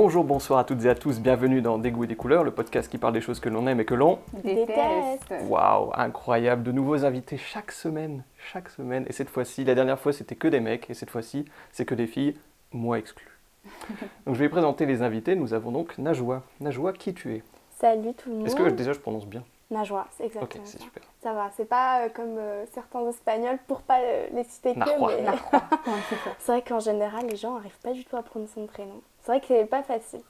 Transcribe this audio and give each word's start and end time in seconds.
Bonjour, 0.00 0.22
bonsoir 0.22 0.60
à 0.60 0.64
toutes 0.64 0.84
et 0.84 0.88
à 0.88 0.94
tous, 0.94 1.18
bienvenue 1.18 1.60
dans 1.60 1.76
Des 1.76 1.90
goûts 1.90 2.04
et 2.04 2.06
des 2.06 2.14
couleurs, 2.14 2.44
le 2.44 2.52
podcast 2.52 2.88
qui 2.88 2.98
parle 2.98 3.12
des 3.12 3.20
choses 3.20 3.40
que 3.40 3.48
l'on 3.48 3.66
aime 3.66 3.80
et 3.80 3.84
que 3.84 3.94
l'on... 3.94 4.20
Déteste. 4.44 5.34
Waouh, 5.48 5.90
incroyable, 5.92 6.62
de 6.62 6.70
nouveaux 6.70 7.04
invités 7.04 7.36
chaque 7.36 7.72
semaine, 7.72 8.22
chaque 8.38 8.68
semaine. 8.68 9.04
Et 9.08 9.12
cette 9.12 9.28
fois-ci, 9.28 9.64
la 9.64 9.74
dernière 9.74 9.98
fois 9.98 10.12
c'était 10.12 10.36
que 10.36 10.46
des 10.46 10.60
mecs, 10.60 10.88
et 10.88 10.94
cette 10.94 11.10
fois-ci 11.10 11.46
c'est 11.72 11.84
que 11.84 11.96
des 11.96 12.06
filles, 12.06 12.36
moi 12.70 13.00
exclu. 13.00 13.26
Donc 14.24 14.36
je 14.36 14.38
vais 14.38 14.48
présenter 14.48 14.86
les 14.86 15.02
invités, 15.02 15.34
nous 15.34 15.52
avons 15.52 15.72
donc 15.72 15.98
Najwa. 15.98 16.44
Najwa, 16.60 16.92
qui 16.92 17.12
tu 17.12 17.34
es? 17.34 17.42
Salut 17.80 18.14
tout 18.14 18.30
le 18.30 18.36
monde. 18.36 18.46
Est-ce 18.46 18.54
que 18.54 18.70
déjà 18.70 18.92
je 18.92 19.00
prononce 19.00 19.26
bien? 19.26 19.42
Najwa, 19.72 20.06
c'est 20.16 20.24
Ok, 20.26 20.30
exactement 20.30 20.64
c'est 20.64 20.78
ça. 20.78 20.84
super. 20.84 21.02
Ça 21.22 21.32
va, 21.32 21.50
c'est 21.56 21.68
pas 21.68 22.04
euh, 22.04 22.08
comme 22.08 22.38
euh, 22.38 22.64
certains 22.72 23.06
espagnols 23.08 23.58
pour 23.66 23.82
pas 23.82 23.98
euh, 24.00 24.28
les 24.32 24.44
citer 24.44 24.74
que, 24.74 24.78
mais 24.78 25.26
c'est 26.38 26.52
vrai 26.52 26.62
qu'en 26.62 26.78
général 26.78 27.26
les 27.28 27.36
gens 27.36 27.54
n'arrivent 27.54 27.80
pas 27.82 27.92
du 27.92 28.04
tout 28.04 28.16
à 28.16 28.22
prononcer 28.22 28.60
mon 28.60 28.66
prénom. 28.66 29.02
C'est 29.28 29.32
vrai 29.32 29.40
que 29.42 29.46
c'est 29.48 29.66
pas 29.66 29.82
facile. 29.82 30.22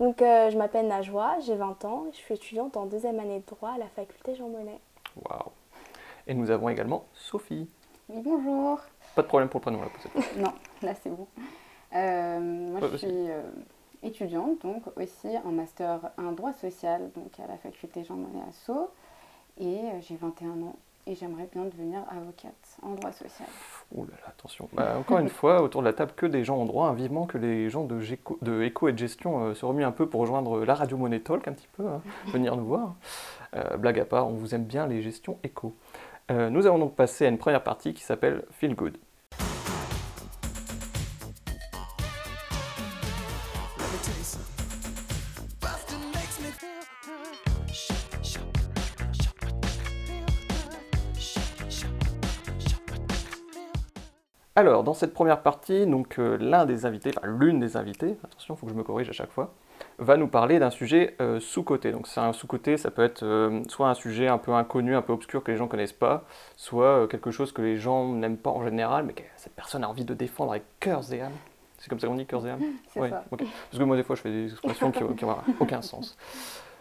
Donc 0.00 0.20
euh, 0.20 0.50
je 0.50 0.58
m'appelle 0.58 0.88
Najwa, 0.88 1.38
j'ai 1.46 1.54
20 1.54 1.84
ans, 1.84 2.06
je 2.10 2.16
suis 2.16 2.34
étudiante 2.34 2.76
en 2.76 2.86
deuxième 2.86 3.20
année 3.20 3.38
de 3.38 3.46
droit 3.46 3.70
à 3.70 3.78
la 3.78 3.86
faculté 3.86 4.34
Jean 4.34 4.48
Monnet. 4.48 4.80
Waouh. 5.14 5.52
Et 6.26 6.34
nous 6.34 6.50
avons 6.50 6.68
également 6.68 7.04
Sophie. 7.14 7.68
Oui, 8.08 8.20
bonjour. 8.24 8.80
Pas 9.14 9.22
de 9.22 9.28
problème 9.28 9.48
pour 9.48 9.60
le 9.60 9.62
prénom 9.62 9.80
là, 9.80 9.86
peut-être. 9.90 10.36
Non, 10.38 10.52
là 10.82 10.94
c'est 11.00 11.10
bon. 11.10 11.28
Euh, 11.94 12.40
moi 12.40 12.80
je 12.90 12.96
suis 12.96 13.06
euh, 13.12 13.42
étudiante, 14.02 14.60
donc 14.60 14.82
aussi 14.96 15.28
en 15.44 15.52
master 15.52 16.10
1 16.18 16.32
droit 16.32 16.52
social, 16.54 17.12
donc 17.14 17.38
à 17.38 17.46
la 17.46 17.58
faculté 17.58 18.02
Jean 18.02 18.16
Monnet 18.16 18.42
à 18.48 18.50
Sceaux. 18.50 18.90
Et 19.60 19.66
euh, 19.66 20.00
j'ai 20.00 20.16
21 20.16 20.62
ans 20.62 20.76
et 21.06 21.14
j'aimerais 21.14 21.48
bien 21.52 21.64
devenir 21.64 22.00
avocate 22.10 22.78
en 22.82 22.90
droit 22.94 23.12
social. 23.12 23.48
Ouh 23.92 24.04
là 24.04 24.10
là, 24.22 24.28
attention. 24.28 24.68
Bah, 24.72 24.96
encore 24.98 25.18
une 25.18 25.28
fois, 25.28 25.62
autour 25.62 25.82
de 25.82 25.86
la 25.86 25.92
table, 25.92 26.12
que 26.16 26.26
des 26.26 26.44
gens 26.44 26.58
en 26.58 26.64
droit. 26.64 26.88
hein. 26.88 26.94
Vivement 26.94 27.26
que 27.26 27.38
les 27.38 27.70
gens 27.70 27.84
de, 27.84 28.00
Géco- 28.00 28.38
de 28.42 28.62
Éco 28.62 28.88
et 28.88 28.92
de 28.92 28.98
Gestion 28.98 29.44
euh, 29.44 29.54
se 29.54 29.64
remuent 29.64 29.84
un 29.84 29.92
peu 29.92 30.06
pour 30.08 30.20
rejoindre 30.20 30.64
la 30.64 30.74
radio 30.74 30.96
Money 30.96 31.20
Talk 31.20 31.46
un 31.48 31.52
petit 31.52 31.68
peu, 31.76 31.86
hein, 31.86 32.00
venir 32.26 32.56
nous 32.56 32.64
voir. 32.66 32.94
Euh, 33.54 33.76
blague 33.76 34.00
à 34.00 34.04
part, 34.04 34.26
on 34.28 34.32
vous 34.32 34.54
aime 34.54 34.64
bien 34.64 34.86
les 34.86 35.02
gestions 35.02 35.38
éco. 35.44 35.74
Euh, 36.30 36.50
nous 36.50 36.66
allons 36.66 36.78
donc 36.78 36.96
passer 36.96 37.24
à 37.26 37.28
une 37.28 37.38
première 37.38 37.62
partie 37.62 37.94
qui 37.94 38.02
s'appelle 38.02 38.44
Feel 38.50 38.74
Good. 38.74 38.96
Alors, 54.56 54.84
dans 54.84 54.94
cette 54.94 55.12
première 55.12 55.42
partie, 55.42 55.86
donc 55.86 56.18
euh, 56.18 56.38
l'un 56.40 56.64
des 56.64 56.86
invités, 56.86 57.10
enfin 57.16 57.26
l'une 57.26 57.60
des 57.60 57.76
invitées, 57.76 58.16
attention, 58.24 58.54
il 58.54 58.56
faut 58.58 58.66
que 58.66 58.72
je 58.72 58.76
me 58.78 58.82
corrige 58.82 59.08
à 59.10 59.12
chaque 59.12 59.30
fois, 59.30 59.52
va 59.98 60.16
nous 60.16 60.28
parler 60.28 60.58
d'un 60.58 60.70
sujet 60.70 61.14
euh, 61.20 61.40
sous-coté. 61.40 61.92
Donc 61.92 62.06
c'est 62.06 62.20
un 62.20 62.32
sous-coté, 62.32 62.78
ça 62.78 62.90
peut 62.90 63.04
être 63.04 63.22
euh, 63.22 63.60
soit 63.68 63.88
un 63.90 63.94
sujet 63.94 64.28
un 64.28 64.38
peu 64.38 64.52
inconnu, 64.52 64.96
un 64.96 65.02
peu 65.02 65.12
obscur 65.12 65.44
que 65.44 65.50
les 65.50 65.58
gens 65.58 65.68
connaissent 65.68 65.92
pas, 65.92 66.24
soit 66.56 67.06
quelque 67.08 67.30
chose 67.30 67.52
que 67.52 67.60
les 67.60 67.76
gens 67.76 68.08
n'aiment 68.14 68.38
pas 68.38 68.48
en 68.50 68.64
général, 68.64 69.04
mais 69.04 69.12
que 69.12 69.22
cette 69.36 69.54
personne 69.54 69.84
a 69.84 69.88
envie 69.90 70.06
de 70.06 70.14
défendre 70.14 70.52
avec 70.52 70.64
cœurs 70.80 71.12
et 71.12 71.20
âme. 71.20 71.32
C'est 71.78 71.90
comme 71.90 72.00
ça 72.00 72.06
qu'on 72.06 72.14
dit 72.14 72.24
cœurs 72.24 72.46
et 72.46 72.50
âme? 72.52 72.60
C'est 72.88 73.00
Ouais, 73.00 73.10
ça. 73.10 73.24
ok. 73.30 73.40
Parce 73.70 73.78
que 73.78 73.84
moi 73.84 73.96
des 73.96 74.02
fois 74.04 74.16
je 74.16 74.22
fais 74.22 74.30
des 74.30 74.50
expressions 74.52 74.90
qui 74.90 75.02
n'ont 75.04 75.14
aucun 75.60 75.82
sens. 75.82 76.16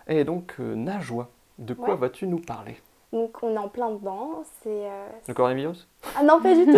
Et 0.08 0.24
donc 0.24 0.56
Najwa, 0.60 1.28
de 1.60 1.74
quoi 1.74 1.90
Ouais. 1.96 2.00
vas-tu 2.00 2.26
nous 2.26 2.40
parler? 2.40 2.78
Donc 3.16 3.38
on 3.44 3.56
est 3.56 3.58
en 3.58 3.70
plein 3.70 3.92
dedans, 3.92 4.44
c'est... 4.62 4.68
euh, 4.88 5.08
Le 5.26 5.34
coronavirus 5.34 5.88
Ah 6.18 6.24
non 6.24 6.42
pas 6.42 6.54
du 6.54 6.66
tout 6.66 6.78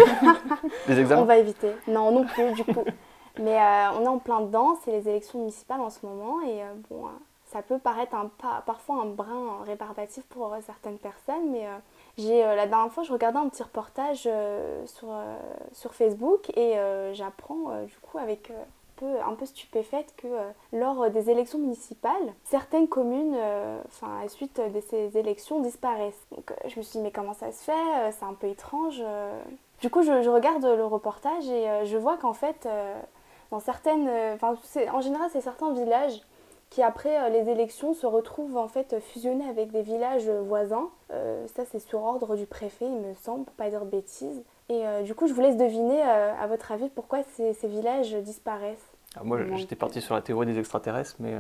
Les 0.87 1.13
On 1.13 1.25
va 1.25 1.37
éviter. 1.37 1.71
Non, 1.87 2.11
non 2.11 2.25
plus, 2.25 2.51
du 2.53 2.63
coup. 2.63 2.83
Mais 3.39 3.59
euh, 3.59 3.91
on 3.97 4.03
est 4.03 4.07
en 4.07 4.19
plein 4.19 4.41
dedans, 4.41 4.77
c'est 4.83 4.91
les 4.91 5.09
élections 5.09 5.39
municipales 5.39 5.81
en 5.81 5.89
ce 5.89 6.05
moment, 6.05 6.41
et 6.41 6.61
euh, 6.61 6.73
bon, 6.89 7.07
euh, 7.07 7.09
ça 7.45 7.63
peut 7.63 7.79
paraître 7.79 8.13
un, 8.15 8.29
pas, 8.39 8.61
parfois 8.67 9.01
un 9.01 9.05
brin 9.05 9.63
rébarbatif 9.65 10.23
pour 10.25 10.55
certaines 10.63 10.99
personnes, 10.99 11.49
mais 11.51 11.65
j'ai 12.19 12.43
la 12.43 12.67
dernière 12.67 12.91
fois, 12.91 13.01
je 13.03 13.11
regardais 13.11 13.39
un 13.39 13.49
petit 13.49 13.63
reportage 13.63 14.29
sur, 14.85 15.07
sur 15.71 15.93
Facebook, 15.95 16.49
et 16.55 16.75
j'apprends, 17.13 17.83
du 17.85 17.97
coup, 17.99 18.17
avec. 18.19 18.51
Un 19.03 19.33
peu, 19.33 19.45
stupéfaite 19.45 20.13
que 20.17 20.27
euh, 20.27 20.49
lors 20.73 21.09
des 21.09 21.29
élections 21.29 21.59
municipales, 21.59 22.33
certaines 22.43 22.87
communes, 22.87 23.35
euh, 23.35 23.79
enfin 23.87 24.19
à 24.19 24.23
la 24.23 24.29
suite 24.29 24.59
de 24.59 24.79
ces 24.81 25.17
élections, 25.17 25.61
disparaissent. 25.61 26.25
Donc 26.35 26.51
euh, 26.51 26.55
je 26.67 26.77
me 26.77 26.83
suis 26.83 26.99
dit 26.99 27.03
mais 27.03 27.11
comment 27.11 27.33
ça 27.33 27.51
se 27.51 27.63
fait 27.63 28.11
C'est 28.11 28.25
un 28.25 28.33
peu 28.33 28.47
étrange. 28.47 29.03
Du 29.81 29.89
coup 29.89 30.01
je, 30.01 30.29
regarde 30.29 30.65
le 30.65 30.85
reportage 30.85 31.47
et 31.49 31.85
je 31.85 31.97
vois 31.97 32.17
qu'en 32.17 32.33
fait 32.33 32.67
dans 33.51 33.59
certaines, 33.59 34.09
en 34.41 35.01
général 35.01 35.29
c'est 35.31 35.41
certains 35.41 35.71
villages 35.71 36.19
qui 36.69 36.83
après 36.83 37.29
les 37.29 37.49
élections 37.49 37.93
se 37.93 38.05
retrouvent 38.05 38.57
en 38.57 38.67
fait 38.67 38.99
fusionnés 38.99 39.47
avec 39.47 39.71
des 39.71 39.83
villages 39.83 40.29
voisins. 40.29 40.89
Ça 41.09 41.63
c'est 41.71 41.79
sur 41.79 42.03
ordre 42.03 42.35
du 42.35 42.45
préfet 42.45 42.85
il 42.85 43.01
me 43.01 43.13
semble, 43.13 43.45
pour 43.45 43.53
pas 43.53 43.69
dire 43.69 43.85
bêtises. 43.85 44.43
Et 44.69 44.85
euh, 44.85 45.01
du 45.03 45.15
coup 45.15 45.27
je 45.27 45.33
vous 45.33 45.41
laisse 45.41 45.57
deviner 45.57 46.01
euh, 46.03 46.33
à 46.39 46.47
votre 46.47 46.71
avis 46.71 46.89
pourquoi 46.89 47.19
ces, 47.35 47.53
ces 47.53 47.67
villages 47.67 48.13
disparaissent. 48.15 48.91
Ah, 49.15 49.23
Moi 49.23 49.39
j'étais 49.55 49.75
de- 49.75 49.79
parti 49.79 50.01
sur 50.01 50.13
la 50.15 50.21
théorie 50.21 50.45
des 50.45 50.59
extraterrestres, 50.59 51.15
mais... 51.19 51.33
euh, 51.33 51.39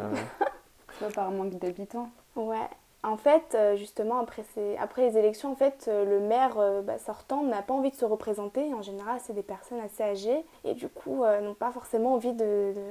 Soit 0.97 1.09
par 1.09 1.29
manque 1.31 1.55
d'habitants. 1.59 2.09
Ouais. 2.35 2.55
En 3.03 3.15
fait, 3.17 3.55
justement, 3.75 4.17
après, 4.19 4.43
ces- 4.55 4.75
après 4.77 5.03
les 5.09 5.17
élections, 5.17 5.51
en 5.51 5.55
fait, 5.55 5.87
le 5.87 6.19
maire 6.19 6.57
bah, 6.83 6.97
sortant 6.97 7.43
n'a 7.43 7.61
pas 7.61 7.73
envie 7.75 7.91
de 7.91 7.95
se 7.95 8.03
représenter. 8.05 8.73
En 8.73 8.81
général, 8.81 9.19
c'est 9.21 9.33
des 9.33 9.43
personnes 9.43 9.79
assez 9.79 10.01
âgées 10.03 10.43
et 10.63 10.73
du 10.73 10.89
coup, 10.89 11.23
euh, 11.23 11.39
n'ont 11.41 11.53
pas 11.53 11.71
forcément 11.71 12.15
envie 12.15 12.33
de, 12.33 12.73
de- 12.75 12.83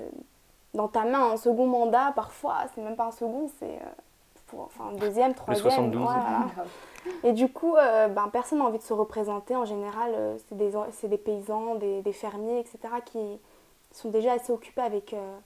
d'entamer 0.78 1.16
un 1.16 1.36
second 1.36 1.66
mandat. 1.66 2.12
Parfois, 2.14 2.58
c'est 2.74 2.80
même 2.82 2.94
pas 2.96 3.06
un 3.06 3.10
second, 3.10 3.48
c'est 3.58 3.64
euh, 3.66 3.90
pour, 4.46 4.60
enfin, 4.60 4.92
deuxième, 4.92 5.34
troisième. 5.34 5.70
72. 5.70 6.00
ouais, 6.00 6.06
voilà. 6.06 6.46
Grave. 6.54 6.68
Et 7.24 7.32
du 7.32 7.48
coup, 7.52 7.76
euh, 7.76 8.08
ben, 8.08 8.28
personne 8.32 8.58
n'a 8.58 8.64
envie 8.64 8.78
de 8.78 8.82
se 8.82 8.92
représenter. 8.92 9.54
En 9.54 9.64
général, 9.64 10.12
euh, 10.14 10.36
c'est 10.48 10.56
des, 10.56 10.72
c'est 10.92 11.08
des 11.08 11.18
paysans, 11.18 11.76
des, 11.76 12.02
des 12.02 12.12
fermiers, 12.12 12.58
etc., 12.60 12.78
qui 13.04 13.38
sont 13.92 14.10
déjà 14.10 14.32
assez 14.32 14.52
occupés 14.52 14.82
avec, 14.82 15.14
euh, 15.14 15.36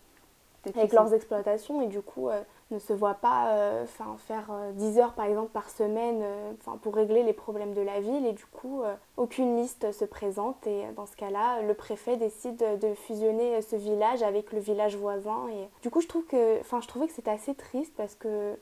avec 0.74 0.92
leurs 0.92 1.14
exploitations 1.14 1.80
et 1.82 1.86
du 1.86 2.02
coup 2.02 2.28
euh, 2.28 2.42
ne 2.70 2.78
se 2.78 2.92
voient 2.92 3.14
pas 3.14 3.48
euh, 3.48 3.86
faire 3.86 4.48
euh, 4.50 4.72
10 4.72 4.98
heures 4.98 5.12
par 5.12 5.26
exemple 5.26 5.50
par 5.50 5.70
semaine 5.70 6.20
euh, 6.22 6.52
pour 6.82 6.94
régler 6.94 7.22
les 7.22 7.32
problèmes 7.32 7.74
de 7.74 7.80
la 7.80 8.00
ville 8.00 8.26
et 8.26 8.32
du 8.32 8.44
coup 8.44 8.82
euh, 8.82 8.94
aucune 9.16 9.56
liste 9.56 9.90
se 9.92 10.04
présente 10.04 10.66
et 10.66 10.84
dans 10.96 11.06
ce 11.06 11.16
cas-là 11.16 11.62
le 11.62 11.74
préfet 11.74 12.16
décide 12.16 12.62
de 12.80 12.94
fusionner 12.94 13.60
ce 13.62 13.76
village 13.76 14.22
avec 14.22 14.52
le 14.52 14.60
village 14.60 14.96
voisin 14.96 15.46
et 15.48 15.68
du 15.82 15.90
coup 15.90 16.00
je 16.00 16.08
trouve 16.08 16.24
que 16.26 16.60
enfin 16.60 16.80
je 16.80 16.88
trouvais 16.88 17.06
que 17.06 17.12
c'était 17.12 17.30
assez 17.30 17.54
triste 17.54 17.94
parce 17.96 18.14
que 18.14 18.54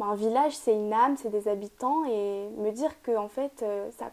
ben, 0.00 0.06
un 0.06 0.14
village 0.16 0.56
c'est 0.56 0.74
une 0.74 0.92
âme 0.92 1.16
c'est 1.16 1.30
des 1.30 1.46
habitants 1.46 2.04
et 2.06 2.48
me 2.56 2.72
dire 2.72 3.00
que 3.02 3.16
en 3.16 3.28
fait 3.28 3.62
euh, 3.62 3.88
ça 3.98 4.10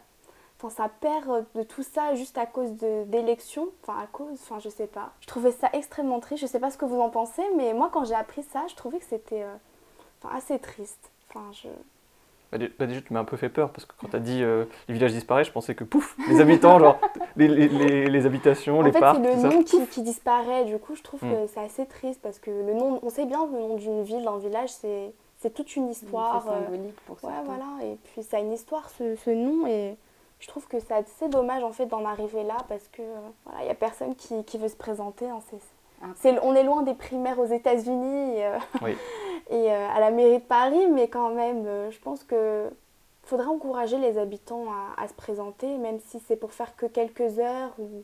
ça 0.70 0.88
perd 0.88 1.44
de 1.54 1.62
tout 1.62 1.84
ça 1.84 2.16
juste 2.16 2.36
à 2.36 2.44
cause 2.44 2.72
d'élections. 3.06 3.68
Enfin, 3.84 3.96
à 4.02 4.06
cause, 4.08 4.32
enfin, 4.42 4.58
je 4.58 4.68
sais 4.68 4.88
pas. 4.88 5.10
Je 5.20 5.28
trouvais 5.28 5.52
ça 5.52 5.68
extrêmement 5.72 6.18
triste. 6.18 6.42
Je 6.42 6.48
sais 6.48 6.58
pas 6.58 6.72
ce 6.72 6.76
que 6.76 6.84
vous 6.84 7.00
en 7.00 7.10
pensez, 7.10 7.42
mais 7.56 7.72
moi, 7.74 7.90
quand 7.92 8.04
j'ai 8.04 8.16
appris 8.16 8.42
ça, 8.42 8.64
je 8.68 8.74
trouvais 8.74 8.98
que 8.98 9.04
c'était 9.04 9.44
euh, 9.44 9.54
assez 10.32 10.58
triste. 10.58 11.12
Enfin, 11.30 11.44
je... 11.52 11.68
Bah, 12.50 12.58
bah, 12.76 12.86
déjà, 12.86 13.00
tu 13.02 13.12
m'as 13.12 13.20
un 13.20 13.24
peu 13.24 13.36
fait 13.36 13.50
peur 13.50 13.70
parce 13.70 13.84
que 13.86 13.92
quand 14.00 14.08
tu 14.08 14.16
as 14.16 14.18
dit 14.18 14.42
euh, 14.42 14.64
les 14.88 14.94
villages 14.94 15.12
disparaissent, 15.12 15.46
je 15.46 15.52
pensais 15.52 15.76
que 15.76 15.84
pouf, 15.84 16.16
les 16.28 16.40
habitants, 16.40 16.80
genre 16.80 16.98
les, 17.36 17.46
les- 17.46 17.68
les- 17.68 18.06
les 18.10 18.26
habitations, 18.26 18.80
En 18.80 18.82
les 18.82 18.90
fait, 18.90 18.98
parcs, 18.98 19.20
c'est 19.22 19.34
le 19.36 19.40
nom 19.50 19.62
qui, 19.62 19.86
qui 19.86 20.02
disparaît. 20.02 20.64
Du 20.64 20.78
coup, 20.78 20.96
je 20.96 21.02
trouve 21.04 21.22
Mm. 21.24 21.30
que 21.30 21.46
c'est 21.54 21.60
assez 21.60 21.86
triste 21.86 22.20
parce 22.20 22.40
que 22.40 22.50
le 22.50 22.74
nom, 22.74 22.98
on 23.04 23.10
sait 23.10 23.26
bien 23.26 23.46
que 23.46 23.52
le 23.52 23.60
nom 23.60 23.76
d'une 23.76 24.02
ville, 24.02 24.24
d'un 24.24 24.38
village, 24.38 24.70
c'est 24.70 25.12
c'est 25.38 25.54
toute 25.54 25.74
une 25.76 25.88
histoire. 25.88 26.42
C'est 26.42 26.50
euh, 26.50 26.64
symbolique 26.64 27.00
pour 27.06 27.16
Ouais, 27.22 27.30
certains. 27.34 27.42
voilà. 27.44 27.66
Et 27.84 27.96
puis 27.96 28.22
ça 28.22 28.36
a 28.38 28.40
une 28.40 28.52
histoire, 28.52 28.88
ce, 28.90 29.16
ce 29.16 29.30
nom. 29.30 29.66
Et 29.66 29.96
je 30.40 30.48
trouve 30.48 30.66
que 30.66 30.78
c'est 30.80 30.94
assez 30.94 31.28
dommage, 31.28 31.62
en 31.64 31.72
fait, 31.72 31.86
d'en 31.86 32.04
arriver 32.04 32.42
là 32.44 32.56
parce 32.68 32.86
que, 32.88 33.02
euh, 33.02 33.18
voilà, 33.44 33.60
il 33.62 33.64
n'y 33.64 33.70
a 33.70 33.74
personne 33.74 34.14
qui, 34.14 34.44
qui 34.44 34.58
veut 34.58 34.68
se 34.68 34.76
présenter. 34.76 35.28
hein. 35.28 35.40
C'est- 35.50 35.58
c'est- 36.16 36.38
on 36.42 36.54
est 36.54 36.62
loin 36.62 36.82
des 36.82 36.94
primaires 36.94 37.38
aux 37.40 37.46
États-Unis 37.46 38.36
et, 38.36 38.46
euh, 38.46 38.58
Oui. 38.82 38.96
et 39.50 39.72
euh, 39.72 39.88
à 39.88 39.98
la 40.00 40.10
mairie 40.10 40.38
de 40.38 40.44
Paris, 40.44 40.86
mais 40.90 41.08
quand 41.08 41.30
même, 41.30 41.66
euh, 41.66 41.90
je 41.90 41.98
pense 42.00 42.22
que 42.24 42.70
faudrait 43.24 43.46
encourager 43.46 43.98
les 43.98 44.16
habitants 44.16 44.64
à, 44.96 45.02
à 45.02 45.08
se 45.08 45.12
présenter, 45.14 45.76
même 45.76 45.98
si 46.00 46.18
c'est 46.20 46.36
pour 46.36 46.52
faire 46.52 46.74
que 46.76 46.86
quelques 46.86 47.38
heures 47.38 47.72
ou 47.78 48.02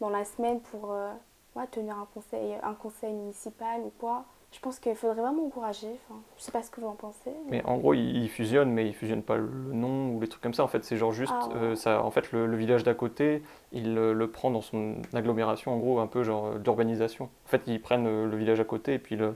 dans 0.00 0.08
la 0.10 0.24
semaine 0.24 0.60
pour 0.60 0.92
euh, 0.92 1.10
ouais, 1.56 1.66
tenir 1.68 1.96
un 1.98 2.06
conseil, 2.14 2.54
un 2.62 2.74
conseil 2.74 3.12
municipal 3.12 3.80
ou 3.80 3.92
quoi. 3.98 4.24
Je 4.52 4.60
pense 4.60 4.78
qu'il 4.78 4.94
faudrait 4.94 5.20
vraiment 5.20 5.44
encourager. 5.44 5.88
Enfin, 6.08 6.20
je 6.38 6.42
sais 6.42 6.52
pas 6.52 6.62
ce 6.62 6.70
que 6.70 6.80
vous 6.80 6.86
en 6.86 6.94
pensez. 6.94 7.30
Mais 7.48 7.62
en 7.64 7.76
gros, 7.78 7.92
ils, 7.94 8.28
fusionnent, 8.28 8.70
mais 8.70 8.86
ils 8.86 8.94
fusionnent 8.94 9.22
pas 9.24 9.36
le 9.36 9.48
nom 9.48 10.10
ou 10.14 10.20
les 10.20 10.28
trucs 10.28 10.42
comme 10.42 10.54
ça. 10.54 10.62
En 10.64 10.68
fait, 10.68 10.84
c'est 10.84 10.96
genre 10.96 11.12
juste, 11.12 11.32
Ah 11.36 11.48
ouais. 11.48 11.54
euh, 11.56 11.74
ça, 11.74 12.02
en 12.02 12.10
fait, 12.10 12.30
le, 12.32 12.46
le 12.46 12.56
village 12.56 12.82
d'à 12.84 12.94
côté, 12.94 13.42
il 13.72 13.98
euh, 13.98 14.12
le 14.14 14.30
prend 14.30 14.50
dans 14.50 14.62
son 14.62 14.94
agglomération, 15.12 15.74
en 15.74 15.78
gros, 15.78 15.98
un 15.98 16.06
peu 16.06 16.22
genre 16.22 16.46
euh, 16.46 16.58
d'urbanisation. 16.58 17.24
En 17.24 17.48
fait, 17.48 17.62
ils 17.66 17.82
prennent 17.82 18.04
le 18.30 18.36
village 18.36 18.60
à 18.60 18.64
côté 18.64 18.94
et 18.94 18.98
puis 18.98 19.16
le, 19.16 19.34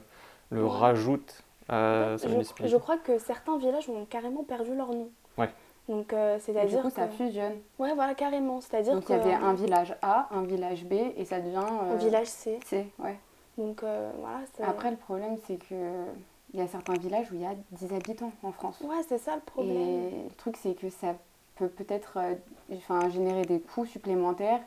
le 0.49 0.63
Ouais. 0.63 0.69
rajoutent 0.71 1.43
à 1.69 2.17
sa 2.17 2.27
je, 2.27 2.31
municipalité. 2.33 2.71
je 2.71 2.77
crois 2.77 2.97
que 2.97 3.17
certains 3.19 3.57
villages 3.57 3.89
ont 3.89 4.05
carrément 4.05 4.43
perdu 4.43 4.73
leur 4.75 4.89
nom. 4.91 5.09
Ouais. 5.37 5.49
Donc, 5.89 6.13
euh, 6.13 6.37
du 6.37 6.43
c'est-à-dire 6.43 6.81
coup, 6.81 6.89
que... 6.89 6.95
ça 6.95 7.07
fusionne. 7.07 7.59
Ouais, 7.79 7.93
voilà, 7.93 8.13
carrément. 8.15 8.61
C'est-à-dire 8.61 8.93
Donc 8.93 9.05
que... 9.05 9.13
il 9.13 9.17
y 9.17 9.19
avait 9.19 9.33
un 9.33 9.53
village 9.53 9.95
A, 10.01 10.27
un 10.31 10.43
village 10.43 10.85
B, 10.85 10.93
et 10.93 11.25
ça 11.25 11.39
devient. 11.39 11.57
un 11.57 11.93
euh, 11.93 11.95
village 11.97 12.27
C. 12.27 12.59
C, 12.65 12.87
ouais. 12.99 13.19
Donc 13.57 13.83
euh, 13.83 14.11
voilà. 14.19 14.39
Après, 14.63 14.91
le 14.91 14.97
problème, 14.97 15.37
c'est 15.45 15.57
que 15.57 16.05
il 16.53 16.59
y 16.59 16.63
a 16.63 16.67
certains 16.67 16.93
villages 16.93 17.31
où 17.31 17.35
il 17.35 17.41
y 17.41 17.45
a 17.45 17.55
10 17.71 17.93
habitants 17.93 18.31
en 18.43 18.51
France. 18.51 18.79
Ouais, 18.81 19.01
c'est 19.07 19.17
ça 19.17 19.35
le 19.35 19.41
problème. 19.41 19.77
Et 19.77 20.23
le 20.29 20.35
truc, 20.35 20.57
c'est 20.57 20.73
que 20.73 20.89
ça 20.89 21.15
peut 21.55 21.69
peut-être 21.69 22.17
euh, 22.17 22.35
enfin, 22.75 23.09
générer 23.09 23.43
des 23.43 23.59
coûts 23.59 23.85
supplémentaires. 23.85 24.61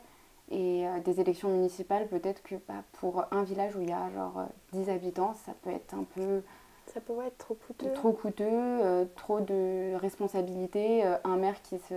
Et 0.51 0.85
des 1.03 1.19
élections 1.19 1.49
municipales, 1.49 2.07
peut-être 2.07 2.43
que 2.43 2.53
bah, 2.67 2.83
pour 2.99 3.25
un 3.31 3.41
village 3.41 3.75
où 3.75 3.81
il 3.81 3.89
y 3.89 3.93
a 3.93 4.11
genre 4.11 4.37
euh, 4.37 4.45
10 4.73 4.91
habitants, 4.91 5.33
ça 5.43 5.53
peut 5.63 5.71
être 5.71 5.95
un 5.95 6.03
peu 6.03 6.43
Ça 6.93 7.01
peut 7.01 7.13
ouais, 7.13 7.27
être 7.27 7.37
trop 7.37 7.55
coûteux. 7.55 7.91
trop 7.93 8.11
coûteux, 8.11 8.45
euh, 8.47 9.05
trop 9.15 9.39
de 9.41 9.95
responsabilités. 9.95 11.05
euh, 11.05 11.17
un 11.23 11.35
maire 11.37 11.61
qui 11.63 11.77
se. 11.79 11.93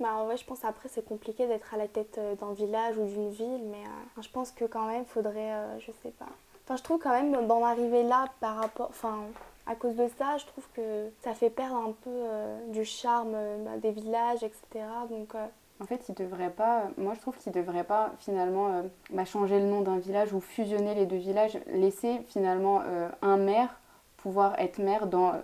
Bah, 0.00 0.14
en 0.14 0.26
vrai, 0.26 0.36
je 0.36 0.44
pense 0.44 0.64
après 0.64 0.88
c'est 0.88 1.04
compliqué 1.04 1.46
d'être 1.46 1.74
à 1.74 1.76
la 1.76 1.88
tête 1.88 2.16
euh, 2.18 2.34
d'un 2.36 2.52
village 2.52 2.96
ou 2.98 3.06
d'une 3.06 3.30
ville, 3.30 3.62
mais 3.70 3.82
euh, 3.84 4.22
je 4.22 4.28
pense 4.28 4.52
que 4.52 4.64
quand 4.64 4.86
même 4.86 5.04
faudrait, 5.04 5.52
je 5.80 5.90
sais 6.02 6.10
pas. 6.18 6.26
Enfin, 6.64 6.76
je 6.76 6.82
trouve 6.82 6.98
quand 6.98 7.10
même 7.10 7.46
d'en 7.46 7.64
arriver 7.64 8.02
là 8.02 8.26
par 8.40 8.56
rapport, 8.56 8.88
enfin, 8.90 9.18
à 9.66 9.74
cause 9.74 9.94
de 9.96 10.08
ça, 10.18 10.36
je 10.38 10.46
trouve 10.46 10.66
que 10.74 11.08
ça 11.22 11.32
fait 11.34 11.50
perdre 11.50 11.76
un 11.76 11.92
peu 12.02 12.72
du 12.72 12.84
charme 12.84 13.36
bah, 13.64 13.76
des 13.80 13.90
villages, 13.92 14.42
etc. 14.42 14.84
Donc, 15.10 15.34
En 15.80 15.84
fait, 15.84 16.08
il 16.08 16.14
devrait 16.14 16.50
pas. 16.50 16.84
Moi, 16.96 17.14
je 17.14 17.20
trouve 17.20 17.36
qu'il 17.36 17.52
devrait 17.52 17.84
pas 17.84 18.12
finalement 18.18 18.68
euh, 18.68 18.82
bah, 19.10 19.24
changer 19.24 19.58
le 19.60 19.66
nom 19.66 19.80
d'un 19.82 19.98
village 19.98 20.32
ou 20.32 20.40
fusionner 20.40 20.94
les 20.94 21.06
deux 21.06 21.16
villages. 21.18 21.58
Laisser 21.68 22.18
finalement 22.28 22.80
euh, 22.86 23.08
un 23.22 23.36
maire 23.36 23.78
pouvoir 24.26 24.58
être 24.58 24.78
maire 24.78 25.06
dans 25.06 25.34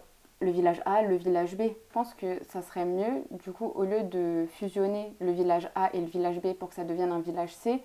le 0.40 0.50
village 0.50 0.82
A, 0.86 1.02
le 1.02 1.14
village 1.14 1.56
B. 1.56 1.60
Je 1.68 1.92
pense 1.92 2.14
que 2.14 2.42
ça 2.48 2.62
serait 2.62 2.84
mieux, 2.84 3.22
du 3.30 3.52
coup, 3.52 3.70
au 3.76 3.84
lieu 3.84 4.02
de 4.02 4.44
fusionner 4.54 5.14
le 5.20 5.30
village 5.30 5.70
A 5.76 5.94
et 5.94 6.00
le 6.00 6.06
village 6.06 6.40
B 6.40 6.52
pour 6.54 6.70
que 6.70 6.74
ça 6.74 6.82
devienne 6.82 7.12
un 7.12 7.20
village 7.20 7.54
C, 7.54 7.80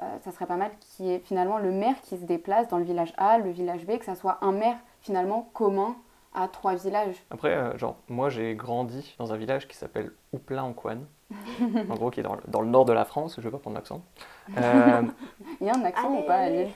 euh, 0.00 0.18
ça 0.22 0.32
serait 0.32 0.46
pas 0.46 0.56
mal 0.56 0.70
qu'il 0.80 1.04
y 1.04 1.12
ait 1.12 1.18
finalement 1.18 1.58
le 1.58 1.70
maire 1.72 2.00
qui 2.00 2.16
se 2.16 2.24
déplace 2.24 2.68
dans 2.68 2.78
le 2.78 2.84
village 2.84 3.12
A, 3.18 3.36
le 3.36 3.50
village 3.50 3.84
B, 3.84 3.98
que 3.98 4.06
ça 4.06 4.14
soit 4.14 4.38
un 4.40 4.52
maire 4.52 4.78
finalement 5.02 5.50
commun 5.52 5.94
à 6.32 6.48
trois 6.48 6.74
villages. 6.74 7.22
Après, 7.30 7.52
euh, 7.52 7.76
genre, 7.76 7.96
moi 8.08 8.30
j'ai 8.30 8.54
grandi 8.54 9.14
dans 9.18 9.30
un 9.34 9.36
village 9.36 9.68
qui 9.68 9.76
s'appelle 9.76 10.10
Ouplin-en-Coine, 10.32 11.04
en 11.90 11.94
gros 11.94 12.10
qui 12.10 12.20
est 12.20 12.22
dans 12.22 12.34
le, 12.34 12.40
dans 12.48 12.60
le 12.60 12.68
nord 12.68 12.84
de 12.84 12.92
la 12.92 13.04
France, 13.04 13.36
je 13.38 13.42
vais 13.42 13.50
pas 13.50 13.58
prendre 13.58 13.76
l'accent. 13.76 14.02
Euh, 14.58 15.02
Il 15.60 15.66
y 15.66 15.70
a 15.70 15.74
un 15.76 15.84
accent 15.84 16.08
Allez, 16.12 16.22
ou 16.22 16.26
pas 16.26 16.34
allez. 16.34 16.64
Lille 16.64 16.72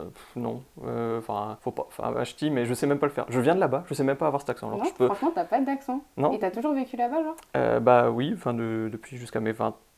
euh, 0.00 0.04
pff, 0.04 0.36
non, 0.36 0.62
euh, 0.84 1.18
enfin, 1.18 1.56
faut 1.60 1.72
pas, 1.72 1.84
enfin, 1.88 2.12
bah, 2.12 2.24
je 2.24 2.34
dis, 2.36 2.50
mais 2.50 2.64
je 2.64 2.74
sais 2.74 2.86
même 2.86 2.98
pas 2.98 3.06
le 3.06 3.12
faire. 3.12 3.26
Je 3.28 3.40
viens 3.40 3.54
de 3.54 3.60
là-bas, 3.60 3.84
je 3.88 3.94
sais 3.94 4.04
même 4.04 4.16
pas 4.16 4.26
avoir 4.28 4.40
cet 4.40 4.50
accent. 4.50 4.68
Alors 4.68 4.78
Non, 4.80 4.84
je 4.84 4.94
peux, 4.94 5.06
franchement, 5.06 5.32
t'as 5.34 5.44
pas 5.44 5.60
d'accent. 5.60 6.00
non, 6.16 6.32
Et 6.32 6.38
t'as 6.38 6.50
toujours 6.50 6.74
vécu 6.74 6.96
là-bas, 6.96 7.22
genre? 7.24 7.36
Euh, 7.56 7.80
bah 7.80 8.10
oui, 8.10 8.32
enfin 8.34 8.54
de- 8.54 8.88
depuis 8.92 9.16
jusqu'à 9.16 9.40
mes 9.40 9.52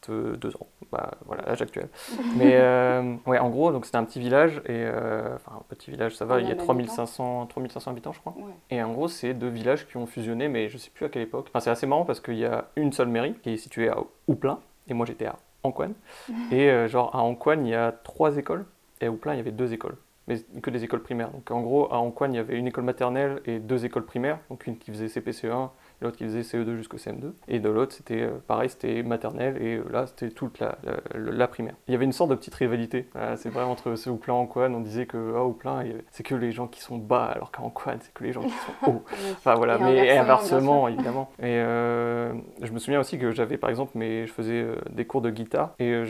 22 0.09 0.57
ans, 0.57 0.67
bah 0.93 1.13
voilà 1.27 1.43
l'âge 1.45 1.63
actuel. 1.63 1.89
Mais 2.37 2.57
euh, 2.57 3.15
ouais, 3.27 3.39
en 3.39 3.51
gros, 3.51 3.73
donc 3.73 3.85
c'était 3.85 3.99
un 3.99 4.05
petit 4.05 4.21
village 4.21 4.59
et 4.67 4.71
euh, 4.71 5.35
enfin 5.37 5.53
un 5.59 5.65
petit 5.69 5.91
village, 5.91 6.17
ça 6.17 6.25
va, 6.25 6.41
il 6.41 6.49
y 6.49 6.53
a 6.53 6.55
Combien 6.55 6.87
3500, 6.87 7.47
3500 7.47 7.91
habitants, 7.91 8.13
je 8.13 8.21
crois. 8.21 8.35
Ouais. 8.37 8.53
Et 8.71 8.83
en 8.83 8.93
gros, 8.93 9.09
c'est 9.09 9.35
deux 9.35 9.49
villages 9.49 9.87
qui 9.89 9.97
ont 9.97 10.07
fusionné, 10.07 10.49
mais 10.49 10.69
je 10.69 10.79
sais 10.79 10.91
plus 10.91 11.07
à 11.07 11.09
quelle 11.09 11.23
époque. 11.23 11.47
Enfin, 11.49 11.61
c'est 11.61 11.71
assez 11.71 11.87
marrant 11.87 12.05
parce 12.05 12.21
qu'il 12.21 12.39
y 12.39 12.45
a 12.45 12.69
une 12.77 12.93
seule 12.93 13.09
mairie 13.09 13.35
qui 13.43 13.51
est 13.51 13.57
située 13.57 13.89
à 13.89 13.99
Ouplin, 14.29 14.61
et 14.89 14.95
moi 14.95 15.07
j'étais 15.07 15.27
à 15.27 15.37
Ancoine. 15.63 15.95
Et 16.51 16.71
euh, 16.71 16.89
genre 16.89 17.15
à 17.15 17.21
Ancoine, 17.21 17.67
il 17.67 17.71
y 17.71 17.75
a 17.75 17.93
trois 17.93 18.37
écoles, 18.37 18.65
et 19.01 19.07
à 19.07 19.11
Ouplin, 19.11 19.35
il 19.35 19.39
y 19.39 19.41
avait 19.41 19.53
deux 19.53 19.73
écoles. 19.73 19.97
Mais 20.29 20.37
que 20.63 20.71
des 20.71 20.85
écoles 20.85 21.03
primaires. 21.03 21.31
Donc 21.31 21.51
en 21.51 21.61
gros, 21.61 21.93
à 21.93 21.97
Ancoine, 21.97 22.35
il 22.35 22.37
y 22.37 22.41
avait 22.41 22.57
une 22.57 22.69
école 22.69 22.85
maternelle 22.85 23.41
et 23.47 23.59
deux 23.59 23.85
écoles 23.85 24.05
primaires. 24.05 24.39
Donc 24.49 24.67
une 24.67 24.77
qui 24.77 24.93
faisait 24.93 25.07
CPCE1 25.07 25.49
et 25.49 25.71
l'autre 26.01 26.17
qui 26.17 26.25
faisait 26.25 26.41
CE2 26.43 26.77
jusqu'au 26.77 26.97
CM2. 26.97 27.33
Et 27.49 27.59
de 27.61 27.69
l'autre, 27.69 27.93
c'était 27.95 28.23
euh, 28.23 28.31
pareil, 28.47 28.69
c'était 28.69 29.03
maternelle 29.03 29.57
et 29.61 29.77
euh, 29.77 29.85
là, 29.91 30.07
c'était 30.07 30.31
toute 30.31 30.59
la, 30.61 30.79
la, 30.85 30.97
la 31.15 31.49
primaire. 31.49 31.75
Il 31.89 31.93
y 31.93 31.95
avait 31.95 32.05
une 32.05 32.13
sorte 32.13 32.31
de 32.31 32.35
petite 32.35 32.55
rivalité. 32.55 33.07
Voilà, 33.15 33.37
c'est 33.37 33.49
vrai, 33.51 33.65
entre 33.65 33.95
ce 33.95 34.11
Ouplin 34.11 34.35
et 34.35 34.37
Ancoine, 34.39 34.75
on 34.75 34.81
disait 34.81 35.07
que 35.07 35.35
ah, 35.65 35.85
y 35.85 35.91
avait- 35.91 36.05
c'est 36.11 36.23
que 36.23 36.35
les 36.35 36.53
gens 36.53 36.67
qui 36.67 36.81
sont 36.81 36.97
bas, 36.99 37.25
alors 37.27 37.51
qu'à 37.53 37.63
Ancoine, 37.63 37.99
c'est 38.01 38.13
que 38.15 38.25
les 38.25 38.33
gens 38.33 38.43
qui 38.43 38.51
sont 38.51 38.91
hauts. 38.91 39.03
Enfin 39.39 39.55
voilà, 39.55 39.77
Et 39.77 39.83
mais 39.83 40.17
inversement, 40.19 40.89
évidemment. 40.89 41.31
Et 41.39 41.45
euh, 41.47 42.33
je 42.63 42.73
me 42.73 42.79
souviens 42.79 43.01
aussi 43.01 43.19
que 43.19 43.31
j'avais 43.33 43.57
par 43.57 43.71
exemple, 43.71 43.93
mes, 43.97 44.27
je 44.27 44.33
faisais 44.33 44.63
euh, 44.63 44.77
des 44.91 45.05
cours 45.05 45.21
de 45.23 45.31
guitare 45.31 45.75
et 45.79 45.91
euh, 45.93 46.05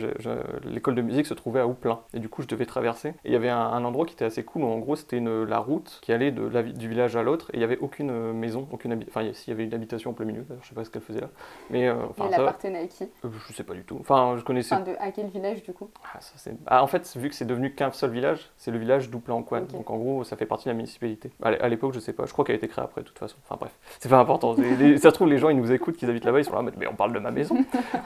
l'école 0.63 0.95
de 0.95 1.01
musique 1.01 1.25
se 1.25 1.33
trouvait 1.33 1.59
à 1.59 1.67
Ouplin. 1.67 1.99
Et 2.13 2.19
du 2.19 2.29
coup, 2.29 2.41
je 2.41 2.47
devais 2.47 2.65
traverser. 2.65 3.09
Et 3.09 3.13
il 3.25 3.31
y 3.33 3.35
avait 3.35 3.49
un, 3.49 3.59
un 3.59 3.83
endroit 3.83 4.05
qui 4.05 4.13
était 4.13 4.25
assez 4.25 4.43
cool 4.43 4.63
où 4.63 4.67
en 4.67 4.79
gros, 4.79 4.95
c'était 4.95 5.19
la 5.19 5.59
route 5.59 5.99
qui 6.01 6.11
allait 6.13 6.31
de 6.31 6.43
la, 6.43 6.61
vi- 6.63 6.73
du 6.73 6.87
village 6.89 7.15
à 7.15 7.23
l'autre 7.23 7.49
et 7.51 7.57
il 7.57 7.59
n'y 7.59 7.63
avait 7.65 7.77
aucune 7.79 8.09
euh, 8.09 8.33
maison, 8.33 8.67
aucune 8.71 8.91
Enfin, 9.07 9.21
s'il 9.33 9.51
y 9.51 9.53
avait 9.53 9.63
une 9.63 9.73
habitation 9.81 10.11
en 10.11 10.13
plein 10.13 10.25
milieu, 10.25 10.43
d'ailleurs, 10.43 10.63
je 10.63 10.69
sais 10.69 10.75
pas 10.75 10.83
ce 10.85 10.89
qu'elle 10.89 11.01
faisait 11.01 11.21
là. 11.21 11.29
Mais 11.69 11.87
euh, 11.87 11.95
enfin, 12.09 12.25
elle 12.27 12.35
ça, 12.35 12.41
appartenait 12.41 12.79
à 12.79 12.87
qui? 12.87 13.03
Euh, 13.25 13.29
je 13.47 13.53
sais 13.53 13.63
pas 13.63 13.73
du 13.73 13.83
tout. 13.83 13.97
Enfin, 13.99 14.35
je 14.37 14.43
connaissais 14.43 14.75
Enfin, 14.75 14.83
de, 14.83 14.95
à 14.99 15.11
quel 15.11 15.27
village, 15.27 15.63
du 15.63 15.73
coup? 15.73 15.89
Ah, 16.13 16.21
ça, 16.21 16.33
c'est- 16.37 16.55
ah, 16.67 16.83
en 16.83 16.87
fait, 16.87 17.15
vu 17.17 17.29
que 17.29 17.35
c'est 17.35 17.45
devenu 17.45 17.73
qu'un 17.73 17.91
seul 17.91 18.11
village, 18.11 18.49
c'est 18.57 18.71
le 18.71 18.77
village 18.77 19.09
d'Ouplan-en-Coine. 19.09 19.63
Ok. 19.63 19.71
Donc 19.71 19.89
en 19.89 19.97
gros, 19.97 20.23
ça 20.23 20.37
fait 20.37 20.45
partie 20.45 20.65
de 20.65 20.69
la 20.71 20.75
municipalité. 20.75 21.31
À 21.41 21.51
l'é- 21.51 21.59
à 21.59 21.67
l'époque, 21.69 21.93
je 21.93 21.99
sais 21.99 22.13
pas. 22.13 22.25
Je 22.25 22.33
crois 22.33 22.45
qu'elle 22.45 22.55
a 22.55 22.57
été 22.57 22.67
créée 22.67 22.83
après, 22.83 23.01
de 23.01 23.07
toute 23.07 23.19
façon. 23.19 23.37
Enfin 23.43 23.57
bref, 23.59 23.71
c'est 23.99 24.09
pas 24.09 24.19
important. 24.19 24.53
Les- 24.55 24.97
ça 24.97 25.09
se 25.09 25.15
trouve, 25.15 25.27
les 25.29 25.37
gens, 25.37 25.49
ils 25.49 25.57
nous 25.57 25.71
écoutent, 25.71 25.97
qu'ils 25.97 26.09
habitent 26.09 26.25
là-bas, 26.25 26.39
ils 26.39 26.45
sont 26.45 26.53
là, 26.55 26.61
mais- 26.77 26.87
on 26.87 26.95
parle 26.95 27.13
de 27.13 27.19
ma 27.19 27.31
maison. 27.31 27.55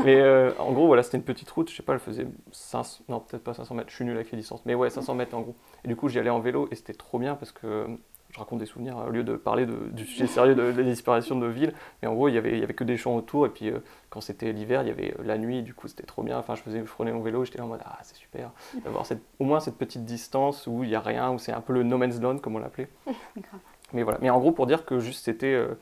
mais 0.03 0.15
euh, 0.21 0.51
en 0.59 0.71
gros, 0.71 0.87
voilà, 0.87 1.03
c'était 1.03 1.17
une 1.17 1.23
petite 1.23 1.49
route. 1.51 1.69
Je 1.69 1.75
sais 1.75 1.83
pas, 1.83 1.93
elle 1.93 1.99
faisait 1.99 2.27
500, 2.51 3.03
non, 3.09 3.19
peut-être 3.19 3.43
pas 3.43 3.53
500 3.53 3.75
mètres. 3.75 3.89
Je 3.89 3.95
suis 3.95 4.05
nul 4.05 4.15
avec 4.15 4.31
les 4.31 4.37
distances. 4.37 4.61
Mais 4.65 4.75
ouais, 4.75 4.89
500 4.89 5.15
mètres 5.15 5.35
en 5.35 5.41
gros. 5.41 5.55
Et 5.83 5.87
du 5.87 5.95
coup, 5.95 6.09
j'y 6.09 6.19
allais 6.19 6.29
en 6.29 6.39
vélo 6.39 6.67
et 6.71 6.75
c'était 6.75 6.93
trop 6.93 7.19
bien 7.19 7.35
parce 7.35 7.51
que 7.51 7.87
je 8.31 8.39
raconte 8.39 8.59
des 8.59 8.65
souvenirs 8.65 8.97
au 8.97 9.09
lieu 9.11 9.23
de 9.23 9.35
parler 9.35 9.65
de- 9.65 9.89
du 9.91 10.05
sujet 10.05 10.27
sérieux 10.27 10.55
de, 10.55 10.61
la 10.61 10.83
disparition 10.83 11.37
de 11.37 11.47
villes. 11.47 11.73
Mais 12.01 12.07
en 12.07 12.13
gros, 12.13 12.27
il 12.27 12.35
y 12.35 12.37
avait, 12.37 12.59
y 12.59 12.63
avait 12.63 12.73
que 12.73 12.83
des 12.83 12.97
champs 12.97 13.15
autour 13.15 13.45
et 13.45 13.49
puis 13.49 13.69
euh, 13.69 13.79
quand 14.09 14.21
c'était 14.21 14.51
l'hiver, 14.51 14.81
il 14.81 14.87
y 14.89 14.91
avait 14.91 15.13
euh, 15.19 15.23
la 15.23 15.37
nuit, 15.37 15.63
du 15.63 15.73
coup 15.73 15.87
c'était 15.87 16.03
trop 16.03 16.21
bien. 16.23 16.37
Enfin, 16.37 16.55
je, 16.55 16.61
faisais, 16.61 16.79
je 16.79 16.91
prenais 16.91 17.13
mon 17.13 17.21
vélo, 17.21 17.45
j'étais 17.45 17.59
là 17.59 17.65
en 17.65 17.67
mode 17.67 17.81
ah 17.85 17.97
c'est 18.03 18.15
super 18.17 18.51
d'avoir 18.83 19.05
au 19.39 19.45
moins 19.45 19.59
cette 19.59 19.77
petite 19.77 20.03
distance 20.05 20.67
où 20.67 20.83
il 20.83 20.89
n'y 20.89 20.95
a 20.95 20.99
rien, 20.99 21.31
où 21.31 21.39
c'est 21.39 21.53
un 21.53 21.61
peu 21.61 21.73
le 21.73 21.83
no 21.83 21.97
man's 21.97 22.19
land 22.19 22.39
comme 22.39 22.55
on 22.55 22.59
l'appelait. 22.59 22.89
Mais 23.93 24.03
voilà. 24.03 24.19
Mais 24.21 24.29
en 24.29 24.39
gros 24.39 24.51
pour 24.51 24.67
dire 24.67 24.85
que 24.85 24.99
juste 24.99 25.23
c'était 25.23 25.53
euh, 25.53 25.75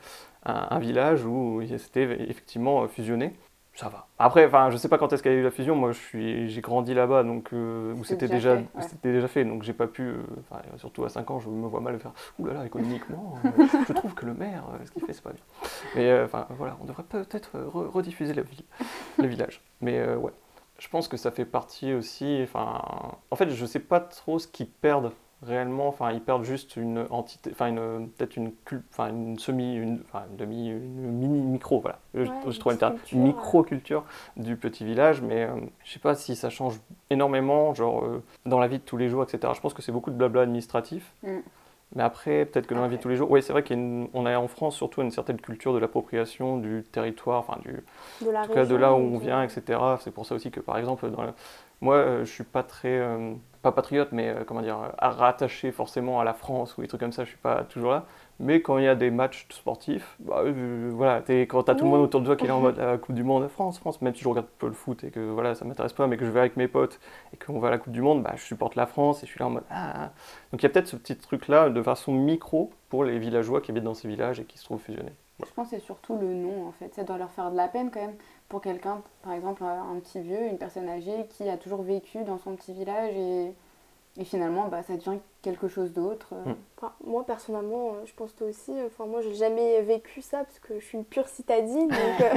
un, 0.44 0.68
un 0.70 0.78
village 0.78 1.24
où 1.24 1.60
c'était 1.78 2.02
effectivement 2.28 2.86
fusionné. 2.86 3.34
Ça 3.74 3.88
va. 3.88 4.06
Après, 4.20 4.46
enfin, 4.46 4.70
je 4.70 4.76
sais 4.76 4.88
pas 4.88 4.98
quand 4.98 5.12
est-ce 5.12 5.22
qu'il 5.22 5.32
y 5.32 5.34
a 5.34 5.38
eu 5.38 5.42
la 5.42 5.50
fusion. 5.50 5.74
Moi, 5.74 5.90
je 5.90 5.98
suis, 5.98 6.48
j'ai 6.48 6.60
grandi 6.60 6.94
là-bas, 6.94 7.24
donc 7.24 7.52
euh, 7.52 7.92
où 7.94 8.04
c'était 8.04 8.28
déjà 8.28 8.54
déjà, 8.54 8.68
fait, 8.70 8.78
ouais. 8.78 8.82
c'était 8.88 9.12
déjà 9.12 9.26
fait. 9.28 9.44
Donc 9.44 9.64
j'ai 9.64 9.72
pas 9.72 9.88
pu. 9.88 10.02
euh, 10.02 10.22
surtout 10.76 11.04
à 11.04 11.08
5 11.08 11.28
ans, 11.32 11.40
je 11.40 11.48
me 11.48 11.66
vois 11.66 11.80
mal 11.80 11.98
faire. 11.98 12.12
Ouh 12.38 12.46
là 12.46 12.52
là, 12.54 12.66
économiquement, 12.66 13.34
euh, 13.44 13.66
je 13.88 13.92
trouve 13.92 14.14
que 14.14 14.26
le 14.26 14.34
maire, 14.34 14.62
euh, 14.74 14.84
ce 14.86 14.92
qu'il 14.92 15.04
fait, 15.04 15.12
c'est 15.12 15.24
pas 15.24 15.32
bien. 15.32 15.42
Mais 15.96 16.22
enfin, 16.22 16.46
voilà, 16.50 16.76
on 16.80 16.84
devrait 16.84 17.02
peut-être 17.02 17.56
re- 17.56 17.88
rediffuser 17.88 18.32
la 18.34 18.42
ville, 18.42 18.62
le 19.18 19.26
village. 19.26 19.60
Mais 19.80 20.06
ouais, 20.14 20.32
je 20.78 20.88
pense 20.88 21.08
que 21.08 21.16
ça 21.16 21.32
fait 21.32 21.44
partie 21.44 21.92
aussi. 21.94 22.40
Enfin, 22.44 22.80
en 23.30 23.36
fait, 23.36 23.50
je 23.50 23.66
sais 23.66 23.80
pas 23.80 23.98
trop 23.98 24.38
ce 24.38 24.46
qu'ils 24.46 24.68
perdent 24.70 25.10
réellement. 25.46 25.88
Enfin, 25.88 26.12
ils 26.12 26.20
perdent 26.20 26.44
juste 26.44 26.76
une 26.76 27.06
entité, 27.10 27.50
enfin 27.52 27.68
une 27.68 28.08
peut-être 28.10 28.36
une 28.36 28.52
enfin 28.90 29.08
une 29.08 29.38
semi, 29.38 29.76
une, 29.76 30.02
enfin 30.06 30.24
une 30.30 30.36
demi, 30.36 30.68
une 30.68 31.12
mini 31.12 31.40
micro. 31.40 31.80
Voilà, 31.80 31.98
je, 32.14 32.20
Ouais, 32.20 32.26
je 32.26 32.32
une 32.50 32.58
trouve 32.58 32.76
petite 32.76 32.88
culture, 32.88 33.18
une 33.18 33.24
micro-culture 33.24 34.04
du 34.36 34.56
petit 34.56 34.84
village. 34.84 35.22
Mais 35.22 35.44
euh, 35.44 35.54
je 35.84 35.92
sais 35.92 35.98
pas 35.98 36.14
si 36.14 36.36
ça 36.36 36.50
change 36.50 36.80
énormément, 37.10 37.74
genre 37.74 38.04
euh, 38.04 38.22
dans 38.46 38.58
la 38.58 38.68
vie 38.68 38.78
de 38.78 38.84
tous 38.84 38.96
les 38.96 39.08
jours, 39.08 39.22
etc. 39.22 39.52
Je 39.54 39.60
pense 39.60 39.74
que 39.74 39.82
c'est 39.82 39.92
beaucoup 39.92 40.10
de 40.10 40.16
blabla 40.16 40.42
administratif. 40.42 41.12
Mm. 41.22 41.38
Mais 41.96 42.02
après, 42.02 42.44
peut-être 42.44 42.66
que 42.66 42.74
dans 42.74 42.80
la 42.80 42.88
vie 42.88 42.96
de 42.96 43.02
tous 43.02 43.08
les 43.08 43.14
jours, 43.14 43.30
oui, 43.30 43.40
c'est 43.40 43.52
vrai 43.52 43.62
qu'on 43.62 44.26
a 44.26 44.36
en 44.36 44.48
France 44.48 44.74
surtout 44.74 45.00
une 45.02 45.12
certaine 45.12 45.40
culture 45.40 45.72
de 45.72 45.78
l'appropriation 45.78 46.56
du 46.56 46.82
territoire, 46.90 47.38
enfin 47.38 47.60
du, 47.62 47.84
de 48.24 48.30
la 48.30 48.42
en 48.42 48.46
tout 48.46 48.52
cas 48.52 48.66
de 48.66 48.74
là 48.74 48.92
où 48.94 48.96
on 48.96 49.18
vient, 49.18 49.44
etc. 49.44 49.78
C'est 50.00 50.10
pour 50.10 50.26
ça 50.26 50.34
aussi 50.34 50.50
que 50.50 50.58
par 50.58 50.76
exemple, 50.76 51.08
dans 51.10 51.22
moi, 51.80 51.96
euh, 51.96 52.24
je 52.24 52.32
suis 52.32 52.44
pas 52.44 52.62
très, 52.62 52.98
euh, 52.98 53.34
pas 53.64 53.72
patriote, 53.72 54.10
mais 54.12 54.28
euh, 54.28 54.44
comment 54.46 54.60
dire, 54.62 54.78
à 54.98 55.10
rattaché 55.10 55.72
forcément 55.72 56.20
à 56.20 56.24
la 56.24 56.34
France 56.34 56.76
ou 56.76 56.82
des 56.82 56.88
trucs 56.88 57.00
comme 57.00 57.12
ça. 57.12 57.24
Je 57.24 57.30
suis 57.30 57.38
pas 57.38 57.64
toujours 57.64 57.90
là. 57.92 58.04
Mais 58.38 58.60
quand 58.60 58.78
il 58.78 58.84
y 58.84 58.88
a 58.88 58.94
des 58.94 59.10
matchs 59.10 59.46
sportifs, 59.50 60.16
bah, 60.20 60.42
euh, 60.44 60.90
voilà, 60.92 61.22
quand 61.28 61.62
t'as 61.62 61.74
tout 61.74 61.84
le 61.84 61.90
monde 61.90 62.02
autour 62.02 62.20
de 62.20 62.26
toi 62.26 62.36
qui 62.36 62.44
est 62.44 62.48
là 62.48 62.56
en 62.56 62.60
mode 62.60 62.78
ah, 62.78 62.98
Coupe 62.98 63.14
du 63.14 63.24
Monde, 63.24 63.48
France, 63.48 63.78
France, 63.78 64.02
même 64.02 64.14
si 64.14 64.22
je 64.22 64.28
regarde 64.28 64.46
peu 64.58 64.66
le 64.66 64.72
foot 64.72 65.02
et 65.04 65.10
que 65.10 65.20
voilà, 65.20 65.54
ça 65.54 65.64
m'intéresse 65.64 65.92
pas, 65.92 66.06
mais 66.06 66.16
que 66.16 66.26
je 66.26 66.30
vais 66.30 66.40
avec 66.40 66.56
mes 66.56 66.68
potes 66.68 67.00
et 67.32 67.36
qu'on 67.36 67.58
va 67.58 67.68
à 67.68 67.70
la 67.70 67.78
Coupe 67.78 67.92
du 67.92 68.02
Monde, 68.02 68.22
bah, 68.22 68.32
je 68.36 68.42
supporte 68.42 68.74
la 68.76 68.86
France 68.86 69.22
et 69.22 69.26
je 69.26 69.30
suis 69.30 69.40
là 69.40 69.46
en 69.46 69.50
mode 69.50 69.64
ah. 69.70 69.92
ah. 69.94 70.10
Donc 70.52 70.62
il 70.62 70.64
y 70.64 70.66
a 70.66 70.68
peut-être 70.68 70.88
ce 70.88 70.96
petit 70.96 71.16
truc-là 71.16 71.70
de 71.70 71.82
façon 71.82 72.12
micro 72.12 72.72
pour 72.90 73.04
les 73.04 73.18
villageois 73.18 73.60
qui 73.60 73.70
habitent 73.70 73.84
dans 73.84 73.94
ces 73.94 74.08
villages 74.08 74.40
et 74.40 74.44
qui 74.44 74.58
se 74.58 74.64
trouvent 74.64 74.80
fusionnés. 74.80 75.14
Je 75.40 75.50
pense 75.54 75.68
que 75.70 75.76
c'est 75.76 75.82
surtout 75.82 76.16
le 76.16 76.32
nom 76.34 76.66
en 76.68 76.72
fait. 76.72 76.94
Ça 76.94 77.02
doit 77.04 77.18
leur 77.18 77.30
faire 77.30 77.50
de 77.50 77.56
la 77.56 77.68
peine 77.68 77.90
quand 77.90 78.00
même 78.00 78.14
pour 78.48 78.60
quelqu'un, 78.60 79.02
par 79.22 79.32
exemple 79.32 79.64
un 79.64 79.98
petit 80.00 80.20
vieux, 80.20 80.46
une 80.46 80.58
personne 80.58 80.88
âgée 80.88 81.26
qui 81.30 81.48
a 81.48 81.56
toujours 81.56 81.82
vécu 81.82 82.22
dans 82.24 82.38
son 82.38 82.54
petit 82.54 82.72
village 82.72 83.14
et, 83.16 83.52
et 84.16 84.24
finalement 84.24 84.68
bah, 84.68 84.82
ça 84.84 84.94
devient 84.96 85.18
quelque 85.42 85.66
chose 85.66 85.92
d'autre. 85.92 86.34
Mm. 86.46 86.52
Enfin, 86.78 86.92
moi 87.04 87.24
personnellement, 87.26 87.88
euh, 87.88 88.04
je 88.06 88.12
pense 88.14 88.34
toi 88.36 88.46
aussi. 88.46 88.72
Enfin, 88.86 89.06
moi, 89.06 89.20
j'ai 89.22 89.34
jamais 89.34 89.82
vécu 89.82 90.22
ça 90.22 90.38
parce 90.44 90.58
que 90.60 90.78
je 90.78 90.84
suis 90.84 90.96
une 90.98 91.04
pure 91.04 91.26
citadine. 91.28 91.88
Donc, 91.88 92.20
euh, 92.20 92.34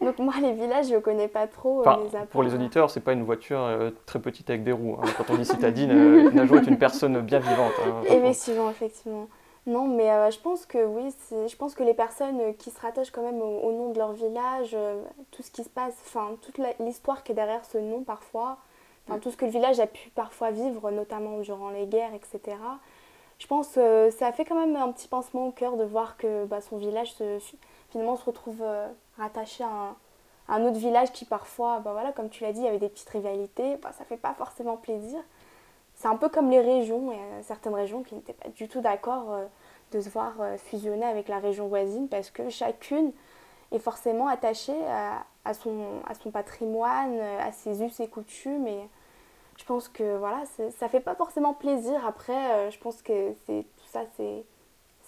donc 0.04 0.18
moi, 0.18 0.34
les 0.40 0.52
villages, 0.52 0.88
je 0.88 0.96
connais 0.98 1.28
pas 1.28 1.46
trop. 1.46 1.80
euh, 1.80 1.84
Enfin, 2.06 2.26
pour 2.30 2.42
les 2.42 2.54
auditeurs, 2.54 2.90
c'est 2.90 3.00
pas 3.00 3.12
une 3.14 3.24
voiture 3.24 3.60
euh, 3.60 3.90
très 4.06 4.20
petite 4.20 4.50
avec 4.50 4.62
des 4.64 4.72
roues. 4.72 4.96
hein. 5.02 5.06
Quand 5.16 5.30
on 5.32 5.36
dit 5.36 5.44
citadine, 5.46 5.90
euh, 5.94 6.30
Najo 6.30 6.56
est 6.56 6.66
une 6.66 6.78
personne 6.78 7.20
bien 7.22 7.38
vivante. 7.40 7.72
hein. 7.86 8.02
Effectivement, 8.06 8.70
effectivement. 8.70 9.28
Non, 9.68 9.86
mais 9.86 10.10
euh, 10.10 10.30
je 10.30 10.38
pense 10.38 10.64
que 10.64 10.82
oui, 10.82 11.14
je 11.30 11.54
pense 11.54 11.74
que 11.74 11.82
les 11.82 11.92
personnes 11.92 12.40
euh, 12.40 12.52
qui 12.54 12.70
se 12.70 12.80
rattachent 12.80 13.10
quand 13.10 13.22
même 13.22 13.42
au, 13.42 13.60
au 13.60 13.72
nom 13.72 13.90
de 13.90 13.98
leur 13.98 14.12
village, 14.12 14.70
euh, 14.72 15.02
tout 15.30 15.42
ce 15.42 15.50
qui 15.50 15.62
se 15.62 15.68
passe, 15.68 15.94
enfin 16.06 16.38
toute 16.40 16.58
l'histoire 16.80 17.22
qui 17.22 17.32
est 17.32 17.34
derrière 17.34 17.62
ce 17.66 17.76
nom 17.76 18.02
parfois, 18.02 18.56
enfin, 19.06 19.18
tout 19.18 19.30
ce 19.30 19.36
que 19.36 19.44
le 19.44 19.50
village 19.50 19.78
a 19.78 19.86
pu 19.86 20.08
parfois 20.14 20.52
vivre, 20.52 20.90
notamment 20.90 21.40
durant 21.40 21.68
les 21.68 21.86
guerres, 21.86 22.14
etc. 22.14 22.56
Je 23.38 23.46
pense 23.46 23.68
que 23.74 24.08
ça 24.10 24.32
fait 24.32 24.46
quand 24.46 24.58
même 24.58 24.74
un 24.74 24.90
petit 24.90 25.06
pincement 25.06 25.48
au 25.48 25.52
cœur 25.52 25.76
de 25.76 25.84
voir 25.84 26.16
que 26.16 26.46
bah, 26.46 26.62
son 26.62 26.78
village 26.78 27.12
se, 27.12 27.38
finalement 27.90 28.16
se 28.16 28.24
retrouve 28.24 28.64
rattaché 29.18 29.64
à 29.64 29.68
un, 29.68 29.96
à 30.48 30.54
un, 30.54 30.64
autre 30.64 30.78
village 30.78 31.12
qui 31.12 31.26
parfois, 31.26 31.80
bah, 31.80 31.92
voilà, 31.92 32.12
comme 32.12 32.30
tu 32.30 32.42
l'as 32.42 32.54
dit, 32.54 32.60
il 32.60 32.64
y 32.64 32.68
avait 32.68 32.78
des 32.78 32.88
petites 32.88 33.10
rivalités, 33.10 33.76
bah, 33.76 33.92
ça 33.92 34.06
fait 34.06 34.16
pas 34.16 34.32
forcément 34.32 34.78
plaisir. 34.78 35.20
C'est 35.98 36.08
un 36.08 36.16
peu 36.16 36.28
comme 36.28 36.50
les 36.50 36.60
régions, 36.60 37.12
et 37.12 37.18
certaines 37.42 37.74
régions 37.74 38.02
qui 38.02 38.14
n'étaient 38.14 38.32
pas 38.32 38.48
du 38.48 38.68
tout 38.68 38.80
d'accord 38.80 39.36
de 39.92 40.00
se 40.00 40.08
voir 40.08 40.34
fusionner 40.56 41.04
avec 41.04 41.28
la 41.28 41.38
région 41.38 41.66
voisine 41.66 42.08
parce 42.08 42.30
que 42.30 42.48
chacune 42.48 43.12
est 43.72 43.80
forcément 43.80 44.28
attachée 44.28 44.78
à, 45.44 45.54
son, 45.54 46.00
à 46.06 46.14
son 46.14 46.30
patrimoine, 46.30 47.18
à 47.20 47.50
ses 47.50 47.82
us 47.82 47.98
et 47.98 48.06
coutumes. 48.06 48.68
Et 48.68 48.88
je 49.58 49.64
pense 49.64 49.88
que 49.88 50.16
voilà, 50.16 50.44
ça 50.78 50.88
fait 50.88 51.00
pas 51.00 51.16
forcément 51.16 51.52
plaisir. 51.52 52.06
Après, 52.06 52.52
euh, 52.52 52.70
je 52.70 52.78
pense 52.78 53.02
que 53.02 53.32
tout 53.32 53.88
ça, 53.90 54.02
c'est 54.16 54.44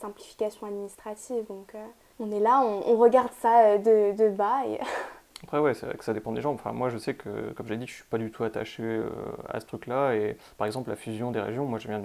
simplification 0.01 0.67
administrative. 0.67 1.47
Donc 1.47 1.75
euh, 1.75 1.87
on 2.19 2.31
est 2.33 2.41
là, 2.41 2.61
on, 2.63 2.97
regarde 2.97 3.33
ça 3.41 3.61
euh, 3.61 3.79
de, 3.79 4.17
de 4.17 4.29
bas. 4.29 4.67
Et 4.67 4.81
Après, 5.43 5.59
ouais, 5.59 5.75
c'est 5.75 5.87
vrai 5.87 5.97
que 5.97 6.05
ça 6.05 6.13
dépend 6.13 6.33
des 6.33 6.41
gens. 6.41 6.53
Enfin, 6.53 6.73
moi, 6.73 6.91
je 6.91 6.99
sais 6.99 7.15
que, 7.15 7.53
comme 7.53 7.67
j'ai 7.67 7.77
dit, 7.77 7.87
je 7.87 7.95
suis 7.95 8.05
pas 8.05 8.19
du 8.19 8.31
tout 8.31 8.45
attaché 8.45 9.03
à 9.49 9.61
ce 9.61 9.67
truc-là. 9.67 10.15
Et 10.15 10.37
par 10.59 10.67
exemple, 10.67 10.91
la 10.91 10.97
fusion 10.97 11.31
des 11.31 11.41
régions, 11.41 11.65
moi, 11.65 11.79
je 11.79 11.89
viens 11.89 12.03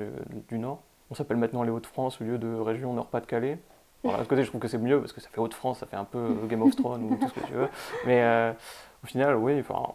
du 0.47 0.57
Nord. 0.57 0.81
On 1.11 1.15
s'appelle 1.15 1.37
maintenant 1.37 1.63
les 1.63 1.69
Hauts-de-France 1.69 2.21
au 2.21 2.23
lieu 2.23 2.37
de 2.37 2.55
région 2.55 2.93
Nord-Pas-de-Calais. 2.93 3.59
Bon, 4.03 4.15
d'un 4.15 4.23
côté, 4.25 4.43
je 4.43 4.49
trouve 4.49 4.61
que 4.61 4.67
c'est 4.67 4.77
mieux 4.77 4.99
parce 4.99 5.13
que 5.13 5.21
ça 5.21 5.29
fait 5.29 5.39
Hauts-de-France, 5.39 5.79
ça 5.79 5.85
fait 5.85 5.95
un 5.95 6.05
peu 6.05 6.35
Game 6.47 6.61
of 6.61 6.75
Thrones 6.75 7.03
ou 7.03 7.15
tout 7.15 7.27
ce 7.27 7.33
que 7.33 7.45
tu 7.45 7.53
veux. 7.53 7.67
Mais 8.05 8.23
euh, 8.23 8.53
au 9.03 9.07
final, 9.07 9.35
oui, 9.35 9.59
enfin, 9.59 9.93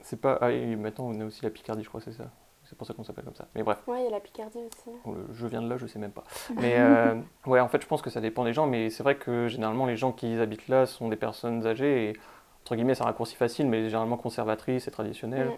c'est 0.00 0.20
pas. 0.20 0.38
Ah, 0.40 0.52
et 0.52 0.76
maintenant, 0.76 1.06
on 1.08 1.20
a 1.20 1.24
aussi 1.24 1.42
la 1.42 1.50
Picardie, 1.50 1.82
je 1.82 1.88
crois, 1.88 2.00
c'est 2.00 2.12
ça. 2.12 2.24
C'est 2.64 2.76
pour 2.76 2.86
ça 2.86 2.94
qu'on 2.94 3.04
s'appelle 3.04 3.24
comme 3.24 3.36
ça. 3.36 3.46
Mais 3.54 3.62
bref. 3.62 3.78
Oui, 3.86 3.98
il 4.00 4.04
y 4.04 4.08
a 4.08 4.10
la 4.10 4.20
Picardie 4.20 4.58
aussi. 4.58 4.90
Je 5.34 5.46
viens 5.46 5.62
de 5.62 5.68
là, 5.68 5.76
je 5.76 5.86
sais 5.86 6.00
même 6.00 6.10
pas. 6.10 6.24
Mais 6.56 6.74
euh, 6.78 7.14
ouais, 7.46 7.60
en 7.60 7.68
fait, 7.68 7.80
je 7.80 7.86
pense 7.86 8.02
que 8.02 8.10
ça 8.10 8.20
dépend 8.20 8.44
des 8.44 8.52
gens. 8.52 8.66
Mais 8.66 8.90
c'est 8.90 9.04
vrai 9.04 9.16
que 9.16 9.46
généralement, 9.46 9.86
les 9.86 9.96
gens 9.96 10.10
qui 10.10 10.36
habitent 10.38 10.68
là 10.68 10.84
sont 10.84 11.08
des 11.08 11.16
personnes 11.16 11.64
âgées. 11.66 12.10
Et 12.10 12.16
entre 12.66 12.74
guillemets, 12.74 12.96
c'est 12.96 13.02
un 13.02 13.06
raccourci 13.06 13.36
facile, 13.36 13.68
mais 13.68 13.84
généralement 13.84 14.16
conservatrices 14.16 14.88
et 14.88 14.90
traditionnelles. 14.90 15.52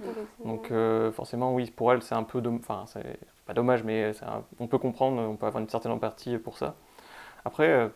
Donc 0.45 0.71
euh, 0.71 1.11
forcément, 1.11 1.55
oui, 1.55 1.71
pour 1.75 1.91
elles, 1.91 2.03
c'est 2.03 2.15
un 2.15 2.23
peu... 2.23 2.43
Enfin, 2.47 2.85
c'est 2.87 3.19
pas 3.47 3.55
dommage, 3.55 3.83
mais 3.83 4.13
on 4.61 4.67
peut 4.67 4.77
comprendre, 4.77 5.23
on 5.23 5.37
peut 5.37 5.47
avoir 5.47 5.63
une 5.63 5.71
certaine 5.71 5.93
empathie 5.93 6.37
pour 6.37 6.59
ça. 6.59 6.75
Après, 7.47 7.67
euh, 7.67 7.89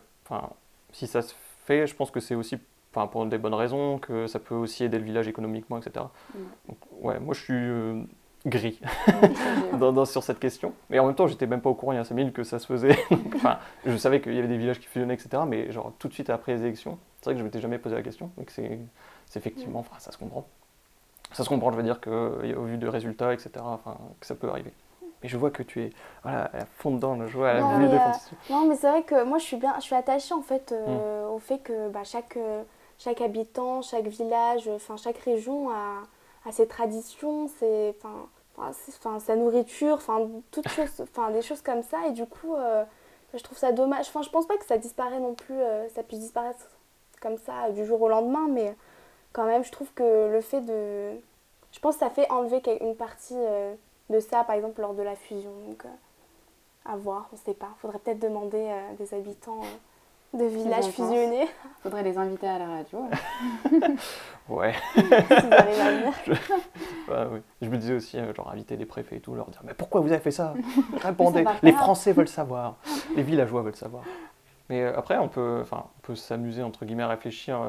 si 0.93 1.05
ça 1.05 1.21
se 1.21 1.35
fait, 1.65 1.85
je 1.85 1.93
pense 1.93 2.09
que 2.09 2.19
c'est 2.19 2.33
aussi 2.33 2.57
pour 2.91 3.25
des 3.27 3.37
bonnes 3.37 3.53
raisons, 3.53 3.99
que 3.99 4.25
ça 4.25 4.39
peut 4.39 4.55
aussi 4.55 4.83
aider 4.83 4.97
le 4.97 5.05
village 5.05 5.27
économiquement, 5.27 5.77
etc. 5.77 6.05
Donc, 6.67 6.77
ouais, 7.01 7.19
moi 7.19 7.35
je 7.35 7.39
suis 7.39 7.53
euh, 7.53 8.01
gris 8.45 8.79
dans, 9.79 10.05
sur 10.05 10.23
cette 10.23 10.39
question. 10.39 10.73
Mais 10.89 10.99
en 10.99 11.05
même 11.05 11.15
temps, 11.15 11.27
j'étais 11.27 11.47
même 11.47 11.61
pas 11.61 11.69
au 11.69 11.75
courant 11.75 11.93
il 11.93 11.95
y 11.95 11.99
a 11.99 12.03
5 12.03 12.15
minutes 12.15 12.33
que 12.33 12.43
ça 12.43 12.59
se 12.59 12.67
faisait. 12.67 12.97
enfin, 13.35 13.57
je 13.85 13.95
savais 13.97 14.21
qu'il 14.21 14.33
y 14.33 14.39
avait 14.39 14.47
des 14.47 14.57
villages 14.57 14.79
qui 14.79 14.87
fusionnaient, 14.87 15.13
etc. 15.13 15.43
Mais 15.47 15.71
genre 15.71 15.93
tout 15.99 16.07
de 16.07 16.13
suite 16.13 16.29
après 16.29 16.53
les 16.53 16.61
élections, 16.61 16.97
c'est 17.17 17.25
vrai 17.25 17.33
que 17.35 17.39
je 17.39 17.45
m'étais 17.45 17.61
jamais 17.61 17.77
posé 17.77 17.95
la 17.95 18.01
question. 18.01 18.31
Donc 18.37 18.49
c'est 18.49 18.79
effectivement, 19.35 19.79
enfin, 19.79 19.95
ça 19.99 20.11
se 20.11 20.17
comprend. 20.17 20.45
Ça 21.31 21.43
se 21.43 21.49
comprend, 21.49 21.71
je 21.71 21.77
veux 21.77 21.83
dire, 21.83 21.99
qu'au 21.99 22.63
vu 22.63 22.77
de 22.77 22.87
résultats, 22.87 23.33
etc., 23.33 23.51
enfin, 23.59 23.97
que 24.19 24.25
ça 24.25 24.35
peut 24.35 24.49
arriver. 24.49 24.71
Mais 25.23 25.29
je 25.29 25.37
vois 25.37 25.51
que 25.51 25.63
tu 25.63 25.81
es 25.81 25.89
voilà, 26.21 26.51
à 26.53 26.65
fond 26.65 26.91
dedans, 26.91 27.17
je 27.25 27.37
vois 27.37 27.49
à 27.49 27.53
la 27.53 27.77
vue 27.77 27.87
de 27.87 27.97
Non, 28.51 28.67
mais 28.67 28.75
c'est 28.75 28.89
vrai 28.89 29.03
que 29.03 29.23
moi, 29.23 29.37
je 29.37 29.45
suis 29.45 29.57
bien, 29.57 29.73
je 29.77 29.83
suis 29.83 29.95
attachée 29.95 30.33
en 30.33 30.41
fait 30.41 30.73
euh, 30.73 31.25
mm. 31.25 31.31
au 31.31 31.39
fait 31.39 31.59
que 31.59 31.89
bah, 31.89 32.03
chaque, 32.03 32.35
euh, 32.35 32.61
chaque 32.99 33.21
habitant, 33.21 33.81
chaque 33.81 34.07
village, 34.07 34.67
enfin 34.67 34.97
chaque 34.97 35.17
région 35.19 35.69
a, 35.71 36.03
a 36.45 36.51
ses 36.51 36.67
traditions, 36.67 37.47
ses, 37.59 37.95
enfin, 38.57 39.19
sa 39.19 39.35
nourriture, 39.35 39.95
enfin 39.95 40.27
toutes 40.51 40.67
choses, 40.69 41.01
enfin 41.01 41.31
des 41.31 41.41
choses 41.41 41.61
comme 41.61 41.83
ça. 41.83 42.07
Et 42.07 42.11
du 42.11 42.25
coup, 42.25 42.55
euh, 42.55 42.83
je 43.33 43.43
trouve 43.43 43.57
ça 43.57 43.71
dommage. 43.71 44.07
Enfin, 44.09 44.21
je 44.21 44.29
pense 44.29 44.47
pas 44.47 44.57
que 44.57 44.65
ça 44.65 44.77
disparaît 44.77 45.19
non 45.19 45.33
plus, 45.33 45.59
ça 45.95 46.03
puisse 46.03 46.19
disparaître 46.19 46.69
comme 47.21 47.37
ça 47.37 47.71
du 47.71 47.85
jour 47.85 48.01
au 48.01 48.09
lendemain, 48.09 48.47
mais 48.49 48.75
quand 49.31 49.45
même, 49.45 49.63
je 49.63 49.71
trouve 49.71 49.91
que 49.93 50.29
le 50.31 50.41
fait 50.41 50.61
de, 50.61 51.11
je 51.71 51.79
pense 51.79 51.95
que 51.95 52.01
ça 52.01 52.09
fait 52.09 52.29
enlever 52.29 52.61
une 52.81 52.95
partie 52.95 53.37
de 54.09 54.19
ça, 54.19 54.43
par 54.43 54.55
exemple, 54.55 54.81
lors 54.81 54.93
de 54.93 55.01
la 55.01 55.15
fusion. 55.15 55.51
Donc, 55.67 55.85
euh, 55.85 55.89
à 56.85 56.95
voir, 56.95 57.29
on 57.31 57.35
ne 57.35 57.41
sait 57.41 57.53
pas. 57.53 57.69
Il 57.77 57.79
faudrait 57.79 57.99
peut-être 57.99 58.19
demander 58.19 58.57
euh, 58.69 58.93
des 58.97 59.13
habitants 59.13 59.61
euh, 59.61 59.77
de 60.33 60.45
villages 60.45 60.85
fusionnés. 60.85 61.43
Il 61.43 61.81
faudrait 61.81 62.03
les 62.03 62.17
inviter 62.17 62.47
à 62.47 62.59
la 62.59 62.67
radio. 62.67 63.09
ouais. 64.49 64.73
je... 64.95 66.31
oui. 66.31 67.39
je 67.61 67.69
me 67.69 67.77
disais 67.77 67.93
aussi, 67.93 68.17
genre, 68.35 68.49
inviter 68.51 68.75
les 68.77 68.85
préfets 68.85 69.17
et 69.17 69.19
tout, 69.19 69.35
leur 69.35 69.49
dire 69.49 69.61
Mais 69.63 69.73
pourquoi 69.73 70.01
vous 70.01 70.11
avez 70.11 70.21
fait 70.21 70.31
ça? 70.31 70.53
Répondez. 71.01 71.45
les 71.61 71.73
Français 71.73 72.13
veulent 72.13 72.27
savoir. 72.27 72.77
Les 73.15 73.23
villageois 73.23 73.61
veulent 73.61 73.75
savoir. 73.75 74.03
Mais 74.69 74.83
après, 74.85 75.17
on 75.17 75.27
peut, 75.27 75.59
enfin, 75.61 75.85
on 75.97 76.01
peut 76.01 76.15
s'amuser, 76.15 76.63
entre 76.63 76.85
guillemets, 76.85 77.03
à 77.03 77.09
réfléchir 77.09 77.59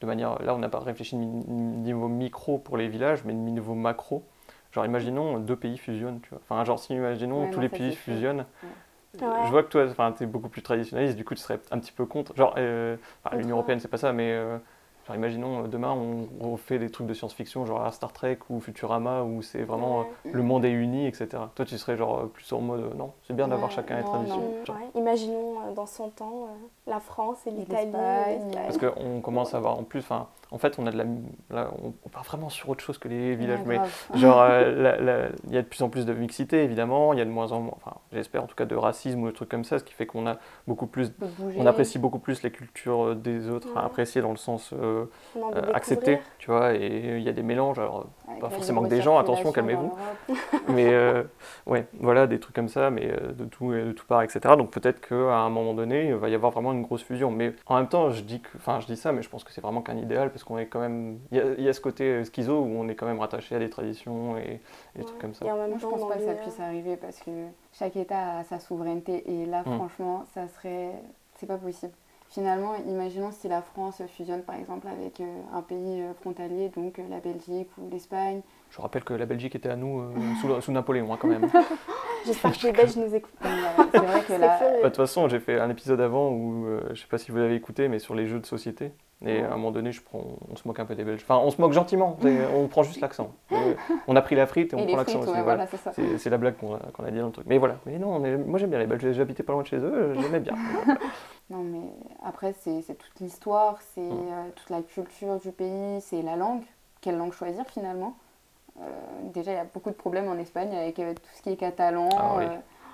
de 0.00 0.06
manière. 0.06 0.42
Là, 0.42 0.54
on 0.54 0.58
n'a 0.58 0.68
pas 0.68 0.80
réfléchi 0.80 1.16
niveau 1.16 2.08
micro 2.08 2.58
pour 2.58 2.76
les 2.76 2.88
villages, 2.88 3.22
mais 3.24 3.32
niveau 3.32 3.74
macro. 3.74 4.24
Genre, 4.72 4.84
imaginons 4.84 5.38
deux 5.38 5.54
pays 5.54 5.78
fusionnent, 5.78 6.20
tu 6.20 6.30
vois. 6.30 6.40
Enfin, 6.42 6.64
genre, 6.64 6.80
si 6.80 6.94
imaginons 6.94 7.50
tous 7.52 7.60
les 7.60 7.68
pays 7.68 7.94
fusionnent. 7.94 8.44
Je 9.18 9.50
vois 9.50 9.62
que 9.62 9.68
toi, 9.68 10.12
tu 10.16 10.24
es 10.24 10.26
beaucoup 10.26 10.48
plus 10.48 10.62
traditionnaliste, 10.62 11.16
du 11.16 11.24
coup, 11.24 11.34
tu 11.34 11.40
serais 11.40 11.60
un 11.70 11.78
petit 11.78 11.92
peu 11.92 12.06
contre. 12.06 12.34
Genre, 12.36 12.54
euh, 12.58 12.96
l'Union 13.32 13.56
Européenne, 13.56 13.80
c'est 13.80 13.88
pas 13.88 13.98
ça, 13.98 14.12
mais 14.12 14.32
euh, 14.32 14.58
Genre, 15.06 15.16
imaginons, 15.16 15.64
euh, 15.64 15.66
demain, 15.68 15.94
on 16.40 16.52
refait 16.52 16.78
des 16.78 16.88
trucs 16.90 17.06
de 17.06 17.12
science-fiction, 17.12 17.66
genre 17.66 17.92
Star 17.92 18.12
Trek 18.12 18.38
ou 18.48 18.60
Futurama, 18.60 19.22
où 19.22 19.42
c'est 19.42 19.62
vraiment 19.62 20.00
euh, 20.00 20.04
le 20.32 20.42
monde 20.42 20.64
est 20.64 20.70
uni, 20.70 21.06
etc. 21.06 21.28
Toi, 21.54 21.64
tu 21.66 21.76
serais 21.76 21.96
genre 21.96 22.28
plus 22.28 22.50
en 22.52 22.60
mode, 22.60 22.96
non, 22.96 23.12
c'est 23.26 23.36
bien 23.36 23.48
d'avoir 23.48 23.70
chacun 23.70 23.98
les 23.98 24.04
traditions. 24.04 24.42
Imaginons 24.94 25.60
euh, 25.60 25.72
dans 25.74 25.86
100 25.86 26.22
ans 26.22 26.48
la 26.86 27.00
France 27.00 27.46
et 27.46 27.50
l'Italie. 27.50 27.90
Parce 27.92 28.78
qu'on 28.78 29.20
commence 29.20 29.52
à 29.52 29.58
avoir 29.58 29.78
en 29.78 29.84
plus, 29.84 30.02
en 30.54 30.58
fait, 30.58 30.78
on 30.78 30.86
a 30.86 30.92
de 30.92 30.98
la, 30.98 31.04
là, 31.50 31.70
on 31.82 32.08
part 32.08 32.22
vraiment 32.22 32.48
sur 32.48 32.68
autre 32.68 32.82
chose 32.82 32.98
que 32.98 33.08
les 33.08 33.34
villages, 33.34 33.60
mais 33.66 33.80
genre, 34.14 34.46
il 34.48 35.52
y 35.52 35.56
a 35.56 35.62
de 35.62 35.66
plus 35.66 35.82
en 35.82 35.88
plus 35.88 36.06
de 36.06 36.12
mixité, 36.12 36.62
évidemment, 36.62 37.12
il 37.12 37.18
y 37.18 37.22
a 37.22 37.24
de 37.24 37.30
moins 37.30 37.50
en 37.50 37.60
moins, 37.60 37.74
enfin, 37.76 37.96
j'espère 38.12 38.44
en 38.44 38.46
tout 38.46 38.54
cas 38.54 38.64
de 38.64 38.76
racisme 38.76 39.22
ou 39.22 39.26
de 39.26 39.32
trucs 39.32 39.48
comme 39.48 39.64
ça, 39.64 39.78
ce 39.78 39.84
qui 39.84 39.92
fait 39.92 40.06
qu'on 40.06 40.26
a 40.26 40.36
beaucoup 40.68 40.86
plus, 40.86 41.12
on 41.56 41.66
apprécie 41.66 41.98
beaucoup 41.98 42.20
plus 42.20 42.42
les 42.42 42.52
cultures 42.52 43.16
des 43.16 43.50
autres, 43.50 43.76
à 43.76 43.84
apprécier 43.84 44.22
dans 44.22 44.30
le 44.30 44.36
sens 44.36 44.72
euh, 44.72 45.06
accepter, 45.74 46.20
tu 46.38 46.50
vois, 46.50 46.74
et 46.74 47.16
il 47.16 47.22
y 47.22 47.28
a 47.28 47.32
des 47.32 47.42
mélanges, 47.42 47.78
alors 47.78 48.06
pas 48.40 48.50
forcément 48.50 48.82
que 48.82 48.88
des 48.88 49.02
gens, 49.02 49.18
attention, 49.18 49.50
calmez-vous, 49.50 49.92
mais 50.68 50.92
euh, 50.92 51.24
ouais, 51.66 51.86
voilà, 51.98 52.26
des 52.26 52.38
trucs 52.38 52.54
comme 52.54 52.68
ça, 52.68 52.90
mais 52.90 53.10
euh, 53.10 53.32
de 53.32 53.44
tout 53.44 53.74
et 53.74 53.82
de 53.82 53.92
tout 53.92 54.06
part, 54.06 54.22
etc. 54.22 54.54
Donc 54.56 54.70
peut-être 54.70 55.00
qu'à 55.00 55.36
un 55.36 55.50
moment 55.50 55.74
donné, 55.74 56.08
il 56.08 56.14
va 56.14 56.28
y 56.28 56.34
avoir 56.34 56.52
vraiment 56.52 56.72
une 56.72 56.82
grosse 56.82 57.02
fusion, 57.02 57.30
mais 57.30 57.54
en 57.66 57.76
même 57.76 57.88
temps, 57.88 58.10
je 58.10 58.22
dis, 58.22 58.40
que, 58.40 58.48
enfin, 58.56 58.80
je 58.80 58.86
dis 58.86 58.96
ça, 58.96 59.12
mais 59.12 59.22
je 59.22 59.28
pense 59.28 59.44
que 59.44 59.52
c'est 59.52 59.60
vraiment 59.60 59.82
qu'un 59.82 59.96
idéal, 59.96 60.30
parce 60.30 60.43
qu'on 60.44 60.58
est 60.58 60.66
quand 60.66 60.80
même, 60.80 61.18
il 61.30 61.38
y, 61.58 61.68
a 61.68 61.72
ce 61.72 61.80
côté 61.80 62.22
schizo 62.24 62.60
où 62.60 62.66
on 62.66 62.88
est 62.88 62.94
quand 62.94 63.06
même 63.06 63.18
rattaché 63.18 63.54
à 63.54 63.58
des 63.58 63.70
traditions 63.70 64.36
et, 64.36 64.60
des 64.96 65.04
trucs 65.04 65.18
comme 65.18 65.34
ça. 65.34 65.44
Et 65.44 65.50
en 65.50 65.56
même 65.56 65.72
temps, 65.72 65.78
je 65.78 65.86
pense 65.86 66.08
pas 66.08 66.16
que 66.16 66.24
ça 66.24 66.34
puisse 66.34 66.60
arriver, 66.60 66.96
parce 66.96 67.20
que 67.20 67.30
chaque 67.72 67.96
État 67.96 68.38
a 68.38 68.44
sa 68.44 68.60
souveraineté, 68.60 69.30
et 69.30 69.46
là, 69.46 69.62
hmm. 69.62 69.76
franchement, 69.76 70.24
ça 70.34 70.48
serait, 70.48 70.92
c'est 71.36 71.46
pas 71.46 71.58
possible. 71.58 71.92
Finalement, 72.34 72.74
imaginons 72.88 73.30
si 73.30 73.46
la 73.46 73.62
France 73.62 74.02
fusionne 74.08 74.42
par 74.42 74.56
exemple 74.56 74.88
avec 74.88 75.20
euh, 75.20 75.40
un 75.52 75.62
pays 75.62 76.00
euh, 76.00 76.14
frontalier, 76.14 76.68
donc 76.68 76.98
euh, 76.98 77.02
la 77.08 77.20
Belgique 77.20 77.68
ou 77.78 77.88
l'Espagne. 77.88 78.40
Je 78.70 78.80
rappelle 78.80 79.04
que 79.04 79.14
la 79.14 79.24
Belgique 79.24 79.54
était 79.54 79.68
à 79.68 79.76
nous 79.76 80.02
sous, 80.40 80.60
sous, 80.60 80.72
Napoléon 80.72 81.12
hein, 81.12 81.18
quand 81.20 81.28
même. 81.28 81.48
J'espère 82.26 82.58
que 82.58 82.66
les 82.66 82.72
Belges 82.72 82.96
nous 82.96 83.14
écoutent. 83.14 83.38
C'est 83.40 83.98
vrai 83.98 84.22
que 84.22 84.32
là. 84.40 84.58
Bah, 84.58 84.66
de 84.78 84.82
toute 84.82 84.96
façon, 84.96 85.28
j'ai 85.28 85.38
fait 85.38 85.60
un 85.60 85.70
épisode 85.70 86.00
avant 86.00 86.30
où, 86.30 86.66
je 86.90 87.00
sais 87.00 87.06
pas 87.06 87.18
si 87.18 87.30
vous 87.30 87.38
l'avez 87.38 87.54
écouté, 87.54 87.86
mais 87.86 88.00
sur 88.00 88.16
les 88.16 88.26
jeux 88.26 88.40
de 88.40 88.46
société. 88.46 88.90
Et 89.26 89.40
à 89.40 89.46
un 89.46 89.56
moment 89.56 89.70
donné, 89.70 89.92
je 89.92 90.02
prends, 90.02 90.22
on 90.50 90.56
se 90.56 90.66
moque 90.68 90.78
un 90.80 90.84
peu 90.84 90.94
des 90.94 91.04
Belges. 91.04 91.22
Enfin, 91.22 91.38
on 91.42 91.50
se 91.50 91.60
moque 91.60 91.72
gentiment, 91.72 92.18
on 92.54 92.66
prend 92.68 92.82
juste 92.82 93.00
l'accent. 93.00 93.32
on 94.06 94.16
a 94.16 94.22
pris 94.22 94.34
la 94.34 94.46
frite 94.46 94.72
et 94.72 94.76
on 94.76 94.86
prend 94.86 94.96
l'accent 94.96 95.20
aussi. 95.20 95.32
Voilà. 95.42 95.66
c'est 96.18 96.30
la 96.30 96.38
blague 96.38 96.56
qu'on 96.56 96.74
a, 96.74 97.10
dit 97.10 97.18
dans 97.18 97.26
le 97.26 97.32
truc. 97.32 97.46
Mais 97.48 97.58
voilà, 97.58 97.76
mais 97.86 97.98
non, 97.98 98.20
moi 98.20 98.58
j'aime 98.58 98.70
bien 98.70 98.78
les 98.78 98.86
Belges, 98.86 99.12
j'habitais 99.12 99.42
pas 99.42 99.52
loin 99.52 99.62
de 99.62 99.66
chez 99.66 99.78
eux, 99.78 100.14
j'aimais 100.20 100.40
bien. 100.40 100.54
Non, 101.50 101.62
mais 101.62 101.90
après, 102.24 102.54
c'est 102.58 102.82
toute 102.96 103.20
l'histoire, 103.20 103.78
c'est 103.94 104.00
mm. 104.00 104.28
euh, 104.30 104.50
toute 104.56 104.70
la 104.70 104.82
culture 104.82 105.38
du 105.38 105.52
pays, 105.52 106.00
c'est 106.00 106.22
la 106.22 106.36
langue. 106.36 106.62
Quelle 107.00 107.18
langue 107.18 107.32
choisir 107.32 107.66
finalement? 107.66 108.16
Euh, 108.80 108.84
Déjà, 109.34 109.52
il 109.52 109.56
y 109.56 109.58
a 109.58 109.64
beaucoup 109.64 109.90
de 109.90 109.94
problèmes 109.94 110.28
en 110.28 110.38
Espagne 110.38 110.74
avec 110.74 110.98
euh, 110.98 111.12
tout 111.12 111.30
ce 111.34 111.42
qui 111.42 111.50
est 111.50 111.56
catalan. 111.56 112.08
Ah, 112.16 112.36
oui. 112.38 112.44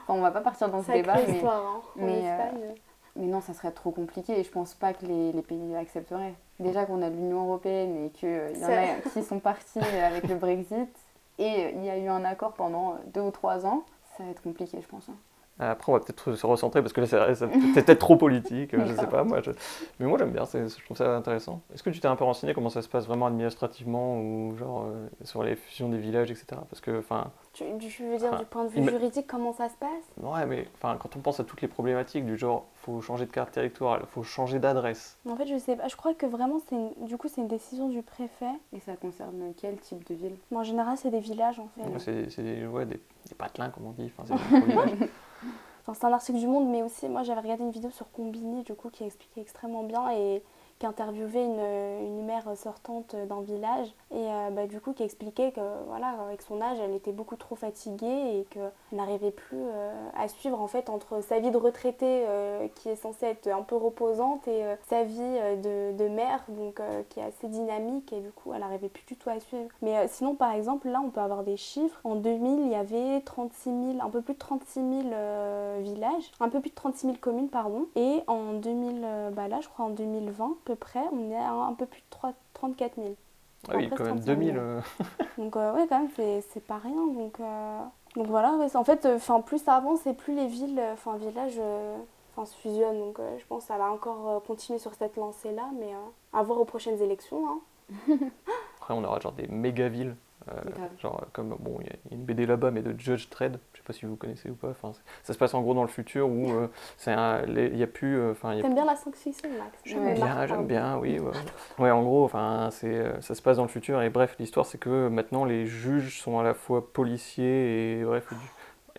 on 0.08 0.20
va 0.20 0.32
pas 0.32 0.40
partir 0.40 0.68
dans 0.68 0.82
ce 0.82 0.90
débat, 0.90 1.14
mais, 1.26 1.44
hein, 1.44 1.80
mais, 1.96 2.75
mais, 3.17 3.26
non, 3.26 3.40
ça 3.40 3.52
serait 3.55 3.73
trop 3.73 3.90
compliqué 3.90 4.38
et 4.38 4.45
je 4.45 4.50
pense 4.50 4.75
pas 4.75 4.93
que 4.93 5.05
les, 5.07 5.33
les 5.33 5.43
pays 5.43 5.75
accepteraient. 5.76 6.35
Déjà 6.59 6.85
qu'on 6.85 7.02
a 7.02 7.09
l'Union 7.09 7.45
Européenne 7.47 8.07
et 8.07 8.11
qu'il 8.11 8.29
y 8.29 8.64
en 8.64 8.69
a 8.69 9.00
qui 9.12 9.23
sont 9.23 9.38
partis 9.40 9.79
avec 9.81 10.29
le 10.29 10.35
Brexit 10.35 10.88
et 11.38 11.71
il 11.75 11.85
y 11.85 11.90
a 11.90 11.97
eu 11.99 12.09
un 12.09 12.25
accord 12.25 12.52
pendant 12.52 12.97
deux 13.14 13.23
ou 13.23 13.31
trois 13.31 13.64
ans, 13.67 13.85
ça 14.17 14.25
va 14.25 14.31
être 14.31 14.43
compliqué, 14.43 14.79
je 14.81 14.87
pense. 14.87 15.09
Hein. 15.09 15.14
Après, 15.62 15.93
on 15.93 15.95
va 15.95 16.00
peut-être 16.00 16.35
se 16.35 16.47
recentrer 16.47 16.81
parce 16.81 16.95
que 16.95 17.02
là, 17.02 17.07
c'est 17.07 17.35
c'est 17.75 17.85
peut-être 17.85 17.99
trop 17.99 18.17
politique, 18.17 18.73
euh, 18.73 18.87
je 18.87 18.95
sais 18.95 19.07
pas. 19.11 19.25
Moi, 19.25 19.43
je- 19.43 19.50
Mais 19.99 20.07
moi, 20.07 20.17
j'aime 20.19 20.31
bien, 20.33 20.45
je 20.50 20.85
trouve 20.85 20.97
ça 20.97 21.14
intéressant. 21.17 21.61
Est-ce 21.75 21.83
que 21.83 21.90
tu 21.90 22.00
t'es 22.00 22.09
un 22.09 22.17
peu 22.17 22.25
renseigné 22.25 22.55
comment 22.55 22.71
ça 22.71 22.81
se 22.81 22.88
passe 22.88 23.07
vraiment 23.07 23.26
administrativement 23.26 24.19
ou 24.21 24.57
genre 24.59 24.85
euh, 24.87 25.07
sur 25.25 25.43
les 25.43 25.57
fusions 25.57 25.88
des 25.90 25.99
villages, 25.99 26.31
etc. 26.31 26.47
Parce 26.71 26.81
que, 26.81 26.99
enfin, 26.99 27.31
Tu, 27.52 27.64
tu 27.78 28.04
veux 28.04 28.16
dire 28.16 28.30
Ah, 28.33 28.38
du 28.38 28.45
point 28.45 28.64
de 28.64 28.69
vue 28.69 28.80
il 28.80 28.88
juridique 28.88 29.26
comment 29.26 29.52
ça 29.52 29.69
se 29.69 29.75
passe? 29.75 29.90
Ouais, 30.23 30.47
mais 30.47 30.69
enfin, 30.76 30.97
quand 31.00 31.16
on 31.16 31.21
pense 31.21 31.40
à 31.40 31.45
toutes 31.45 31.61
les 31.62 31.69
problématiques 31.69 32.25
du 32.25 32.38
genre, 32.38 32.66
faut 32.76 33.00
changer 33.00 33.26
de 33.26 33.33
carte 33.33 33.57
électorale, 33.57 34.04
faut 34.12 34.23
changer 34.23 34.61
d'adresse. 34.61 35.16
En 35.28 35.35
fait, 35.37 35.47
je 35.47 35.59
sais 35.59 35.75
pas. 35.76 35.88
Je 35.88 35.97
crois 35.97 36.14
que 36.14 36.26
vraiment, 36.26 36.61
c'est 36.69 36.76
une- 36.76 37.07
du 37.07 37.16
coup, 37.16 37.28
c'est 37.28 37.40
une 37.40 37.49
décision 37.49 37.88
du 37.88 38.02
préfet. 38.02 38.52
Et 38.73 38.80
ça 38.80 38.95
concerne 38.97 39.52
quel 39.57 39.76
type 39.78 40.07
de 40.09 40.14
ville? 40.14 40.37
En 40.54 40.62
général, 40.62 40.97
c'est 40.97 41.11
des 41.11 41.21
villages 41.21 41.59
en 41.59 41.69
fait. 41.76 41.83
Ouais, 41.88 41.99
C'est 41.99 42.30
c'est 42.30 42.42
des, 42.42 42.66
ouais, 42.66 42.87
des, 42.87 43.00
des 43.28 43.35
patelins, 43.37 43.71
comme 43.71 43.87
on 43.87 43.90
dit. 43.92 44.12
Enfin, 44.16 44.23
c'est 44.26 44.35
des 44.35 44.57
gros 44.59 44.66
villages. 44.66 45.11
Enfin, 45.83 45.95
c'est 45.95 46.07
un 46.07 46.12
article 46.12 46.38
du 46.38 46.47
Monde, 46.47 46.69
mais 46.71 46.83
aussi, 46.83 47.09
moi, 47.09 47.23
j'avais 47.25 47.40
regardé 47.40 47.64
une 47.64 47.71
vidéo 47.73 47.90
sur 47.90 48.11
Combini, 48.12 48.62
du 48.62 48.75
coup, 48.75 48.90
qui 48.90 49.02
expliquait 49.04 49.40
extrêmement 49.40 49.83
bien 49.83 50.11
et 50.12 50.42
qui 50.80 50.87
interviewait 50.87 51.44
une, 51.44 52.06
une 52.06 52.25
mère 52.25 52.56
sortante 52.56 53.14
d'un 53.14 53.42
village 53.42 53.87
et 54.10 54.16
euh, 54.16 54.50
bah, 54.50 54.66
du 54.66 54.80
coup 54.80 54.92
qui 54.92 55.02
expliquait 55.02 55.52
que 55.52 55.60
voilà 55.87 56.08
avec 56.26 56.42
son 56.42 56.60
âge 56.60 56.78
elle 56.82 56.94
était 56.94 57.12
beaucoup 57.12 57.37
trop 57.37 57.54
fatiguée 57.54 58.40
et 58.40 58.46
qu'elle 58.50 58.72
n'arrivait 58.92 59.30
plus 59.30 59.58
euh, 59.60 60.08
à 60.16 60.26
suivre 60.26 60.60
en 60.60 60.66
fait 60.66 60.88
entre 60.88 61.22
sa 61.22 61.38
vie 61.38 61.50
de 61.50 61.56
retraitée 61.58 62.25
euh, 62.26 62.66
qui 62.75 62.88
est 62.88 62.96
censée 62.96 63.26
être 63.26 63.46
un 63.49 63.62
peu 63.62 63.76
reposante 63.76 64.49
et 64.49 64.64
sa 64.88 65.04
vie 65.04 65.38
de, 65.62 65.92
de 65.96 66.08
mère 66.08 66.42
donc 66.49 66.80
qui 67.10 67.20
est 67.20 67.25
assez 67.25 67.49
dynamique 67.49 68.12
et 68.12 68.20
du 68.20 68.32
coup 68.32 68.52
elle 68.54 68.60
n'arrivait 68.60 68.88
plus 68.88 69.04
du 69.06 69.16
tout 69.16 69.28
à 69.28 69.38
suivre. 69.38 69.68
Mais 69.82 70.08
sinon 70.08 70.34
par 70.34 70.52
exemple 70.52 70.88
là 70.88 71.02
on 71.04 71.10
peut 71.10 71.20
avoir 71.20 71.44
des 71.44 71.56
chiffres. 71.56 72.00
En 72.04 72.16
2000 72.16 72.60
il 72.60 72.68
y 72.68 72.75
avait 72.75 73.20
36 73.20 73.70
000 73.70 73.76
un 74.00 74.10
peu 74.10 74.22
plus 74.22 74.34
de 74.34 74.38
36 74.38 74.80
000 74.80 74.90
euh, 75.12 75.78
villages 75.82 76.32
un 76.40 76.49
peu 76.49 76.60
plus 76.60 76.70
de 76.70 76.75
36 76.75 77.06
000 77.06 77.18
communes 77.20 77.49
pardon. 77.49 77.87
Et 77.96 78.22
en 78.26 78.54
2000 78.54 79.02
euh, 79.04 79.30
bah 79.30 79.49
là 79.49 79.58
je 79.60 79.68
crois 79.68 79.84
en 79.84 79.90
2020 79.90 80.56
à 80.69 80.69
peu 80.70 80.76
près 80.76 81.02
on 81.12 81.30
est 81.30 81.36
à 81.36 81.50
un, 81.50 81.74
peu 81.74 81.86
plus 81.86 82.00
de 82.00 82.06
3, 82.10 82.32
34 82.54 82.94
000 82.96 83.08
Ah 83.68 83.72
oui, 83.76 83.88
quand 83.90 84.04
même 84.04 84.20
35 84.20 84.24
000. 84.24 84.36
2000. 84.36 84.56
euh, 84.58 84.80
donc 85.38 85.56
euh, 85.56 85.72
ouais, 85.74 85.86
quand 85.88 85.98
même, 86.00 86.10
c'est, 86.16 86.64
pas 86.66 86.78
rien. 86.78 87.06
Donc, 87.14 87.40
euh, 87.40 87.78
donc 88.16 88.26
voilà, 88.28 88.52
ouais, 88.54 88.74
en 88.76 88.84
fait, 88.84 89.06
enfin 89.06 89.40
plus 89.40 89.58
ça 89.62 89.74
avance 89.76 90.06
et 90.06 90.14
plus 90.14 90.34
les 90.34 90.46
villes, 90.46 90.78
euh, 90.78 90.92
enfin 90.94 91.16
villages, 91.16 91.56
euh, 91.58 91.96
enfin 92.34 92.46
se 92.46 92.54
fusionnent. 92.56 92.98
Donc 92.98 93.18
euh, 93.18 93.38
je 93.38 93.44
pense 93.46 93.62
que 93.64 93.68
ça 93.68 93.78
va 93.78 93.90
encore 93.90 94.28
euh, 94.28 94.40
continuer 94.40 94.78
sur 94.78 94.94
cette 94.94 95.16
lancée-là, 95.16 95.68
mais 95.78 95.92
euh, 95.94 95.98
à 96.38 96.42
voir 96.42 96.60
aux 96.60 96.64
prochaines 96.64 97.00
élections. 97.02 97.42
hein. 97.48 97.60
Après, 98.78 98.94
on 98.94 99.02
aura 99.04 99.18
genre 99.20 99.32
des 99.32 99.48
méga 99.48 99.88
villes. 99.88 100.10
euh, 100.10 100.14
Grave. 100.14 100.29
Genre 101.00 101.26
comme 101.32 101.56
bon 101.61 101.78
il 101.80 101.87
y 101.87 101.90
a 101.90 101.97
une 102.12 102.25
BD 102.25 102.47
là-bas 102.47 102.70
mais 102.70 102.82
de 102.82 102.99
Judge 102.99 103.28
Dredd. 103.30 103.59
Je 103.73 103.78
sais 103.78 103.85
pas 103.85 103.92
si 103.92 104.06
vous 104.06 104.16
connaissez 104.16 104.50
ou 104.50 104.54
pas 104.54 104.68
enfin 104.70 104.92
ça 105.23 105.32
se 105.32 105.38
passe 105.38 105.54
en 105.54 105.62
gros 105.62 105.75
dans 105.75 105.82
le 105.82 105.88
futur 105.88 106.28
où 106.28 106.50
euh, 106.52 106.68
c'est 106.97 107.12
il 107.49 107.76
y 107.76 107.82
a 107.82 107.87
plus 107.87 108.16
euh, 108.18 108.32
enfin 108.32 108.59
T'aimes 108.61 108.75
bien 108.75 108.85
la 108.85 108.97
science-fiction, 108.97 109.49
Max. 109.59 109.78
J'aime 109.85 110.14
bien, 110.14 110.47
j'aime 110.47 110.66
bien, 110.66 110.97
oui. 110.99 111.18
Ouais, 111.18 111.30
Ouais, 111.78 111.90
en 111.90 112.02
gros, 112.02 112.25
enfin, 112.25 112.68
c'est, 112.73 112.94
euh, 112.94 113.20
ça 113.20 113.35
se 113.35 113.42
passe 113.42 113.56
dans 113.56 113.62
le 113.64 113.68
futur 113.68 114.02
et 114.02 114.11
bref, 114.11 114.37
l'histoire 114.38 114.66
c'est 114.66 114.78
que 114.78 115.09
maintenant 115.09 115.44
les 115.44 115.66
juges 115.66 116.20
sont 116.20 116.38
à 116.38 116.42
la 116.42 116.54
fois 116.54 116.92
policiers 116.92 118.00
et 118.00 118.04
bref, 118.04 118.26
du- 118.30 118.38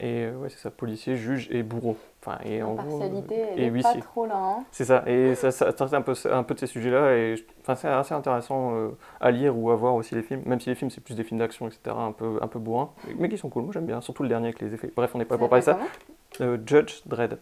et 0.04 0.26
euh, 0.26 0.36
ouais, 0.38 0.50
c'est 0.50 0.58
ça, 0.58 0.72
policiers, 0.72 1.16
juges 1.16 1.48
et 1.52 1.62
bourreaux. 1.62 1.96
Enfin, 2.22 2.40
et 2.44 2.64
en 2.64 2.74
gros, 2.74 3.04
euh, 3.04 3.22
elle 3.56 3.60
et 3.60 3.66
est 3.68 3.82
pas 3.84 3.94
trop 3.94 4.26
là. 4.26 4.36
hein. 4.36 4.64
C'est 4.72 4.86
ça, 4.86 5.04
et 5.06 5.36
ça, 5.36 5.52
ça 5.52 5.72
traite 5.74 5.94
un 5.94 6.02
peu, 6.02 6.16
un 6.32 6.42
peu 6.42 6.56
de 6.56 6.60
ces 6.60 6.66
sujets-là 6.66 7.16
et 7.16 7.36
enfin, 7.62 7.76
c'est 7.76 7.88
assez 7.88 8.16
intéressant 8.16 8.76
euh, 8.76 8.90
à 9.20 9.30
lire 9.30 9.56
ou 9.56 9.70
à 9.70 9.76
voir 9.76 9.94
aussi 9.94 10.16
les 10.16 10.24
films, 10.24 10.42
même 10.48 10.60
si 10.60 10.70
les 10.70 10.76
films 10.76 10.90
c'est 10.90 11.02
plus 11.02 11.14
des 11.14 11.24
films 11.24 11.40
d'action, 11.40 11.68
etc., 11.68 11.96
un 11.96 12.14
peu, 12.14 12.40
un 12.42 12.48
peu 12.48 12.58
bourrin, 12.58 12.90
mais, 13.20 13.30
qui 13.30 13.38
sont 13.38 13.50
cool. 13.50 13.62
Moi 13.62 13.74
j'aime 13.74 13.86
bien, 13.86 14.02
surtout 14.02 14.24
le 14.24 14.30
dernier 14.30 14.48
avec 14.48 14.60
les 14.60 14.74
effets. 14.74 14.92
Bref, 14.96 15.12
on 15.14 15.20
n'est 15.20 15.26
pas 15.26 15.38
pour 15.38 15.50
parler 15.50 15.62
de 15.62 15.66
ça. 15.66 15.80
Euh, 16.42 16.58
Judge 16.66 17.02
Dredd. 17.06 17.38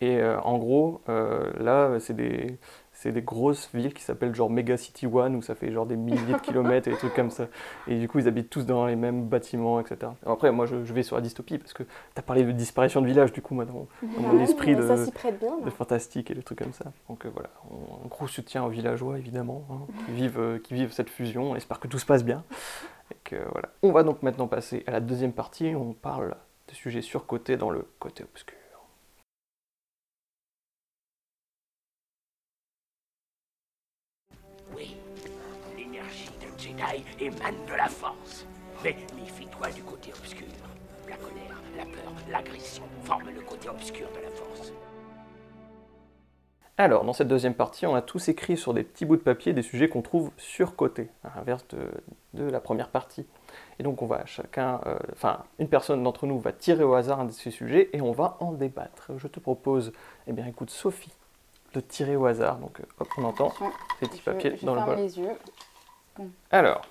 Et 0.00 0.16
euh, 0.16 0.40
en 0.40 0.58
gros, 0.58 1.02
là, 1.06 2.00
c'est 2.00 2.14
des, 2.14 2.58
c'est 3.04 3.12
des 3.12 3.22
grosses 3.22 3.68
villes 3.74 3.92
qui 3.92 4.02
s'appellent 4.02 4.34
genre 4.34 4.48
Mega 4.48 4.76
City 4.78 5.06
One, 5.06 5.36
où 5.36 5.42
ça 5.42 5.54
fait 5.54 5.70
genre 5.70 5.84
des 5.86 5.96
milliers 5.96 6.32
de 6.32 6.38
kilomètres 6.42 6.88
et 6.88 6.92
des 6.92 6.96
trucs 6.96 7.14
comme 7.14 7.30
ça. 7.30 7.48
Et 7.86 7.98
du 7.98 8.08
coup, 8.08 8.18
ils 8.18 8.26
habitent 8.28 8.48
tous 8.48 8.64
dans 8.64 8.86
les 8.86 8.96
mêmes 8.96 9.24
bâtiments, 9.26 9.78
etc. 9.78 10.12
Alors 10.22 10.34
après, 10.36 10.50
moi, 10.52 10.64
je, 10.66 10.84
je 10.84 10.92
vais 10.94 11.02
sur 11.02 11.16
la 11.16 11.22
dystopie, 11.22 11.58
parce 11.58 11.74
que 11.74 11.82
tu 11.82 11.88
as 12.16 12.22
parlé 12.22 12.42
de 12.44 12.52
disparition 12.52 13.02
de 13.02 13.06
villages, 13.06 13.32
du 13.32 13.42
coup, 13.42 13.54
moi, 13.54 13.66
dans, 13.66 13.86
dans 14.02 14.20
mon 14.22 14.36
Ouais, 14.38 14.42
esprit 14.44 14.74
de, 14.74 14.82
bien. 14.82 15.58
de 15.64 15.70
fantastique 15.70 16.30
et 16.30 16.34
des 16.34 16.42
trucs 16.42 16.58
comme 16.58 16.72
ça. 16.72 16.86
Donc 17.08 17.26
euh, 17.26 17.30
voilà, 17.32 17.50
on- 17.70 18.04
un 18.04 18.08
gros 18.08 18.26
soutien 18.26 18.64
aux 18.64 18.70
villageois, 18.70 19.18
évidemment, 19.18 19.66
hein, 19.70 19.80
qui, 20.06 20.12
vivent, 20.16 20.40
euh, 20.40 20.58
qui 20.58 20.72
vivent 20.74 20.92
cette 20.92 21.10
fusion. 21.10 21.50
On 21.50 21.56
espère 21.56 21.80
que 21.80 21.88
tout 21.88 21.98
se 21.98 22.06
passe 22.06 22.24
bien. 22.24 22.42
Et 23.10 23.16
que, 23.22 23.36
voilà. 23.52 23.68
On 23.82 23.92
va 23.92 24.02
donc 24.02 24.22
maintenant 24.22 24.46
passer 24.48 24.82
à 24.86 24.90
la 24.90 25.00
deuxième 25.00 25.32
partie. 25.32 25.74
On 25.76 25.92
parle 25.92 26.34
de 26.68 26.74
sujets 26.74 27.02
surcotés 27.02 27.58
dans 27.58 27.68
le 27.70 27.86
côté 27.98 28.24
obscur. 28.24 28.56
Émane 37.20 37.64
de 37.66 37.74
la 37.74 37.88
force. 37.88 38.46
Mais 38.82 38.96
méfie-toi 39.16 39.70
du 39.70 39.82
côté 39.82 40.12
obscur. 40.18 40.46
La 41.08 41.16
colère, 41.16 41.60
la 41.76 41.84
peur, 41.84 42.12
l'agression 42.30 42.84
forment 43.04 43.30
le 43.34 43.40
côté 43.40 43.68
obscur 43.68 44.06
de 44.14 44.22
la 44.22 44.30
force. 44.30 44.72
Alors, 46.76 47.04
dans 47.04 47.12
cette 47.12 47.28
deuxième 47.28 47.54
partie, 47.54 47.86
on 47.86 47.94
a 47.94 48.02
tous 48.02 48.28
écrit 48.28 48.56
sur 48.56 48.74
des 48.74 48.82
petits 48.82 49.04
bouts 49.04 49.16
de 49.16 49.22
papier 49.22 49.52
des 49.52 49.62
sujets 49.62 49.88
qu'on 49.88 50.02
trouve 50.02 50.32
surcotés, 50.36 51.08
à 51.22 51.30
l'inverse 51.36 51.64
de, 51.68 51.88
de 52.34 52.50
la 52.50 52.58
première 52.58 52.88
partie. 52.88 53.24
Et 53.78 53.84
donc, 53.84 54.02
on 54.02 54.06
va 54.06 54.26
chacun, 54.26 54.80
euh, 54.86 54.98
enfin, 55.12 55.44
une 55.60 55.68
personne 55.68 56.02
d'entre 56.02 56.26
nous 56.26 56.40
va 56.40 56.50
tirer 56.50 56.82
au 56.82 56.94
hasard 56.94 57.20
un 57.20 57.26
de 57.26 57.30
ces 57.30 57.52
sujets 57.52 57.90
et 57.92 58.00
on 58.00 58.10
va 58.10 58.36
en 58.40 58.50
débattre. 58.52 59.12
Je 59.18 59.28
te 59.28 59.38
propose, 59.38 59.92
eh 60.26 60.32
bien, 60.32 60.46
écoute, 60.46 60.70
Sophie, 60.70 61.12
de 61.74 61.80
tirer 61.80 62.16
au 62.16 62.26
hasard. 62.26 62.56
Donc, 62.58 62.80
euh, 62.80 62.84
hop, 62.98 63.08
on 63.18 63.24
entend 63.24 63.52
ces 64.00 64.08
petits 64.08 64.18
je, 64.18 64.24
papiers 64.24 64.56
je 64.60 64.66
dans 64.66 64.74
le 64.74 64.82
bol. 64.82 64.96
les 64.96 65.16
yeux. 65.16 65.30
Alors, 66.50 66.82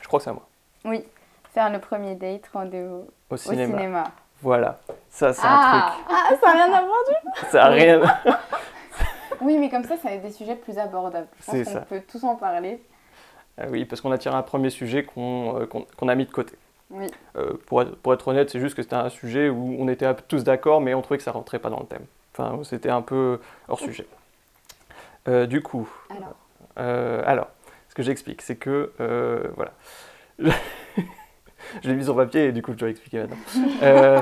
je 0.00 0.06
crois 0.06 0.18
que 0.20 0.24
c'est 0.24 0.30
à 0.30 0.34
moi. 0.34 0.46
Oui, 0.84 1.04
faire 1.52 1.70
le 1.70 1.78
premier 1.78 2.14
date 2.14 2.48
rendez-vous 2.52 3.08
Au 3.30 3.34
au 3.34 3.36
cinéma. 3.36 3.78
cinéma. 3.78 4.04
Voilà, 4.42 4.78
ça, 5.08 5.32
c'est 5.32 5.42
Ah 5.44 5.94
Ah, 6.08 6.30
ça 6.40 6.46
n'a 6.54 6.64
rien 6.64 6.74
à 6.74 6.82
voir 6.82 6.98
du 7.08 7.28
un 7.28 7.30
truc. 7.32 7.50
Ça 7.50 7.64
a 7.64 7.68
rien. 7.68 8.02
Oui, 9.40 9.58
mais 9.58 9.68
comme 9.68 9.84
ça, 9.84 9.96
ça 9.96 10.08
va 10.08 10.14
être 10.14 10.22
des 10.22 10.30
sujets 10.30 10.56
plus 10.56 10.78
abordables. 10.78 11.26
Je 11.40 11.62
pense 11.62 11.74
qu'on 11.74 11.80
peut 11.82 12.02
tous 12.10 12.24
en 12.24 12.36
parler. 12.36 12.82
Ah 13.58 13.66
oui, 13.68 13.84
parce 13.84 14.00
qu'on 14.00 14.10
a 14.12 14.18
tiré 14.18 14.34
un 14.34 14.42
premier 14.42 14.70
sujet 14.70 15.04
qu'on 15.04 15.60
euh, 15.60 16.08
a 16.08 16.14
mis 16.14 16.26
de 16.26 16.30
côté. 16.30 16.54
Oui. 16.90 17.06
Euh, 17.36 17.54
pour, 17.66 17.82
être, 17.82 17.96
pour 17.96 18.12
être 18.14 18.28
honnête, 18.28 18.50
c'est 18.50 18.60
juste 18.60 18.74
que 18.74 18.82
c'était 18.82 18.96
un 18.96 19.08
sujet 19.08 19.48
où 19.48 19.76
on 19.78 19.88
était 19.88 20.12
tous 20.28 20.44
d'accord, 20.44 20.80
mais 20.80 20.94
on 20.94 21.02
trouvait 21.02 21.18
que 21.18 21.24
ça 21.24 21.32
rentrait 21.32 21.58
pas 21.58 21.70
dans 21.70 21.80
le 21.80 21.86
thème. 21.86 22.04
Enfin, 22.32 22.58
c'était 22.64 22.90
un 22.90 23.02
peu 23.02 23.40
hors 23.68 23.78
sujet. 23.78 24.06
Euh, 25.28 25.46
du 25.46 25.62
coup, 25.62 25.88
Alors, 26.10 27.26
alors, 27.26 27.48
ce 27.94 27.96
que 27.98 28.02
j'explique, 28.02 28.42
c'est 28.42 28.56
que, 28.56 28.90
euh, 29.00 29.44
voilà, 29.54 29.72
je 30.40 31.88
l'ai 31.88 31.94
mis 31.94 32.02
sur 32.02 32.16
papier 32.16 32.46
et 32.46 32.52
du 32.52 32.60
coup, 32.60 32.72
je 32.72 32.76
dois 32.78 32.88
expliquer 32.88 33.20
maintenant. 33.20 33.36
Euh, 33.82 34.20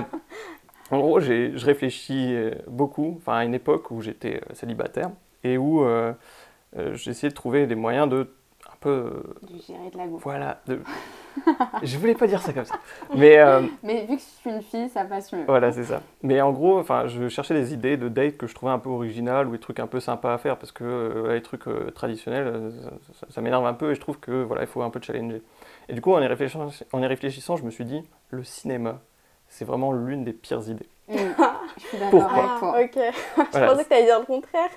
en 0.91 0.99
gros, 0.99 1.21
j'ai- 1.21 1.57
je 1.57 1.65
réfléchis 1.65 2.35
euh, 2.35 2.51
beaucoup, 2.67 3.15
enfin, 3.17 3.39
à 3.39 3.45
une 3.47 3.55
époque 3.55 3.91
où 3.91 4.03
j'étais 4.03 4.43
célibataire 4.53 5.11
et 5.43 5.57
où 5.57 5.87
j'essayais 6.93 7.31
de 7.31 7.35
trouver 7.35 7.67
des 7.67 7.75
moyens 7.75 8.11
de 8.11 8.29
un 8.71 8.77
peu, 8.79 9.23
du 9.43 9.59
gérer 9.59 9.89
de 9.91 9.97
la 9.97 10.07
go. 10.07 10.19
voilà, 10.23 10.61
de... 10.67 10.81
je 11.83 11.99
voulais 11.99 12.15
pas 12.15 12.27
dire 12.27 12.41
ça 12.41 12.53
comme 12.53 12.65
ça, 12.65 12.75
mais 13.15 13.39
euh, 13.39 13.63
Mais 13.83 14.07
vu 14.07 14.17
que 14.17 14.23
je 14.23 14.27
suis 14.27 14.51
une 14.51 14.63
fille, 14.63 14.89
ça 14.89 15.05
passe 15.05 15.33
mieux. 15.33 15.45
voilà, 15.47 15.73
c'est 15.73 15.85
ça. 15.85 16.03
Mais 16.23 16.41
en 16.41 16.53
gros, 16.53 16.79
enfin, 16.79 17.07
je 17.09 17.29
cherchais 17.29 17.55
des 17.55 17.73
idées 17.75 17.97
de 17.97 18.09
date 18.09 18.37
que 18.37 18.47
je 18.47 18.55
trouvais 18.55 18.73
un 18.73 18.79
peu 18.79 18.89
originales 18.91 19.49
ou 19.49 19.53
des 19.53 19.59
trucs 19.59 19.81
un 19.81 19.87
peu 19.87 19.99
sympas 20.01 20.35
à 20.35 20.39
faire 20.39 20.59
parce 20.59 20.73
que 20.73 20.85
euh, 20.85 21.35
les 21.35 21.43
trucs 21.43 21.67
euh, 21.67 21.91
traditionnels, 21.91 22.47
euh, 22.47 22.71
ça, 22.71 22.91
ça- 23.21 23.27
ça 23.31 23.41
m'énerve 23.41 23.67
un 23.67 23.75
peu 23.75 23.91
et 23.91 23.95
je 23.95 24.01
trouve 24.01 24.19
que 24.21 24.43
voilà, 24.45 24.63
il 24.63 24.69
faut 24.69 24.83
un 24.83 24.91
peu 24.91 25.01
challenger. 25.03 25.43
Et 25.89 25.95
du 25.95 26.01
coup, 26.01 26.13
en 26.13 26.21
y 26.23 26.27
réfléchissant, 26.27 26.69
en 26.93 27.03
y 27.03 27.07
réfléchissant, 27.07 27.57
je 27.57 27.65
me 27.65 27.71
suis 27.71 27.85
dit, 27.85 28.03
le 28.31 28.45
cinéma, 28.45 29.01
c'est 29.49 29.65
vraiment 29.65 29.93
l'une 29.93 30.25
des 30.25 30.33
pires 30.33 30.69
idées. 30.69 30.89
Je 31.77 31.83
suis 31.89 31.99
d'accord 31.99 32.11
Pourquoi 32.21 32.45
avec 32.45 32.59
toi. 32.59 32.75
Ah, 32.77 32.83
ok. 32.83 32.95
je 33.37 33.51
Voilà. 33.51 33.71
pensais 33.73 33.85
que 33.85 33.89
tu 33.89 33.95
allais 33.95 34.05
dire 34.05 34.21
le 34.21 34.27
contraire. 34.27 34.71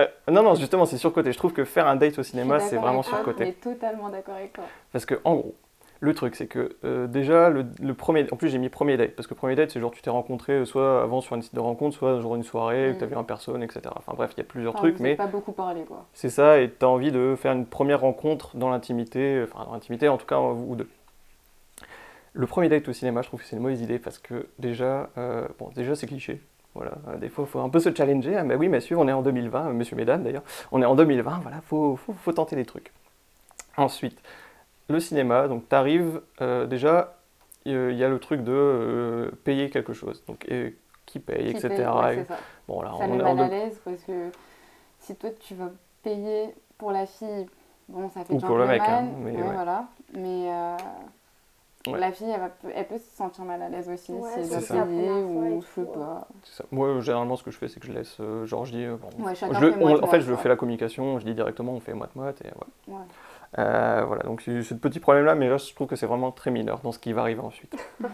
Euh, 0.00 0.06
non, 0.28 0.42
non, 0.42 0.54
justement, 0.54 0.86
c'est 0.86 0.96
surcoté. 0.96 1.32
Je 1.32 1.38
trouve 1.38 1.52
que 1.52 1.64
faire 1.64 1.86
un 1.86 1.96
date 1.96 2.18
au 2.18 2.22
cinéma, 2.22 2.58
Je 2.58 2.60
suis 2.60 2.70
c'est 2.70 2.76
d'accord 2.76 2.88
vraiment 2.88 3.02
avec 3.02 3.10
toi, 3.10 3.16
surcoté. 3.16 3.44
mais 3.44 3.52
totalement 3.52 4.08
d'accord 4.08 4.34
avec 4.36 4.52
toi. 4.54 4.64
Parce 4.92 5.04
que, 5.06 5.20
en 5.24 5.34
gros, 5.36 5.54
le 6.04 6.14
truc, 6.14 6.34
c'est 6.34 6.48
que 6.48 6.74
euh, 6.84 7.06
déjà, 7.06 7.48
le, 7.48 7.64
le 7.80 7.94
premier. 7.94 8.26
En 8.32 8.36
plus, 8.36 8.48
j'ai 8.48 8.58
mis 8.58 8.68
premier 8.68 8.96
date. 8.96 9.12
Parce 9.14 9.28
que 9.28 9.34
premier 9.34 9.54
date, 9.54 9.70
c'est 9.70 9.78
genre 9.78 9.92
tu 9.92 10.02
t'es 10.02 10.10
rencontré 10.10 10.52
euh, 10.54 10.64
soit 10.64 11.00
avant 11.00 11.20
sur 11.20 11.36
un 11.36 11.40
site 11.40 11.54
de 11.54 11.60
rencontre, 11.60 11.96
soit 11.96 12.20
genre 12.20 12.34
une 12.34 12.42
soirée, 12.42 12.92
Mm. 12.92 12.98
tu 12.98 13.04
as 13.04 13.06
vu 13.06 13.14
en 13.14 13.22
personne, 13.22 13.62
etc. 13.62 13.82
Enfin 13.96 14.12
bref, 14.16 14.32
il 14.36 14.38
y 14.38 14.40
a 14.40 14.44
plusieurs 14.44 14.72
Enfin, 14.74 14.80
trucs, 14.82 14.98
mais 14.98 15.14
pas 15.14 15.28
beaucoup 15.28 15.52
parlé, 15.52 15.82
quoi. 15.84 16.06
c'est 16.12 16.28
ça, 16.28 16.58
et 16.60 16.68
tu 16.70 16.84
as 16.84 16.88
envie 16.88 17.12
de 17.12 17.36
faire 17.38 17.52
une 17.52 17.66
première 17.66 18.00
rencontre 18.00 18.56
dans 18.56 18.68
l'intimité, 18.68 19.44
enfin 19.44 19.64
dans 19.64 19.72
l'intimité, 19.74 20.08
en 20.08 20.16
tout 20.18 20.26
cas, 20.26 20.38
vous 20.40 20.74
deux. 20.74 20.88
Le 22.34 22.46
premier 22.46 22.68
date 22.68 22.88
au 22.88 22.92
cinéma, 22.92 23.22
je 23.22 23.28
trouve 23.28 23.40
que 23.40 23.46
c'est 23.46 23.56
une 23.56 23.62
mauvaise 23.62 23.80
idée 23.82 23.98
parce 24.00 24.18
que 24.18 24.48
déjà, 24.58 25.10
euh, 25.18 25.46
bon, 25.58 25.70
déjà 25.76 25.94
c'est 25.94 26.06
cliché. 26.08 26.40
Voilà, 26.74 26.92
des 27.20 27.28
fois, 27.28 27.44
il 27.46 27.50
faut 27.50 27.60
un 27.60 27.68
peu 27.68 27.78
se 27.78 27.94
challenger. 27.94 28.34
Ah, 28.36 28.42
mais 28.44 28.54
oui, 28.56 28.68
messieurs, 28.68 28.96
on 28.98 29.06
est 29.06 29.12
en 29.12 29.20
2020, 29.22 29.68
euh, 29.68 29.72
monsieur, 29.74 29.94
mesdames 29.94 30.22
d'ailleurs, 30.24 30.42
on 30.72 30.80
est 30.80 30.86
en 30.86 30.94
2020, 30.94 31.40
voilà, 31.42 31.58
faut, 31.66 31.94
faut, 31.96 32.14
faut 32.14 32.32
tenter 32.32 32.56
des 32.56 32.64
trucs. 32.64 32.90
Ensuite, 33.76 34.18
le 34.92 35.00
cinéma, 35.00 35.48
donc 35.48 35.68
tu 35.68 35.74
arrives 35.74 36.20
déjà, 36.68 37.16
il 37.64 37.92
y 37.94 38.04
a 38.04 38.08
le 38.08 38.18
truc 38.18 38.42
de 38.42 38.52
euh, 38.52 39.30
payer 39.44 39.70
quelque 39.70 39.92
chose. 39.92 40.22
Donc, 40.26 40.44
et 40.48 40.76
qui 41.06 41.18
paye, 41.18 41.50
Qui 41.52 41.56
etc. 41.56 41.68
paye, 41.68 41.86
ouais, 41.86 42.18
Et- 42.18 42.24
ça. 42.24 42.36
bon, 42.68 42.82
là, 42.82 42.90
Ça 42.98 43.04
on 43.04 43.08
met 43.16 43.22
mal 43.22 43.38
à 43.40 43.48
l'aise 43.48 43.80
parce 43.84 44.02
que 44.02 44.30
si 45.00 45.14
toi 45.16 45.30
tu 45.40 45.54
vas 45.54 45.70
payer 46.02 46.54
pour 46.78 46.90
la 46.92 47.06
fille, 47.06 47.46
bon 47.88 48.08
ça 48.08 48.24
fait 48.24 48.32
Ou 48.34 48.38
pour 48.38 48.56
le 48.56 48.66
mec, 48.66 48.80
hein, 48.82 49.04
mais 49.18 49.32
ouais, 49.36 49.42
ouais. 49.42 49.52
voilà. 49.54 49.86
Mais 50.14 50.50
euh, 50.50 50.76
Ouais. 51.88 51.98
la 51.98 52.12
fille, 52.12 52.30
elle, 52.30 52.38
va, 52.40 52.50
elle 52.76 52.86
peut 52.86 52.98
se 52.98 53.16
sentir 53.16 53.44
mal 53.44 53.60
à 53.60 53.68
l'aise 53.68 53.88
aussi 53.88 54.12
Ouais, 54.12 54.30
si 54.34 54.38
elle 54.38 54.44
c'est 54.62 54.72
doit 54.74 54.84
payer 54.86 55.04
et 55.18 55.22
ou 55.24 55.60
je 55.62 55.66
sais 55.66 55.84
pas. 55.92 56.28
Ça. 56.44 56.64
Moi, 56.70 57.00
généralement, 57.00 57.34
ce 57.34 57.42
que 57.42 57.50
je 57.50 57.58
fais, 57.58 57.66
c'est 57.66 57.80
que 57.80 57.86
je 57.88 57.92
laisse, 57.92 58.18
euh, 58.20 58.46
genre, 58.46 58.64
je 58.64 58.70
dis, 58.72 58.84
euh, 58.84 58.96
bon, 58.96 59.24
Ouais, 59.24 59.34
chacun 59.34 59.58
je 59.58 59.64
le- 59.66 59.72
fait 59.72 59.84
on- 59.84 60.04
en 60.04 60.06
fait, 60.06 60.20
je 60.20 60.32
fais 60.36 60.48
la 60.48 60.54
communication, 60.54 61.18
je 61.18 61.24
dis 61.24 61.34
directement, 61.34 61.72
on 61.72 61.80
fait 61.80 61.92
moite-moite, 61.92 62.40
et 62.44 62.50
voilà. 62.86 63.00
Ouais. 63.00 63.06
Euh, 63.58 64.04
voilà, 64.06 64.22
donc 64.22 64.40
c'est 64.42 64.62
ce 64.62 64.74
petit 64.74 65.00
problème-là, 65.00 65.34
mais 65.34 65.48
là, 65.48 65.58
je 65.58 65.74
trouve 65.74 65.86
que 65.86 65.96
c'est 65.96 66.06
vraiment 66.06 66.30
très 66.32 66.50
mineur 66.50 66.80
dans 66.82 66.92
ce 66.92 66.98
qui 66.98 67.12
va 67.12 67.20
arriver 67.22 67.40
ensuite. 67.40 67.74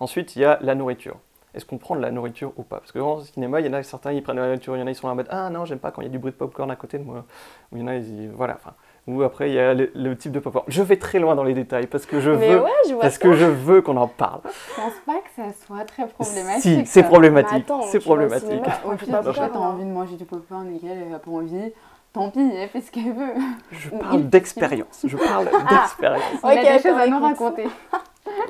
ensuite, 0.00 0.36
il 0.36 0.42
y 0.42 0.44
a 0.44 0.58
la 0.62 0.74
nourriture. 0.74 1.16
Est-ce 1.54 1.66
qu'on 1.66 1.76
prend 1.76 1.94
de 1.96 2.00
la 2.00 2.10
nourriture 2.10 2.52
ou 2.56 2.62
pas? 2.62 2.78
Parce 2.78 2.92
que 2.92 2.98
dans 2.98 3.16
le 3.16 3.24
cinéma, 3.24 3.60
il 3.60 3.66
y 3.66 3.68
en 3.68 3.74
a 3.74 3.82
certains, 3.82 4.12
ils 4.12 4.22
prennent 4.22 4.36
de 4.36 4.40
la 4.40 4.46
nourriture, 4.46 4.74
il 4.74 4.80
y 4.80 4.82
en 4.82 4.86
a, 4.86 4.90
ils 4.90 4.94
sont 4.94 5.06
là 5.06 5.12
en 5.12 5.16
mode 5.16 5.26
Ah 5.28 5.50
non, 5.50 5.66
j'aime 5.66 5.80
pas 5.80 5.90
quand 5.90 6.00
il 6.00 6.06
y 6.06 6.08
a 6.08 6.10
du 6.10 6.18
bruit 6.18 6.32
de 6.32 6.36
popcorn 6.36 6.70
à 6.70 6.76
côté 6.76 6.96
de 6.98 7.04
moi. 7.04 7.26
Ou 7.72 7.76
il 7.76 7.80
y 7.80 7.84
en 7.84 7.88
a, 7.88 7.96
ils 7.96 8.04
disent 8.04 8.30
Voilà, 8.34 8.54
enfin. 8.54 8.72
Ou 9.08 9.22
après, 9.22 9.50
il 9.50 9.54
y 9.54 9.58
a 9.58 9.74
le, 9.74 9.90
le 9.94 10.16
type 10.16 10.32
de 10.32 10.38
popcorn. 10.38 10.64
Je 10.68 10.80
vais 10.80 10.96
très 10.96 11.18
loin 11.18 11.34
dans 11.34 11.42
les 11.42 11.52
détails 11.54 11.88
parce 11.88 12.06
que 12.06 12.20
je 12.20 12.30
Mais 12.30 12.54
veux, 12.54 12.62
ouais, 12.62 12.70
je 12.88 12.92
vois 12.92 13.02
parce 13.02 13.14
ça. 13.14 13.20
que 13.20 13.34
je 13.34 13.44
veux 13.44 13.82
qu'on 13.82 13.96
en 13.96 14.06
parle. 14.06 14.40
Je 14.44 14.80
pense 14.80 14.92
pas 15.04 15.18
que 15.20 15.28
ça 15.36 15.66
soit 15.66 15.84
très 15.84 16.06
problématique. 16.06 16.62
Si, 16.62 16.86
c'est 16.86 17.02
problématique. 17.02 17.66
C'est 17.90 17.98
problématique. 18.00 18.62
Au 18.86 18.92
pire, 18.92 19.20
t'as 19.34 19.58
envie 19.58 19.84
de 19.84 19.90
manger 19.90 20.16
du 20.16 20.24
popcorn 20.24 20.72
et 20.74 20.78
qu'elle 20.78 21.02
elle 21.08 21.14
a 21.14 21.18
pas 21.18 21.32
envie, 21.32 21.72
tant 22.12 22.30
pis, 22.30 22.40
elle 22.40 22.68
fait 22.68 22.80
ce 22.80 22.90
qu'elle 22.90 23.12
veut. 23.12 23.34
Je 23.72 23.90
parle 23.90 24.28
d'expérience. 24.28 25.04
Je 25.04 25.16
parle 25.16 25.44
d'expérience. 25.70 26.40
Il 26.44 26.48
a 26.48 26.52
Ok, 26.54 26.60
des 26.62 26.88
choses 26.88 26.98
à 26.98 27.06
nous 27.06 27.20
raconter. 27.20 27.66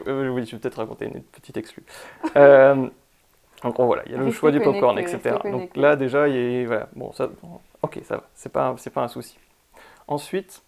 Euh, 0.06 0.28
oui, 0.28 0.44
je 0.44 0.52
vais 0.52 0.60
peut-être 0.60 0.76
raconter 0.76 1.06
une 1.06 1.22
petite 1.22 1.56
exclue. 1.56 1.82
Euh, 2.36 2.88
en 3.62 3.70
gros, 3.70 3.86
voilà, 3.86 4.02
il 4.06 4.12
y 4.12 4.14
a 4.14 4.18
le 4.18 4.24
Restez 4.26 4.38
choix 4.38 4.50
du 4.50 4.60
popcorn, 4.60 4.98
etc. 4.98 5.36
Donc 5.44 5.74
là, 5.76 5.96
déjà, 5.96 6.28
il 6.28 6.34
y 6.34 6.62
a, 6.62 6.66
voilà, 6.66 6.88
bon, 6.94 7.10
ça, 7.12 7.28
bon, 7.28 7.58
ok, 7.80 8.00
ça 8.04 8.16
va, 8.18 8.24
c'est 8.34 8.52
pas, 8.52 8.74
c'est 8.76 8.90
pas 8.90 9.02
un 9.02 9.08
souci. 9.08 9.38
Ensuite, 10.08 10.62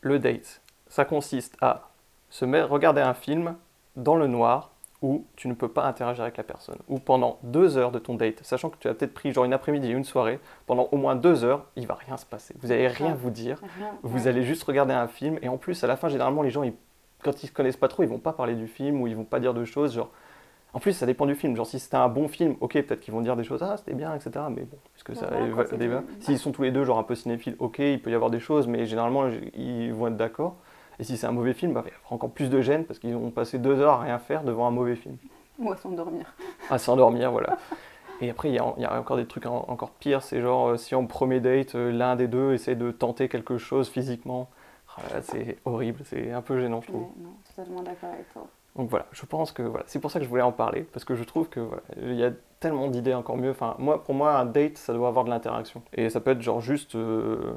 le 0.00 0.18
date, 0.18 0.62
ça 0.88 1.04
consiste 1.04 1.56
à 1.60 1.90
se 2.30 2.46
mettre, 2.46 2.70
regarder 2.70 3.02
un 3.02 3.14
film 3.14 3.54
dans 3.96 4.16
le 4.16 4.26
noir 4.26 4.70
où 5.00 5.24
tu 5.36 5.46
ne 5.48 5.54
peux 5.54 5.68
pas 5.68 5.84
interagir 5.86 6.22
avec 6.24 6.36
la 6.36 6.42
personne. 6.42 6.78
Ou 6.88 6.98
pendant 6.98 7.38
deux 7.44 7.76
heures 7.78 7.92
de 7.92 7.98
ton 8.00 8.14
date, 8.14 8.40
sachant 8.42 8.68
que 8.68 8.76
tu 8.78 8.88
as 8.88 8.94
peut-être 8.94 9.14
pris 9.14 9.32
genre 9.32 9.44
une 9.44 9.52
après-midi 9.52 9.88
et 9.88 9.92
une 9.92 10.02
soirée, 10.04 10.40
pendant 10.66 10.88
au 10.90 10.96
moins 10.96 11.14
deux 11.14 11.44
heures, 11.44 11.66
il 11.76 11.86
va 11.86 11.94
rien 11.94 12.16
se 12.16 12.26
passer. 12.26 12.54
Vous 12.60 12.72
allez 12.72 12.88
rien 12.88 13.14
vous 13.14 13.30
dire. 13.30 13.60
Vous 14.02 14.26
allez 14.28 14.42
juste 14.42 14.64
regarder 14.64 14.94
un 14.94 15.06
film. 15.06 15.38
Et 15.42 15.48
en 15.48 15.56
plus 15.56 15.82
à 15.84 15.86
la 15.86 15.96
fin 15.96 16.08
généralement 16.08 16.42
les 16.42 16.50
gens 16.50 16.64
ils- 16.64 16.74
quand 17.22 17.42
ils 17.42 17.46
se 17.46 17.52
connaissent 17.52 17.76
pas 17.76 17.88
trop 17.88 18.02
ils 18.02 18.08
vont 18.08 18.18
pas 18.18 18.32
parler 18.32 18.54
du 18.54 18.66
film 18.66 19.00
ou 19.00 19.06
ils 19.06 19.14
vont 19.16 19.24
pas 19.24 19.38
dire 19.40 19.54
de 19.54 19.64
choses 19.64 19.94
genre 19.94 20.10
en 20.74 20.80
plus 20.80 20.92
ça 20.92 21.06
dépend 21.06 21.26
du 21.26 21.34
film. 21.36 21.54
Genre 21.56 21.66
si 21.66 21.78
c'était 21.78 21.96
un 21.96 22.08
bon 22.08 22.26
film 22.28 22.56
ok 22.60 22.72
peut-être 22.74 23.00
qu'ils 23.00 23.14
vont 23.14 23.20
dire 23.20 23.36
des 23.36 23.44
choses 23.44 23.62
ah 23.62 23.76
c'était 23.76 23.94
bien 23.94 24.14
etc 24.14 24.44
mais 24.50 24.62
bon 24.62 24.78
ça 25.14 25.26
quand 25.54 25.56
c'est 25.70 25.76
débat 25.78 26.00
du- 26.00 26.24
s'ils 26.24 26.38
sont 26.38 26.50
tous 26.52 26.62
les 26.62 26.70
deux 26.72 26.84
genre 26.84 26.98
un 26.98 27.02
peu 27.04 27.14
cinéphiles 27.14 27.54
ok 27.60 27.78
il 27.78 28.00
peut 28.02 28.10
y 28.10 28.14
avoir 28.14 28.30
des 28.30 28.38
choses 28.40 28.66
mais 28.66 28.84
généralement 28.86 29.28
ils 29.54 29.92
vont 29.92 30.08
être 30.08 30.16
d'accord 30.16 30.56
et 31.00 31.04
si 31.04 31.16
c'est 31.16 31.26
un 31.26 31.32
mauvais 31.32 31.54
film 31.54 31.72
bah, 31.72 31.82
il 31.86 31.90
y 31.90 31.92
aura 32.04 32.14
encore 32.14 32.30
plus 32.30 32.50
de 32.50 32.60
gêne 32.60 32.84
parce 32.84 32.98
qu'ils 32.98 33.14
ont 33.14 33.30
passé 33.30 33.58
deux 33.58 33.80
heures 33.80 33.94
à 33.94 34.00
rien 34.02 34.18
faire 34.18 34.42
devant 34.44 34.66
un 34.66 34.70
mauvais 34.70 34.96
film 34.96 35.16
Ou 35.58 35.70
à 35.72 35.76
s'endormir. 35.76 36.26
à 36.70 36.78
s'endormir, 36.78 37.30
voilà. 37.32 37.56
Et 38.20 38.30
après, 38.30 38.48
il 38.48 38.54
y, 38.54 38.58
a 38.58 38.74
il 38.76 38.82
y 38.82 38.86
a 38.86 38.98
encore 38.98 39.16
des 39.16 39.26
trucs 39.26 39.46
en- 39.46 39.64
encore 39.68 39.90
pires, 39.90 40.22
c'est 40.22 40.40
genre 40.40 40.70
euh, 40.70 40.76
si 40.76 40.94
en 40.96 41.06
premier 41.06 41.38
date, 41.40 41.74
euh, 41.76 41.92
l'un 41.92 42.16
des 42.16 42.26
deux 42.26 42.52
essaie 42.52 42.74
de 42.74 42.90
tenter 42.90 43.28
quelque 43.28 43.58
chose 43.58 43.88
physiquement, 43.88 44.48
ah 44.96 45.22
c'est 45.22 45.56
horrible, 45.64 46.00
c'est 46.04 46.32
un 46.32 46.42
peu 46.42 46.58
gênant, 46.60 46.80
je 46.80 46.88
trouve. 46.88 47.02
Ouais, 47.02 47.08
non, 47.22 47.30
totalement 47.54 47.82
d'accord 47.82 48.10
avec 48.12 48.28
toi. 48.32 48.46
Donc 48.74 48.90
voilà, 48.90 49.06
je 49.12 49.24
pense 49.24 49.52
que 49.52 49.62
voilà, 49.62 49.84
c'est 49.88 50.00
pour 50.00 50.10
ça 50.10 50.18
que 50.18 50.24
je 50.24 50.28
voulais 50.30 50.42
en 50.42 50.50
parler, 50.52 50.82
parce 50.82 51.04
que 51.04 51.14
je 51.14 51.22
trouve 51.24 51.48
que 51.48 51.60
voilà, 51.60 51.82
il 52.02 52.14
y 52.14 52.24
a 52.24 52.32
tellement 52.58 52.88
d'idées 52.88 53.14
encore 53.14 53.36
mieux. 53.36 53.50
Enfin, 53.50 53.76
moi, 53.78 54.02
pour 54.02 54.14
moi, 54.14 54.36
un 54.36 54.46
date, 54.46 54.78
ça 54.78 54.92
doit 54.92 55.06
avoir 55.08 55.24
de 55.24 55.30
l'interaction. 55.30 55.82
Et 55.92 56.10
ça 56.10 56.20
peut 56.20 56.32
être 56.32 56.42
genre 56.42 56.60
juste 56.60 56.96
euh, 56.96 57.56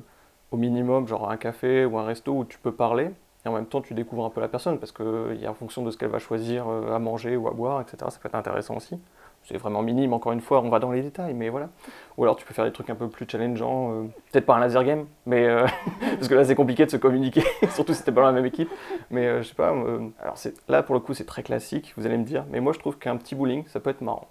au 0.52 0.58
minimum, 0.58 1.08
genre 1.08 1.30
un 1.32 1.38
café 1.38 1.86
ou 1.86 1.98
un 1.98 2.06
resto 2.06 2.34
où 2.34 2.46
tu 2.46 2.60
peux 2.60 2.72
parler, 2.72 3.10
et 3.46 3.50
en 3.50 3.54
même 3.54 3.66
temps 3.66 3.82
tu 3.82 3.94
découvres 3.94 4.26
un 4.26 4.30
peu 4.30 4.42
la 4.42 4.48
personne, 4.48 4.80
parce 4.80 4.92
que 4.92 5.32
il 5.34 5.42
y 5.42 5.46
a 5.46 5.52
en 5.52 5.56
fonction 5.56 5.84
de 5.84 5.92
ce 5.92 5.98
qu'elle 5.98 6.10
va 6.10 6.20
choisir 6.20 6.68
euh, 6.70 6.96
à 6.96 7.00
manger 7.00 7.36
ou 7.36 7.48
à 7.48 7.52
boire, 7.52 7.82
etc. 7.82 7.98
Ça 8.10 8.20
peut 8.20 8.28
être 8.28 8.36
intéressant 8.36 8.76
aussi. 8.76 9.00
C'est 9.44 9.58
vraiment 9.58 9.82
minime, 9.82 10.14
encore 10.14 10.34
une 10.34 10.42
fois, 10.42 10.62
on 10.62 10.70
va 10.70 10.80
dans 10.80 10.92
les 10.92 11.02
détails, 11.02 11.34
mais 11.34 11.50
voilà. 11.50 11.70
Ou 12.18 12.24
alors 12.24 12.36
tu 12.36 12.46
peux 12.46 12.54
faire 12.54 12.66
des 12.66 12.72
trucs 12.72 12.90
un 12.92 12.96
peu 12.96 13.10
plus 13.10 13.26
challengeants, 13.28 13.92
euh, 13.92 14.04
peut-être 14.32 14.46
pas 14.46 14.56
un 14.56 14.60
laser 14.60 14.84
game, 14.84 15.08
mais 15.26 15.48
euh, 15.48 15.66
parce 16.00 16.28
que 16.28 16.36
là 16.36 16.44
c'est 16.44 16.56
compliqué 16.56 16.86
de 16.86 16.92
se 16.92 16.98
communiquer, 16.98 17.44
surtout 17.72 17.94
si 17.94 18.04
t'es 18.04 18.12
pas 18.12 18.22
dans 18.22 18.28
la 18.28 18.34
même 18.34 18.46
équipe. 18.46 18.70
Mais 19.10 19.26
euh, 19.26 19.42
je 19.42 19.50
sais 19.50 19.56
pas, 19.56 19.74
euh, 19.74 20.10
alors 20.20 20.36
là 20.68 20.84
pour 20.84 20.94
le 20.94 21.02
coup 21.02 21.14
c'est 21.14 21.26
très 21.26 21.42
classique, 21.42 21.94
vous 21.98 22.06
allez 22.06 22.18
me 22.18 22.24
dire, 22.24 22.46
mais 22.52 22.60
moi 22.60 22.74
je 22.74 22.80
trouve 22.80 22.98
qu'un 23.00 23.18
petit 23.18 23.34
bowling 23.34 23.66
ça 23.68 23.80
peut 23.80 23.90
être 23.90 24.02
marrant. 24.02 24.28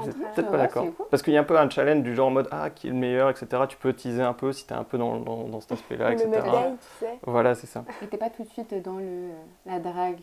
Vous 0.00 0.08
êtes 0.08 0.16
entre- 0.16 0.34
peut-être 0.34 0.46
pas 0.50 0.56
va, 0.56 0.62
d'accord. 0.64 0.86
Parce 1.10 1.22
qu'il 1.22 1.32
y 1.32 1.36
a 1.36 1.40
un 1.40 1.44
peu 1.44 1.58
un 1.58 1.68
challenge 1.70 2.02
du 2.02 2.14
genre 2.14 2.28
en 2.28 2.30
mode 2.30 2.48
ah 2.50 2.70
qui 2.70 2.86
est 2.88 2.90
le 2.90 2.96
meilleur, 2.96 3.30
etc. 3.30 3.62
Tu 3.68 3.76
peux 3.76 3.92
teaser 3.92 4.22
un 4.22 4.32
peu 4.32 4.52
si 4.52 4.66
t'es 4.66 4.74
un 4.74 4.84
peu 4.84 4.98
dans, 4.98 5.16
dans, 5.18 5.44
dans 5.44 5.60
cet 5.60 5.72
aspect-là, 5.72 6.12
etc. 6.12 6.28
tu 6.32 7.04
sais. 7.04 7.18
Voilà, 7.24 7.54
c'est 7.54 7.66
ça. 7.66 7.84
Et 8.02 8.06
t'es 8.06 8.16
pas 8.16 8.30
tout 8.30 8.42
de 8.44 8.48
suite 8.48 8.74
dans 8.82 8.96
le, 8.98 9.28
la 9.66 9.78
drague 9.78 10.20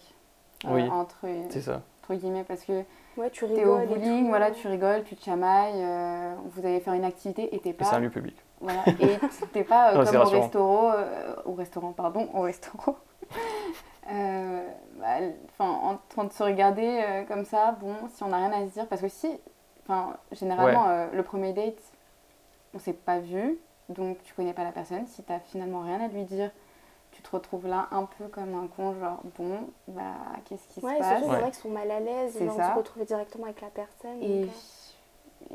euh, 0.65 0.69
Oui, 0.71 0.88
entre, 0.89 1.25
C'est 1.49 1.62
ça. 1.62 1.81
entre 2.03 2.15
guillemets 2.19 2.43
parce 2.45 2.63
que 2.63 2.83
Ouais, 3.15 3.29
tu 3.29 3.45
t'es 3.47 3.63
au 3.65 3.77
bowling, 3.77 4.23
tout. 4.23 4.29
voilà, 4.29 4.49
tu 4.49 4.67
rigoles, 4.67 5.03
tu 5.03 5.15
te 5.15 5.23
chamailles, 5.23 5.73
euh, 5.75 6.33
vous 6.51 6.65
allez 6.65 6.79
faire 6.79 6.93
une 6.95 7.05
activité 7.05 7.53
et 7.55 7.59
t'es 7.59 7.71
pas 7.73 7.86
c'est 7.86 7.95
un 7.95 7.99
lieu 7.99 8.09
public. 8.09 8.36
Voilà. 8.59 8.83
Et 8.99 9.17
t'es 9.53 9.63
pas 9.63 9.91
euh, 9.93 9.97
Non, 9.99 10.03
comme 10.05 10.15
au 10.15 10.19
rassurant. 10.19 10.41
restaurant, 10.41 10.91
euh, 10.95 11.36
au 11.45 11.53
restaurant, 11.53 11.91
pardon, 11.91 12.27
au 12.33 12.41
restaurant. 12.41 12.95
Euh, 14.12 14.67
bah, 14.99 15.05
enfin, 15.57 15.71
en 15.71 15.97
train 16.09 16.25
de 16.25 16.33
se 16.33 16.43
regarder 16.43 17.01
euh, 17.07 17.23
comme 17.23 17.45
ça, 17.45 17.77
bon, 17.79 17.93
si 18.13 18.21
on 18.23 18.27
n'a 18.27 18.38
rien 18.38 18.51
à 18.51 18.67
se 18.67 18.73
dire, 18.73 18.86
parce 18.88 19.01
que 19.01 19.07
si, 19.07 19.29
enfin, 19.84 20.17
généralement, 20.32 20.88
euh, 20.88 21.08
le 21.13 21.24
premier 21.24 21.54
date, 21.54 21.82
on 22.74 22.80
s'est 22.80 22.93
pas 22.93 23.19
vu, 23.19 23.58
donc 23.89 24.22
tu 24.24 24.34
connais 24.34 24.54
pas 24.54 24.63
la 24.63 24.72
personne. 24.72 25.06
Si 25.08 25.24
t'as 25.24 25.39
finalement 25.39 25.82
rien 25.82 26.02
à 26.04 26.08
lui 26.08 26.24
dire, 26.24 26.52
tu 27.12 27.22
te 27.22 27.30
retrouves 27.32 27.67
là 27.67 27.88
un 27.91 28.06
peu 28.06 28.28
comme 28.28 28.56
un 28.56 28.67
con, 28.67 28.96
genre, 29.00 29.19
bon, 29.38 29.67
bah, 29.88 30.02
qu'est-ce 30.46 30.67
qui 30.69 30.84
Ouais, 30.86 30.96
se 30.96 31.00
passe 31.00 31.22
Ouais. 31.22 31.28
il 31.28 31.39
y 31.39 31.43
en 31.43 31.48
a 31.48 31.52
qui 31.52 31.60
sont 31.60 31.69
mal 31.69 31.91
à 31.91 32.00
l'aise, 32.00 32.34
C'est 32.38 32.43
ils 32.46 32.50
vont 32.50 32.58
se 32.58 32.76
retrouver 32.78 33.06
directement 33.06 33.46
avec 33.46 33.62
la 33.62 33.69
personne. 33.69 34.22
Et, 34.22 34.41
donc, 34.46 34.52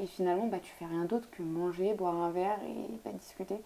et 0.01 0.07
finalement, 0.07 0.47
bah, 0.47 0.59
tu 0.63 0.71
fais 0.73 0.85
rien 0.87 1.05
d'autre 1.05 1.29
que 1.31 1.43
manger, 1.43 1.95
boire 1.95 2.15
un 2.15 2.31
verre 2.31 2.59
et 2.65 2.97
pas 2.99 3.11
discuter. 3.11 3.61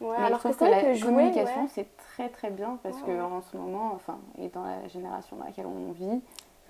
Ouais, 0.00 0.14
Mais 0.18 0.24
alors 0.26 0.38
je 0.40 0.48
que 0.48 0.48
trouve 0.52 0.58
c'est 0.58 0.64
que 0.66 0.70
vrai 0.70 0.82
la 0.82 0.88
que 0.90 0.94
jouer, 0.94 1.08
communication, 1.08 1.62
ouais. 1.62 1.68
c'est 1.72 1.96
très 1.96 2.28
très 2.28 2.50
bien 2.50 2.78
parce 2.82 2.96
Ouais, 2.98 3.02
que 3.06 3.10
ouais. 3.12 3.20
en 3.20 3.40
ce 3.40 3.56
moment, 3.56 3.92
enfin, 3.94 4.18
et 4.38 4.48
dans 4.50 4.62
la 4.62 4.86
génération 4.88 5.36
dans 5.36 5.44
laquelle 5.46 5.64
on 5.66 5.92
vit, 5.92 6.20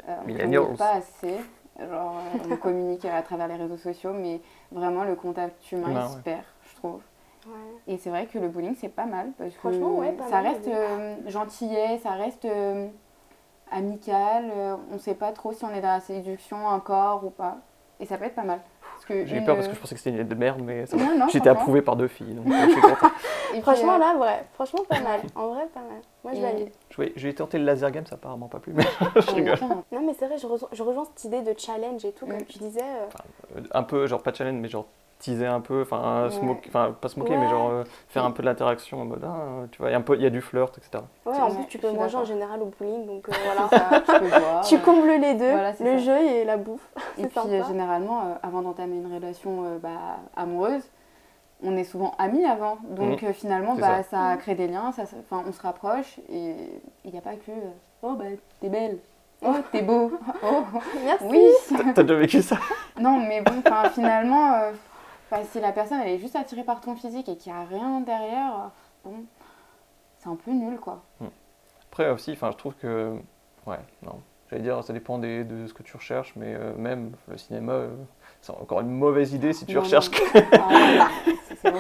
euh, 0.08 0.16
on 0.22 0.26
Millennials. 0.26 0.60
communique 0.60 0.78
pas 0.78 0.92
assez. 0.92 1.36
Genre, 1.78 2.16
euh, 2.16 2.48
on 2.52 2.56
communique 2.56 3.04
à 3.04 3.22
travers 3.22 3.48
les 3.48 3.56
réseaux 3.56 3.76
sociaux, 3.76 4.12
mais 4.14 4.40
vraiment 4.72 5.04
le 5.04 5.14
contact 5.14 5.70
humain, 5.72 5.88
il 6.06 6.16
se 6.16 6.18
perd, 6.22 6.42
je 6.70 6.76
trouve. 6.76 7.00
Ouais. 7.46 7.52
Et 7.94 7.98
c'est 7.98 8.10
vrai 8.10 8.26
que 8.26 8.38
le 8.38 8.48
bowling, 8.48 8.74
c'est 8.76 8.88
pas 8.88 9.06
mal 9.06 9.30
parce 9.38 9.52
que 9.52 9.58
Franchement, 9.60 9.90
ouais, 9.98 10.12
pas 10.12 10.24
ça 10.24 10.42
mal, 10.42 10.46
reste 10.46 10.66
euh, 10.68 11.14
gentillet, 11.28 11.98
ça 11.98 12.12
reste 12.12 12.44
euh, 12.44 12.88
amical. 13.70 14.50
euh, 14.50 14.76
on 14.92 14.98
sait 14.98 15.14
pas 15.14 15.32
trop 15.32 15.52
si 15.52 15.64
on 15.64 15.70
est 15.70 15.80
dans 15.80 15.88
la 15.88 16.00
séduction 16.00 16.66
encore 16.66 17.24
ou 17.24 17.30
pas. 17.30 17.58
Et 18.00 18.06
ça 18.06 18.18
peut 18.18 18.24
être 18.24 18.34
pas 18.34 18.42
mal. 18.42 18.60
Parce 19.08 19.20
que 19.20 19.26
J'ai 19.26 19.36
eu 19.36 19.44
peur 19.44 19.54
parce 19.54 19.68
que 19.68 19.74
je 19.74 19.78
pensais 19.80 19.94
que 19.94 20.00
c'était 20.00 20.10
une 20.10 20.16
idée 20.24 20.34
de 20.34 20.38
merde, 20.38 20.60
mais 20.62 20.84
ça 20.86 20.96
J'étais 21.28 21.48
approuvé 21.48 21.80
par 21.80 21.94
deux 21.96 22.08
filles, 22.08 22.34
donc 22.34 22.46
euh, 22.46 22.50
je 22.66 22.70
suis 22.72 22.80
content. 22.80 23.06
Et 23.06 23.52
puis, 23.52 23.60
Franchement, 23.62 23.94
euh, 23.94 23.98
là, 23.98 24.16
ouais, 24.16 24.44
franchement, 24.54 24.80
pas 24.88 25.00
mal. 25.00 25.20
En 25.36 25.48
vrai, 25.48 25.66
pas 25.72 25.80
mal. 25.80 26.00
Moi, 26.24 26.32
je 26.34 26.38
et- 26.38 26.42
valide. 26.42 26.68
Je 26.90 27.00
vais- 27.02 27.12
J'ai 27.14 27.34
tenté 27.34 27.58
le 27.58 27.64
laser 27.64 27.90
game, 27.92 28.04
ça 28.06 28.16
a 28.16 28.18
apparemment 28.18 28.48
pas 28.48 28.58
plu, 28.58 28.72
mais 28.74 28.82
je 29.16 29.18
euh, 29.30 29.34
rigole. 29.34 29.58
Non, 29.92 30.00
mais 30.04 30.12
c'est 30.18 30.26
vrai, 30.26 30.38
je, 30.38 30.46
rejoins- 30.46 30.68
je 30.72 30.82
rejoins 30.82 31.04
cette 31.14 31.24
idée 31.24 31.42
de 31.42 31.54
challenge 31.58 32.04
et 32.04 32.12
tout, 32.12 32.26
comme 32.26 32.36
Mm. 32.36 32.44
tu 32.46 32.58
disais. 32.58 32.80
euh, 32.82 33.06
Euh, 33.58 33.60
Un 33.72 33.82
peu, 33.84 34.06
genre 34.08 34.22
pas 34.22 34.32
challenge, 34.34 34.58
mais 34.60 34.68
genre 34.68 34.86
teaser 35.18 35.46
un 35.46 35.60
peu, 35.60 35.82
enfin, 35.82 36.28
se 36.30 36.38
Ouais. 36.40 36.46
moquer- 36.46 36.68
enfin 36.68 36.94
pas 37.00 37.08
se 37.08 37.18
moquer, 37.18 37.32
Ouais. 37.32 37.38
mais 37.38 37.48
genre 37.48 37.70
euh, 37.70 37.84
faire 38.08 38.24
un 38.24 38.30
peu 38.30 38.42
de 38.42 38.48
l'interaction 38.48 39.00
en 39.00 39.04
mode, 39.06 39.24
ah, 39.24 39.66
tu 39.72 39.78
vois, 39.78 39.88
il 39.88 39.92
y 39.92 39.94
a 39.94 39.98
un 39.98 40.02
peu, 40.02 40.14
il 40.14 40.22
y 40.22 40.26
a 40.26 40.30
du 40.30 40.40
flirt, 40.42 40.76
etc. 40.78 41.02
Ouais, 41.24 41.38
en 41.40 41.50
plus, 41.50 41.66
tu 41.66 41.78
peux 41.78 41.90
manger 41.90 42.16
en 42.18 42.24
général 42.24 42.60
au 42.62 42.66
bowling, 42.78 43.06
donc 43.06 43.28
euh, 43.28 43.32
voilà. 43.44 43.68
ça, 43.68 44.00
tu 44.06 44.20
peux 44.20 44.28
boire. 44.28 44.64
tu 44.66 44.74
euh, 44.74 44.78
combles 44.78 45.08
les 45.20 45.34
deux, 45.34 45.50
Voilà, 45.50 45.70
le 45.72 45.76
ça. 45.76 45.98
jeu 45.98 46.18
et 46.18 46.44
la 46.44 46.56
bouffe. 46.58 46.86
Et 47.18 47.22
puis 47.26 47.32
sympa. 47.34 47.48
euh, 47.48 47.64
généralement, 47.66 48.20
euh, 48.20 48.34
avant 48.42 48.60
d'entamer 48.62 48.96
une 48.96 49.12
relation 49.14 49.64
euh, 49.64 49.78
bah, 49.78 49.88
amoureuse, 50.36 50.82
on 51.62 51.74
est 51.78 51.84
souvent 51.84 52.14
amis 52.18 52.44
avant. 52.44 52.76
Donc 52.90 53.22
euh, 53.22 53.32
finalement, 53.32 53.74
bah, 53.76 54.02
ça. 54.02 54.10
ça. 54.10 54.18
Mhm. 54.34 54.38
crée 54.38 54.54
des 54.54 54.66
liens, 54.68 54.92
ça, 54.92 55.04
on 55.30 55.50
se 55.52 55.62
rapproche 55.62 56.18
et 56.28 56.54
il 57.06 57.10
n'y 57.12 57.18
a 57.18 57.22
pas 57.22 57.32
que 57.36 57.50
euh, 57.50 57.70
oh 58.02 58.12
bah 58.12 58.26
t'es 58.60 58.68
belle, 58.68 58.98
oh 59.42 59.54
t'es 59.72 59.80
beau, 59.80 60.12
oh 60.44 60.64
Merci. 61.02 61.24
oui. 61.24 61.48
T'as 61.94 62.02
déjà 62.02 62.14
vécu 62.18 62.42
ça? 62.42 62.56
Non 63.00 63.16
mais 63.26 63.40
bon, 63.40 63.52
enfin, 63.66 63.88
finalement, 63.88 64.52
si 65.50 65.60
la 65.60 65.72
personne 65.72 66.00
elle 66.00 66.08
est 66.12 66.18
juste 66.18 66.36
attirée 66.36 66.64
par 66.64 66.80
ton 66.80 66.94
physique 66.96 67.28
et 67.28 67.36
qu'il 67.36 67.52
n'y 67.52 67.58
a 67.58 67.64
rien 67.64 68.00
derrière, 68.00 68.70
bon, 69.04 69.24
c'est 70.18 70.28
un 70.28 70.36
peu 70.36 70.50
nul 70.52 70.78
quoi. 70.78 71.02
Après 71.90 72.10
aussi, 72.10 72.32
enfin, 72.32 72.50
je 72.52 72.56
trouve 72.56 72.74
que, 72.74 73.14
ouais, 73.66 73.78
non, 74.02 74.20
j'allais 74.50 74.62
dire, 74.62 74.82
ça 74.84 74.92
dépend 74.92 75.18
des- 75.18 75.44
de 75.44 75.66
ce 75.66 75.72
que 75.74 75.82
tu 75.82 75.96
recherches, 75.96 76.34
mais 76.36 76.54
euh, 76.54 76.74
même 76.76 77.12
le 77.28 77.38
cinéma, 77.38 77.72
euh, 77.72 77.88
c'est 78.42 78.52
encore 78.52 78.80
une 78.80 78.90
mauvaise 78.90 79.32
idée 79.32 79.52
si 79.52 79.64
tu 79.66 79.74
Non, 79.74 79.80
recherches. 79.82 80.10
non. 80.10 80.42
Ah, 80.60 81.08
c'est- 81.62 81.72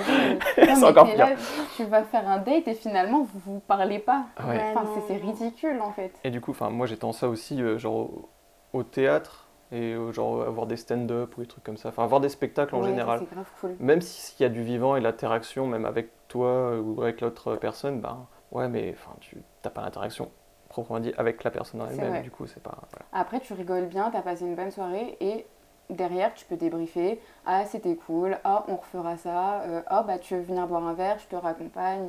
mais 0.56 0.84
encore 0.84 1.04
pire. 1.06 1.16
là, 1.18 1.28
tu 1.76 1.84
vas 1.84 2.02
faire 2.02 2.26
un 2.28 2.38
date 2.38 2.66
et 2.66 2.74
finalement 2.74 3.22
vous 3.22 3.38
vous 3.44 3.60
parlez 3.60 3.98
pas. 3.98 4.24
Ouais. 4.46 4.72
Enfin, 4.74 4.86
c'est- 5.06 5.16
ridicule 5.18 5.80
en 5.82 5.92
fait. 5.92 6.12
Et 6.24 6.30
du 6.30 6.40
coup, 6.40 6.52
enfin, 6.52 6.70
moi 6.70 6.86
en 7.04 7.12
ça 7.12 7.28
aussi, 7.28 7.60
euh, 7.62 7.78
genre 7.78 7.94
au, 7.94 8.28
au 8.72 8.82
théâtre, 8.82 9.45
et 9.72 9.92
euh, 9.94 10.12
genre 10.12 10.42
avoir 10.42 10.66
des 10.66 10.76
stand-up 10.76 11.36
ou 11.36 11.40
des 11.40 11.46
trucs 11.46 11.64
comme 11.64 11.76
ça. 11.76 11.88
Enfin, 11.90 12.04
avoir 12.04 12.20
des 12.20 12.28
spectacles 12.28 12.74
en 12.74 12.78
Ouais, 12.78 12.84
ça, 12.84 12.90
général. 12.90 13.18
C'est 13.20 13.34
grave 13.34 13.50
cool. 13.60 13.76
Même 13.80 14.00
s'il 14.00 14.42
y 14.42 14.46
a 14.46 14.48
du 14.52 14.62
vivant 14.62 14.96
et 14.96 15.00
l'interaction, 15.00 15.66
même 15.66 15.84
avec 15.84 16.10
toi 16.28 16.78
ou 16.78 17.00
avec 17.02 17.20
l'autre 17.20 17.56
personne, 17.56 18.00
ben 18.00 18.26
ouais, 18.52 18.68
mais 18.68 18.94
enfin, 18.96 19.16
tu 19.20 19.42
n'as 19.64 19.70
pas 19.70 19.82
l'interaction 19.82 20.30
proprement 20.68 20.98
dit 21.00 21.12
avec 21.16 21.42
la 21.44 21.50
personne 21.50 21.80
en 21.80 21.86
elle-même. 21.88 22.22
Du 22.22 22.30
coup, 22.30 22.46
c'est 22.46 22.62
pas. 22.62 22.76
voilà. 22.90 23.06
Après, 23.12 23.40
tu 23.40 23.52
rigoles 23.54 23.86
bien, 23.86 24.10
t'as 24.10 24.22
passé 24.22 24.44
une 24.44 24.54
bonne 24.56 24.70
soirée 24.70 25.16
et 25.20 25.46
derrière, 25.88 26.34
tu 26.34 26.44
peux 26.44 26.56
débriefer. 26.56 27.20
Ah, 27.46 27.64
c'était 27.64 27.96
cool. 27.96 28.38
Ah, 28.44 28.64
on 28.68 28.76
refera 28.76 29.16
ça. 29.16 29.60
Euh, 29.62 29.82
ah, 29.86 30.02
bah, 30.02 30.18
tu 30.18 30.34
veux 30.34 30.42
venir 30.42 30.66
boire 30.66 30.84
un 30.86 30.92
verre, 30.94 31.18
je 31.18 31.26
te 31.28 31.36
raccompagne. 31.36 32.08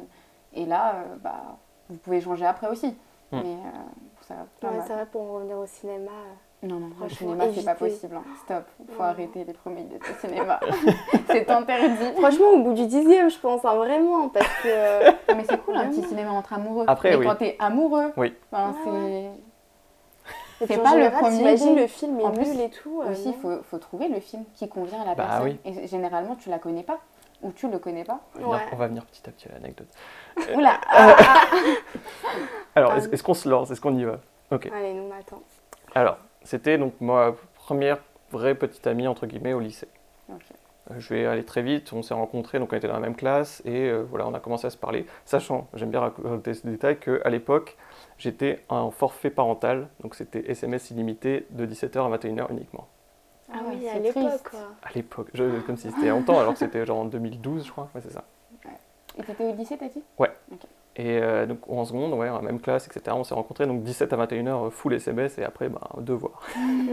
Et 0.53 0.65
là, 0.65 0.95
euh, 0.95 1.15
bah, 1.23 1.57
vous 1.89 1.97
pouvez 1.97 2.19
changer 2.19 2.45
après 2.45 2.67
aussi. 2.67 2.87
Hmm. 3.31 3.41
Mais 3.43 3.53
euh, 3.53 3.69
ça 4.21 4.33
va 4.35 4.45
pas 4.59 4.69
Ouais, 4.69 4.77
mal. 4.77 4.85
c'est 4.87 4.93
vrai, 4.93 5.05
pour 5.05 5.21
en 5.21 5.33
revenir 5.35 5.57
au 5.57 5.65
cinéma. 5.67 6.11
Euh, 6.63 6.67
Non, 6.67 6.79
non, 6.79 6.89
le 7.03 7.09
cinéma, 7.09 7.43
c'est 7.53 7.65
pas 7.65 7.75
possible. 7.75 8.15
hein. 8.15 8.23
Stop, 8.43 8.63
faut 8.95 9.03
Non. 9.03 9.09
arrêter 9.09 9.43
les 9.43 9.53
premiers 9.53 9.83
dates 9.83 10.01
au 10.01 10.27
cinéma. 10.27 10.59
c'est 11.27 11.49
interdit. 11.49 12.13
Franchement, 12.17 12.49
au 12.53 12.63
bout 12.63 12.73
du 12.73 12.85
dixième, 12.87 13.29
je 13.29 13.37
pense, 13.39 13.63
hein, 13.65 13.75
vraiment, 13.75 14.29
parce 14.29 14.47
que. 14.63 14.67
euh, 14.67 15.11
Non, 15.29 15.35
mais 15.35 15.43
c'est 15.49 15.57
cool 15.63 15.75
un 15.75 15.87
petit 15.89 16.03
cinéma 16.03 16.31
entre 16.31 16.53
amoureux. 16.53 16.85
Après, 16.87 17.11
mais 17.11 17.15
oui. 17.17 17.25
quand 17.25 17.35
t'es 17.35 17.55
amoureux, 17.59 18.11
Oui. 18.17 18.33
enfin, 18.51 18.69
Ouais, 18.85 19.31
c'est. 20.59 20.65
C'est 20.65 20.81
pas 20.81 20.95
le 20.95 21.11
premier 21.11 21.55
date. 21.55 21.75
le 21.77 21.85
film 21.85 22.19
est 22.19 22.23
En 22.23 22.31
plus, 22.31 22.47
nul 22.47 22.61
et 22.61 22.69
tout. 22.71 23.01
euh, 23.05 23.11
Aussi, 23.11 23.29
il 23.29 23.35
faut, 23.35 23.61
faut 23.69 23.77
trouver 23.77 24.07
le 24.07 24.19
film 24.19 24.43
qui 24.55 24.67
convient 24.67 25.01
à 25.03 25.05
la 25.05 25.13
Bah 25.13 25.25
personne. 25.27 25.57
oui. 25.65 25.71
Et 25.83 25.87
généralement, 25.87 26.35
tu 26.35 26.49
la 26.49 26.57
connais 26.57 26.81
pas. 26.81 26.97
Ou 27.43 27.51
tu 27.51 27.69
le 27.69 27.77
connais 27.77 28.03
pas. 28.03 28.21
On 28.43 28.49
va, 28.49 28.57
venir, 28.57 28.69
on 28.71 28.75
va 28.77 28.87
venir 28.87 29.05
petit 29.05 29.21
à 29.29 29.31
petit 29.31 29.47
à 29.47 29.51
l'anecdote. 29.53 29.87
Oula 30.55 30.79
Alors, 32.75 32.93
est-ce 32.95 33.21
qu'on 33.23 33.35
se 33.35 33.47
lance? 33.47 33.69
Est-ce 33.71 33.81
qu'on 33.81 33.95
y 33.95 34.03
va? 34.03 34.19
Ok. 34.51 34.69
Allez, 34.75 34.93
nous, 34.95 35.03
on 35.03 35.11
attend. 35.19 35.41
Alors, 35.93 36.17
c'était 36.47 36.77
donc 36.77 36.93
ma 37.01 37.33
première 37.55 37.97
vraie 38.31 38.55
petite 38.55 38.87
amie, 38.87 39.07
entre 39.07 39.25
guillemets, 39.27 39.53
au 39.53 39.59
lycée. 39.59 39.87
Euh, 40.91 40.95
Je 40.99 41.13
vais 41.13 41.25
aller 41.25 41.43
très 41.43 41.61
vite, 41.61 41.91
on 41.93 42.01
s'est 42.01 42.13
rencontrés, 42.13 42.59
donc 42.59 42.71
on 42.71 42.75
était 42.77 42.87
dans 42.87 42.93
la 42.93 42.99
même 43.01 43.15
classe, 43.15 43.61
et 43.65 43.89
euh, 43.89 44.03
voilà, 44.09 44.27
on 44.27 44.33
a 44.33 44.39
commencé 44.39 44.67
à 44.67 44.69
se 44.69 44.77
parler, 44.77 45.05
sachant, 45.25 45.67
j'aime 45.73 45.91
bien 45.91 45.99
raconter 45.99 46.53
ce 46.53 46.65
détail, 46.65 46.97
qu'à 46.99 47.29
l'époque, 47.29 47.77
j'étais 48.17 48.63
en 48.69 48.91
forfait 48.91 49.29
parental, 49.29 49.87
donc 50.01 50.15
c'était 50.15 50.49
SMS 50.49 50.89
illimité 50.91 51.45
de 51.49 51.65
17h 51.65 52.05
à 52.05 52.09
21h 52.17 52.51
uniquement. 52.51 52.87
Ah 53.51 53.59
oui, 53.65 53.75
ouais, 53.83 53.89
à 53.89 53.93
c'est 53.93 53.99
l'époque, 53.99 54.49
quoi. 54.49 54.59
À 54.83 54.93
l'époque, 54.95 55.27
je- 55.33 55.59
comme 55.61 55.77
si 55.77 55.89
c'était 55.91 56.09
longtemps, 56.09 56.39
alors 56.39 56.53
que 56.53 56.59
c'était 56.59 56.85
genre 56.85 56.99
en 56.99 57.05
2012, 57.05 57.65
je 57.65 57.71
crois, 57.71 57.89
ouais, 57.93 58.01
c'est 58.01 58.11
ça. 58.13 58.23
Et 59.17 59.23
t'étais 59.23 59.43
au 59.43 59.55
lycée, 59.55 59.77
t'as 59.77 59.89
dit? 59.89 60.03
Et 60.99 61.19
euh, 61.21 61.45
donc 61.45 61.59
en 61.69 61.85
seconde, 61.85 62.13
ouais, 62.13 62.27
en 62.27 62.41
même 62.41 62.59
classe, 62.59 62.87
etc., 62.87 63.15
on 63.15 63.23
s'est 63.23 63.35
rencontrés, 63.35 63.67
donc 63.67 63.83
17 63.83 64.11
à 64.13 64.17
21h, 64.17 64.71
full 64.71 64.95
SMS, 64.95 65.37
et 65.37 65.43
après, 65.43 65.69
bah, 65.69 65.89
devoir. 65.99 66.41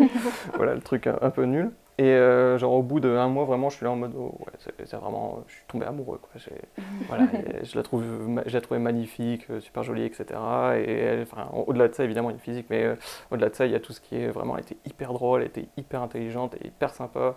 voilà, 0.57 0.75
le 0.75 0.83
truc 0.83 1.07
un, 1.07 1.19
un 1.23 1.31
peu 1.31 1.45
nul. 1.45 1.71
Et 1.97 2.05
euh, 2.09 2.59
genre 2.59 2.73
au 2.73 2.83
bout 2.83 2.99
d'un 3.01 3.29
mois, 3.29 3.45
vraiment, 3.45 3.71
je 3.71 3.77
suis 3.77 3.85
là 3.85 3.93
en 3.93 3.97
mode, 3.97 4.12
oh, 4.19 4.35
ouais, 4.40 4.53
c'est 4.85 4.97
vraiment, 4.97 5.45
je 5.47 5.55
suis 5.55 5.62
tombé 5.69 5.87
amoureux, 5.87 6.21
quoi. 6.21 6.31
Voilà, 7.09 7.29
je 7.62 7.77
la 7.77 7.83
trouve, 7.83 8.05
je 8.45 8.53
la 8.53 8.61
trouvais 8.61 8.81
magnifique, 8.81 9.47
euh, 9.49 9.61
super 9.61 9.83
jolie, 9.85 10.05
etc. 10.05 10.38
Et 10.77 10.90
elle, 10.93 11.23
enfin, 11.23 11.49
en- 11.53 11.61
au-delà 11.67 11.88
de 11.88 11.95
ça, 11.95 12.05
évidemment, 12.05 12.29
il 12.31 12.33
y 12.33 12.35
a 12.35 12.38
une 12.38 12.43
physique, 12.43 12.67
mais 12.69 12.83
euh, 12.85 12.97
au-delà 13.31 13.49
de 13.49 13.55
ça, 13.55 13.64
il 13.64 13.73
y 13.73 13.77
a 13.77 13.81
tout 13.81 13.93
ce 13.93 14.01
qui 14.01 14.17
est 14.17 14.27
vraiment, 14.29 14.57
elle 14.57 14.64
était 14.64 14.77
hyper 14.85 15.12
drôle, 15.12 15.43
elle 15.43 15.47
était 15.49 15.69
hyper 15.77 16.03
intelligente, 16.03 16.57
et 16.61 16.67
hyper 16.67 16.93
sympa, 16.93 17.37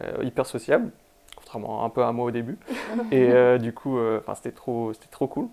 euh, 0.00 0.22
hyper 0.22 0.44
sociable, 0.46 0.90
contrairement 1.34 1.84
un 1.84 1.88
peu 1.88 2.04
à 2.04 2.12
moi 2.12 2.26
au 2.26 2.30
début. 2.30 2.58
et 3.10 3.30
euh, 3.32 3.56
du 3.58 3.72
coup, 3.72 3.96
euh, 3.98 4.20
enfin, 4.20 4.34
c'était 4.34 4.52
trop, 4.52 4.92
c'était 4.92 5.10
trop 5.10 5.26
cool. 5.26 5.48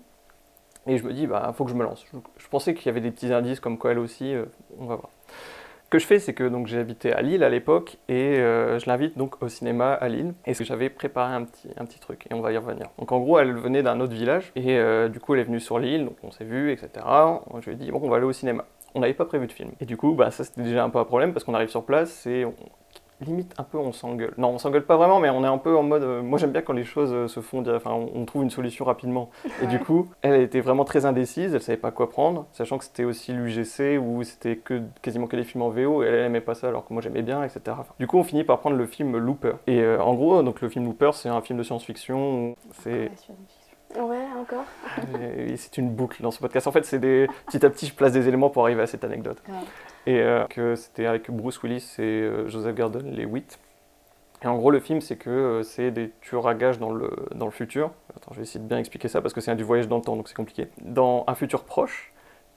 Et 0.86 0.98
je 0.98 1.04
me 1.04 1.12
dis, 1.12 1.26
bah, 1.26 1.52
faut 1.56 1.64
que 1.64 1.70
je 1.70 1.76
me 1.76 1.84
lance. 1.84 2.04
Je, 2.38 2.48
pensais 2.48 2.74
qu'il 2.74 2.86
y 2.86 2.88
avait 2.88 3.00
des 3.00 3.10
petits 3.10 3.32
indices 3.32 3.60
comme 3.60 3.78
quoi 3.78 3.92
elle 3.92 3.98
aussi, 3.98 4.34
euh, 4.34 4.46
on 4.78 4.86
va 4.86 4.96
voir. 4.96 5.10
Ce 5.84 5.88
que 5.90 5.98
je 5.98 6.06
fais, 6.06 6.18
c'est 6.18 6.32
que 6.32 6.44
donc 6.44 6.72
habité 6.72 7.12
à 7.12 7.20
Lille 7.20 7.44
à 7.44 7.50
l'époque 7.50 7.98
et 8.08 8.38
euh, 8.38 8.78
je 8.78 8.86
l'invite 8.86 9.18
donc 9.18 9.42
au 9.42 9.48
cinéma 9.48 9.92
à 9.92 10.08
Lille. 10.08 10.32
Et 10.46 10.54
j'avais 10.54 10.88
préparé 10.88 11.34
un 11.34 11.44
petit, 11.44 11.68
un 11.76 11.84
petit 11.84 12.00
truc 12.00 12.26
et 12.30 12.34
on 12.34 12.40
va 12.40 12.50
y 12.50 12.56
revenir. 12.56 12.86
Donc 12.98 13.12
en 13.12 13.20
gros, 13.20 13.38
elle 13.38 13.52
venait 13.52 13.82
d'un 13.82 14.00
autre 14.00 14.14
village 14.14 14.52
et 14.56 14.78
euh, 14.78 15.08
du 15.08 15.20
coup, 15.20 15.34
elle 15.34 15.40
est 15.40 15.44
venue 15.44 15.60
sur 15.60 15.78
l'île, 15.78 16.06
donc 16.06 16.16
on 16.22 16.30
s'est 16.30 16.44
vu, 16.44 16.72
etc. 16.72 16.88
Je 17.60 17.66
lui 17.66 17.72
ai 17.72 17.76
dit, 17.76 17.90
bon, 17.90 18.00
on 18.02 18.08
va 18.08 18.16
aller 18.16 18.24
au 18.24 18.32
cinéma. 18.32 18.64
On 18.94 19.00
n'avait 19.00 19.12
pas 19.12 19.26
prévu 19.26 19.46
de 19.46 19.52
film. 19.52 19.70
Et 19.80 19.84
du 19.84 19.98
coup, 19.98 20.14
bah, 20.14 20.30
ça 20.30 20.44
c'était 20.44 20.62
déjà 20.62 20.82
un 20.82 20.88
peu 20.88 20.98
un 20.98 21.04
problème 21.04 21.34
parce 21.34 21.44
qu'on 21.44 21.54
arrive 21.54 21.68
sur 21.68 21.84
place 21.84 22.26
et 22.26 22.46
on- 22.46 22.54
limite 23.24 23.54
un 23.58 23.62
peu 23.64 23.78
on 23.78 23.92
s'engueule. 23.92 24.32
Non, 24.38 24.48
on 24.50 24.58
s'engueule 24.58 24.84
pas 24.84 24.96
vraiment, 24.96 25.20
mais 25.20 25.30
on 25.30 25.42
est 25.44 25.48
un 25.48 25.58
peu 25.58 25.76
en 25.76 25.82
mode. 25.82 26.02
euh, 26.02 26.22
moi 26.22 26.38
j'aime 26.38 26.50
bien 26.52 26.62
quand 26.62 26.72
les 26.72 26.84
choses 26.84 27.12
euh, 27.12 27.28
se 27.28 27.40
font, 27.40 27.62
enfin 27.74 27.92
on, 27.92 28.10
on 28.14 28.24
trouve 28.24 28.42
une 28.42 28.50
solution 28.50 28.84
rapidement. 28.84 29.30
Et 29.62 29.66
du 29.66 29.78
coup, 29.78 30.08
elle 30.22 30.40
était 30.40 30.60
vraiment 30.60 30.84
très 30.84 31.04
indécise, 31.06 31.54
elle 31.54 31.62
savait 31.62 31.78
pas 31.78 31.90
quoi 31.90 32.10
prendre, 32.10 32.46
sachant 32.52 32.78
que 32.78 32.84
c'était 32.84 33.04
aussi 33.04 33.32
l'UGC 33.32 33.98
où 34.00 34.22
c'était 34.22 34.56
que 34.56 34.82
quasiment 35.02 35.26
que 35.26 35.36
des 35.36 35.44
films 35.44 35.62
en 35.62 35.68
VO 35.70 36.02
et 36.02 36.06
elle, 36.06 36.14
elle 36.14 36.26
aimait 36.26 36.40
pas 36.40 36.54
ça 36.54 36.68
alors 36.68 36.84
que 36.86 36.92
moi 36.92 37.02
j'aimais 37.02 37.22
bien, 37.22 37.42
etc. 37.42 37.60
Enfin, 37.68 37.94
du 37.98 38.06
coup, 38.06 38.18
on 38.18 38.24
finit 38.24 38.44
par 38.44 38.58
prendre 38.60 38.76
le 38.76 38.86
film 38.86 39.16
Looper. 39.16 39.52
Et 39.66 39.80
euh, 39.80 40.02
en 40.02 40.14
gros, 40.14 40.42
donc 40.42 40.60
le 40.60 40.68
film 40.68 40.84
Looper, 40.84 41.10
c'est 41.14 41.28
un 41.28 41.40
film 41.40 41.58
de 41.58 41.64
science-fiction. 41.64 42.50
où 42.50 42.54
C'est 42.82 43.10
Ouais, 43.98 44.26
encore. 44.38 44.64
c'est 45.56 45.78
une 45.78 45.90
boucle 45.90 46.22
dans 46.22 46.30
ce 46.30 46.38
podcast. 46.38 46.66
En 46.66 46.72
fait, 46.72 46.84
c'est 46.84 46.98
des 46.98 47.28
petit 47.46 47.64
à 47.64 47.70
petit, 47.70 47.86
je 47.86 47.94
place 47.94 48.12
des 48.12 48.28
éléments 48.28 48.50
pour 48.50 48.62
arriver 48.64 48.82
à 48.82 48.86
cette 48.86 49.04
anecdote. 49.04 49.42
Et 50.06 50.20
euh, 50.20 50.44
que 50.46 50.74
c'était 50.74 51.06
avec 51.06 51.30
Bruce 51.30 51.62
Willis 51.62 51.94
et 51.98 52.02
euh, 52.02 52.48
Joseph 52.48 52.74
Gordon, 52.74 53.02
les 53.04 53.24
8. 53.24 53.58
Et 54.42 54.46
en 54.46 54.56
gros, 54.56 54.70
le 54.70 54.80
film, 54.80 55.00
c'est 55.00 55.16
que 55.16 55.30
euh, 55.30 55.62
c'est 55.62 55.90
des 55.90 56.10
tueurs 56.20 56.48
à 56.48 56.54
gages 56.54 56.78
dans 56.78 56.90
le, 56.90 57.10
dans 57.34 57.44
le 57.44 57.52
futur. 57.52 57.92
Attends, 58.16 58.32
je 58.32 58.38
vais 58.38 58.42
essayer 58.42 58.60
de 58.60 58.66
bien 58.66 58.78
expliquer 58.78 59.08
ça 59.08 59.20
parce 59.20 59.34
que 59.34 59.40
c'est 59.40 59.50
un 59.50 59.54
du 59.54 59.64
voyage 59.64 59.88
dans 59.88 59.96
le 59.96 60.02
temps, 60.02 60.16
donc 60.16 60.28
c'est 60.28 60.36
compliqué. 60.36 60.68
Dans 60.80 61.24
un 61.28 61.34
futur 61.34 61.64
proche, 61.64 62.12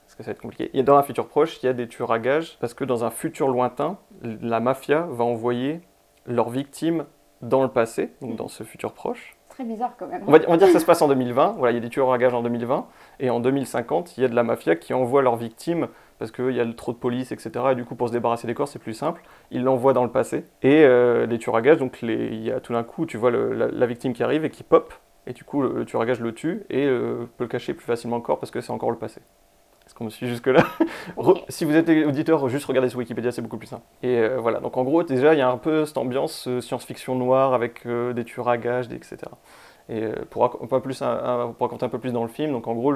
parce 0.05 0.15
que 0.15 0.23
ça 0.23 0.31
va 0.31 0.31
être 0.33 0.41
compliqué. 0.41 0.71
Et 0.73 0.83
dans 0.83 0.95
un 0.95 1.03
futur 1.03 1.27
proche, 1.27 1.61
il 1.61 1.67
y 1.67 1.69
a 1.69 1.73
des 1.73 1.87
tueurs 1.87 2.11
à 2.11 2.19
gages 2.19 2.57
parce 2.59 2.73
que 2.73 2.83
dans 2.83 3.03
un 3.03 3.11
futur 3.11 3.47
lointain, 3.47 3.97
la 4.21 4.59
mafia 4.59 5.01
va 5.09 5.23
envoyer 5.23 5.81
leurs 6.25 6.49
victimes 6.49 7.05
dans 7.41 7.61
le 7.61 7.69
passé, 7.69 8.13
donc 8.21 8.35
dans 8.35 8.47
ce 8.47 8.63
futur 8.63 8.93
proche. 8.93 9.35
Bizarre 9.63 9.95
quand. 9.97 10.07
On 10.27 10.31
va, 10.31 10.39
dire 10.39 10.67
que 10.67 10.73
ça 10.73 10.79
se 10.79 10.85
passe 10.85 11.01
en 11.01 11.07
2020. 11.07 11.55
Voilà, 11.57 11.71
il 11.71 11.75
y 11.75 11.77
a 11.77 11.81
des 11.81 11.89
tueurs 11.89 12.11
à 12.11 12.17
gages 12.17 12.33
en 12.33 12.41
2020. 12.43 12.85
Et 13.19 13.29
en 13.29 13.39
2050, 13.39 14.17
il 14.17 14.21
y 14.21 14.25
a 14.25 14.27
de 14.27 14.35
la 14.35 14.43
mafia 14.43 14.75
qui 14.75 14.93
envoie 14.93 15.21
leurs 15.21 15.37
victimes 15.37 15.87
parce 16.19 16.31
qu'il 16.31 16.51
y 16.51 16.59
a 16.59 16.65
trop 16.73 16.91
de 16.91 16.97
police, 16.97 17.31
etc. 17.31 17.51
Et 17.71 17.75
du 17.75 17.85
coup, 17.85 17.95
pour 17.95 18.07
se 18.07 18.13
débarrasser 18.13 18.47
des 18.47 18.53
corps, 18.53 18.67
c'est 18.67 18.79
plus 18.79 18.93
simple. 18.93 19.21
Ils 19.51 19.63
l'envoient 19.63 19.93
dans 19.93 20.03
le 20.03 20.11
passé. 20.11 20.45
Et 20.61 20.83
euh, 20.83 21.25
les 21.25 21.37
tueurs 21.37 21.55
à 21.55 21.61
gages, 21.61 21.77
donc 21.77 22.01
il 22.01 22.41
y 22.41 22.51
a 22.51 22.59
tout 22.59 22.73
d'un 22.73 22.83
coup, 22.83 23.05
tu 23.05 23.17
vois 23.17 23.31
la, 23.31 23.85
victime 23.85 24.13
qui 24.13 24.23
arrive 24.23 24.45
et 24.45 24.49
qui 24.49 24.63
pop. 24.63 24.93
Et 25.27 25.33
du 25.33 25.43
coup, 25.43 25.61
le, 25.61 25.73
le 25.73 25.85
tueur 25.85 26.01
à 26.01 26.05
gages 26.05 26.19
le 26.19 26.33
tue 26.33 26.63
et 26.69 26.85
euh, 26.85 27.25
peut 27.37 27.45
le 27.45 27.49
cacher 27.49 27.73
plus 27.73 27.85
facilement 27.85 28.17
encore 28.17 28.39
parce 28.39 28.51
que 28.51 28.61
c'est 28.61 28.71
encore 28.71 28.91
le 28.91 28.97
passé. 28.97 29.21
Qu'on 29.95 30.05
me 30.05 30.09
suit 30.09 30.27
jusque-là 30.27 30.65
Si 31.49 31.63
vous 31.63 31.73
êtes 31.75 31.87
auditeur, 32.05 32.49
juste 32.49 32.65
regardez 32.65 32.89
sur 32.89 32.99
Wikipédia, 32.99 33.31
c'est 33.31 33.41
beaucoup 33.41 33.57
plus 33.57 33.67
simple. 33.67 33.83
Et 34.03 34.17
euh, 34.19 34.37
voilà, 34.39 34.59
donc 34.59 34.75
en 34.75 34.83
gros, 34.83 35.03
déjà, 35.03 35.33
il 35.33 35.37
y 35.37 35.41
a 35.41 35.49
un 35.49 35.57
peu 35.57 35.85
cette 35.85 35.97
ambiance 35.97 36.47
euh, 36.49 36.59
science-fiction 36.59 37.15
noire 37.15 37.53
avec 37.53 37.85
euh, 37.85 38.11
des 38.11 38.25
tueurs 38.25 38.49
à 38.49 38.57
gages, 38.57 38.87
etc. 38.91 39.17
Et 39.87 40.01
pour, 40.31 40.67
peu 40.67 40.81
plus, 40.81 41.01
un- 41.01 41.07
un- 41.07 41.47
pour 41.53 41.67
raconter 41.67 41.85
un 41.85 41.89
peu 41.89 41.99
plus 41.99 42.11
dans 42.11 42.23
le 42.23 42.29
film, 42.29 42.51
donc 42.51 42.67
en 42.67 42.73
gros, 42.73 42.93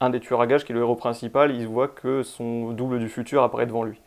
un 0.00 0.10
des 0.10 0.20
tueurs 0.20 0.40
à 0.40 0.46
gages, 0.46 0.64
qui 0.64 0.72
est 0.72 0.74
le 0.74 0.80
héros 0.82 0.96
principal, 0.96 1.54
il 1.54 1.66
voit 1.66 1.88
que 1.88 2.22
son 2.22 2.72
double 2.72 2.98
du 2.98 3.08
futur 3.08 3.42
apparaît 3.42 3.66
devant 3.66 3.84
lui. 3.84 4.00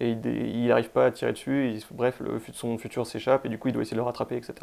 Et 0.00 0.10
il 0.10 0.66
n'arrive 0.66 0.90
pas 0.90 1.06
à 1.06 1.10
tirer 1.12 1.32
dessus, 1.32 1.68
il- 1.70 1.82
bref, 1.92 2.18
le, 2.20 2.40
son 2.52 2.76
futur 2.78 3.06
s'échappe 3.06 3.46
et 3.46 3.48
du 3.48 3.58
coup 3.58 3.68
il 3.68 3.72
doit 3.72 3.82
essayer 3.82 3.94
de 3.96 4.00
le 4.00 4.04
rattraper, 4.06 4.36
etc. 4.36 4.54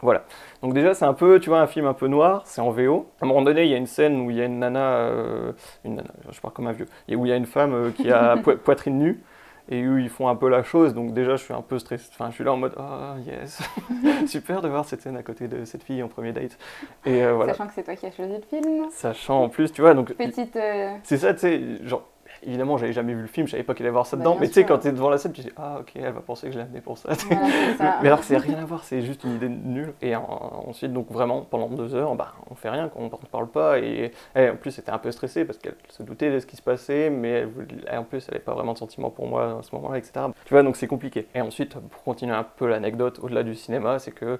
Voilà. 0.00 0.24
Donc 0.62 0.74
déjà 0.74 0.94
c'est 0.94 1.04
un 1.04 1.12
peu, 1.14 1.40
tu 1.40 1.48
vois, 1.48 1.60
un 1.60 1.66
film 1.66 1.86
un 1.86 1.92
peu 1.94 2.06
noir, 2.06 2.42
c'est 2.44 2.60
en 2.60 2.70
VO. 2.70 3.08
À 3.20 3.24
un 3.24 3.28
moment 3.28 3.42
donné, 3.42 3.64
il 3.64 3.68
y 3.70 3.74
a 3.74 3.78
une 3.78 3.86
scène 3.88 4.20
où 4.20 4.30
il 4.30 4.36
y 4.36 4.40
a 4.40 4.44
une 4.44 4.60
nana, 4.60 4.98
euh, 4.98 5.52
une 5.84 5.96
nana, 5.96 6.10
je 6.30 6.40
parle 6.40 6.54
comme 6.54 6.68
un 6.68 6.72
vieux, 6.72 6.86
et 7.08 7.16
où 7.16 7.26
il 7.26 7.30
y 7.30 7.32
a 7.32 7.36
une 7.36 7.46
femme 7.46 7.74
euh, 7.74 7.90
qui 7.90 8.12
a 8.12 8.36
po- 8.42 8.56
poitrine 8.56 8.98
nue 8.98 9.20
et 9.68 9.84
où 9.88 9.98
ils 9.98 10.08
font 10.08 10.28
un 10.28 10.36
peu 10.36 10.48
la 10.48 10.62
chose. 10.62 10.94
Donc 10.94 11.12
déjà, 11.12 11.34
je 11.34 11.42
suis 11.42 11.52
un 11.52 11.62
peu 11.62 11.80
stressé. 11.80 12.08
Enfin, 12.12 12.30
je 12.30 12.36
suis 12.36 12.44
là 12.44 12.52
en 12.52 12.56
mode 12.56 12.74
ah 12.78 13.16
yes, 13.26 13.60
super 14.28 14.62
de 14.62 14.68
voir 14.68 14.84
cette 14.84 15.02
scène 15.02 15.16
à 15.16 15.24
côté 15.24 15.48
de 15.48 15.64
cette 15.64 15.82
fille 15.82 16.00
en 16.04 16.06
premier 16.08 16.30
date. 16.32 16.56
Et 17.04 17.24
euh, 17.24 17.32
voilà. 17.32 17.54
Sachant 17.54 17.66
que 17.66 17.74
c'est 17.74 17.82
toi 17.82 17.96
qui 17.96 18.06
as 18.06 18.12
choisi 18.12 18.34
le 18.36 18.42
film. 18.42 18.86
Sachant 18.92 19.42
en 19.42 19.48
plus, 19.48 19.72
tu 19.72 19.80
vois, 19.80 19.94
donc 19.94 20.12
Petite. 20.14 20.56
c'est 21.02 21.16
ça, 21.16 21.34
tu 21.34 21.40
sais, 21.40 21.60
genre. 21.84 22.06
Évidemment, 22.42 22.76
j'avais 22.76 22.92
jamais 22.92 23.14
vu 23.14 23.22
le 23.22 23.26
film, 23.26 23.46
je 23.46 23.52
savais 23.52 23.62
pas 23.62 23.74
qu'il 23.74 23.84
allait 23.84 23.90
avoir 23.90 24.06
ça 24.06 24.16
Bah, 24.16 24.20
dedans, 24.20 24.36
mais 24.40 24.48
tu 24.48 24.54
sais, 24.54 24.64
quand 24.64 24.78
t'es 24.78 24.92
devant 24.92 25.10
la 25.10 25.18
scène, 25.18 25.32
tu 25.32 25.40
dis 25.40 25.50
Ah, 25.56 25.78
ok, 25.80 25.92
elle 25.96 26.12
va 26.12 26.20
penser 26.20 26.46
que 26.48 26.52
je 26.52 26.58
l'ai 26.58 26.64
amené 26.64 26.80
pour 26.80 26.98
ça. 26.98 27.10
voilà, 27.28 27.46
c'est 27.48 27.74
ça. 27.78 27.98
Mais 28.02 28.08
alors 28.08 28.20
que 28.20 28.24
c'est 28.26 28.36
rien 28.36 28.58
à 28.58 28.64
voir, 28.64 28.84
c'est 28.84 29.02
juste 29.02 29.24
une 29.24 29.34
idée 29.36 29.48
nulle. 29.48 29.94
Et 30.02 30.14
en- 30.16 30.64
ensuite, 30.68 30.92
donc 30.92 31.10
vraiment, 31.10 31.42
pendant 31.42 31.68
deux 31.68 31.94
heures, 31.94 32.14
bah, 32.14 32.34
on 32.50 32.54
fait 32.54 32.68
rien, 32.70 32.90
on 32.96 33.04
ne 33.04 33.08
parle 33.30 33.48
pas. 33.48 33.78
Et 33.78 34.12
elle, 34.34 34.52
en 34.52 34.56
plus, 34.56 34.70
c'était 34.70 34.90
un 34.92 34.98
peu 34.98 35.10
stressée 35.12 35.44
parce 35.44 35.58
qu'elle 35.58 35.76
se 35.88 36.02
doutait 36.02 36.30
de 36.30 36.38
ce 36.40 36.46
qui 36.46 36.56
se 36.56 36.62
passait, 36.62 37.10
mais 37.10 37.30
elle, 37.30 37.50
elle, 37.86 37.98
en 37.98 38.04
plus, 38.04 38.24
elle 38.28 38.34
n'avait 38.34 38.44
pas 38.44 38.54
vraiment 38.54 38.72
de 38.74 38.78
sentiments 38.78 39.10
pour 39.10 39.26
moi 39.26 39.58
à 39.60 39.62
ce 39.62 39.74
moment-là, 39.74 39.98
etc. 39.98 40.26
Tu 40.44 40.54
vois, 40.54 40.62
donc 40.62 40.76
c'est 40.76 40.86
compliqué. 40.86 41.26
Et 41.34 41.40
ensuite, 41.40 41.74
pour 41.78 42.02
continuer 42.02 42.34
un 42.34 42.44
peu 42.44 42.66
l'anecdote 42.66 43.18
au-delà 43.22 43.42
du 43.42 43.54
cinéma, 43.54 43.98
c'est 43.98 44.12
que, 44.12 44.38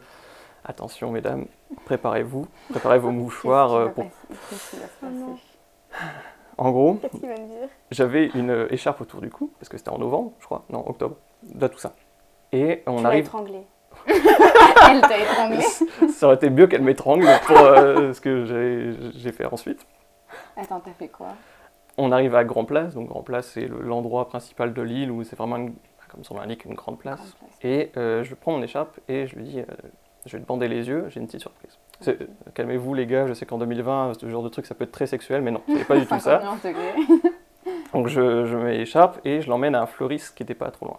attention 0.65 1.11
mesdames, 1.13 1.47
préparez-vous, 1.85 2.47
préparez 2.71 2.99
vos 2.99 3.11
mouchoirs 3.11 3.73
euh, 3.73 3.89
Qu'est-ce 4.51 4.71
qui 4.71 4.77
pour... 5.01 5.39
En 6.59 6.71
gros, 6.71 6.99
j'avais 7.91 8.27
une 8.35 8.67
écharpe 8.71 9.01
autour 9.03 9.21
du 9.21 9.29
cou, 9.31 9.51
parce 9.59 9.69
que 9.69 9.77
c'était 9.77 9.91
en 9.91 9.99
novembre, 9.99 10.33
je 10.41 10.45
crois, 10.47 10.65
non, 10.71 10.89
octobre, 10.89 11.17
de 11.43 11.67
tout 11.67 11.79
ça. 11.79 11.93
Et 12.53 12.83
on 12.87 13.01
Tu 13.01 13.07
arrive... 13.07 13.25
étranglé. 13.25 13.61
Elle 14.07 15.01
t'a 15.01 15.19
étranglé 15.19 15.61
ça 16.11 16.27
aurait 16.27 16.37
été 16.37 16.51
mieux 16.51 16.67
qu'elle 16.67 16.83
m'étrangle 16.83 17.27
pour 17.47 17.59
euh, 17.59 18.13
ce 18.13 18.21
que 18.21 18.45
j'ai- 19.15 19.33
fait 19.33 19.47
ensuite. 19.47 19.87
Attends, 20.57 20.81
t'as 20.81 20.93
fait 20.93 21.09
quoi? 21.09 21.29
On 21.99 22.13
arrive 22.13 22.35
à 22.35 22.45
Grand 22.45 22.65
Place, 22.65 22.95
donc 22.95 23.09
Grand 23.09 23.23
Place 23.23 23.49
c'est 23.53 23.67
le- 23.67 23.81
l'endroit 23.81 24.29
principal 24.29 24.73
de 24.75 24.83
l'île 24.83 25.11
où 25.11 25.25
c'est 25.25 25.37
vraiment, 25.37 25.57
une- 25.57 25.75
comme 26.11 26.25
son 26.25 26.35
nom 26.35 26.41
l'indique, 26.41 26.65
une 26.67 26.75
grande 26.75 26.99
place. 26.99 27.19
Grande 27.19 27.33
place. 27.39 27.59
Et 27.63 27.91
euh, 27.97 28.23
je 28.23 28.35
prends 28.35 28.53
mon 28.53 28.63
écharpe 28.63 28.99
et 29.09 29.27
je 29.27 29.37
lui 29.37 29.45
dis, 29.45 29.61
euh, 29.61 29.65
je 30.27 30.37
vais 30.37 30.43
te 30.43 30.47
bander 30.49 30.69
les 30.69 30.89
yeux, 30.89 31.07
j'ai 31.09 31.21
une 31.21 31.27
petite 31.27 31.41
surprise. 31.41 31.79
Calmez-vous 32.55 32.95
les 32.95 33.07
gars, 33.07 33.27
je 33.27 33.33
sais 33.35 33.47
qu'en 33.47 33.59
2020, 33.59 34.13
ce 34.21 34.29
genre 34.29 34.43
de 34.43 34.49
truc 34.49 34.67
ça 34.67 34.75
peut 34.75 34.85
être 34.85 34.93
très 34.93 35.07
sexuel, 35.07 35.43
mais 35.43 35.51
non, 35.51 35.61
c'est 35.69 35.87
pas 35.87 35.99
du 35.99 36.07
tout 36.07 36.19
ça. 36.19 36.41
51 36.63 36.71
degrés. 36.71 37.33
Donc 37.93 38.09
je, 38.09 38.47
je 38.47 38.57
m'écharpe 38.57 39.19
et 39.25 39.41
je 39.41 39.49
l'emmène 39.49 39.75
à 39.75 39.83
un 39.83 39.87
fleuriste 39.87 40.37
qui 40.37 40.43
n'était 40.43 40.55
pas 40.55 40.71
trop 40.71 40.87
loin, 40.87 40.99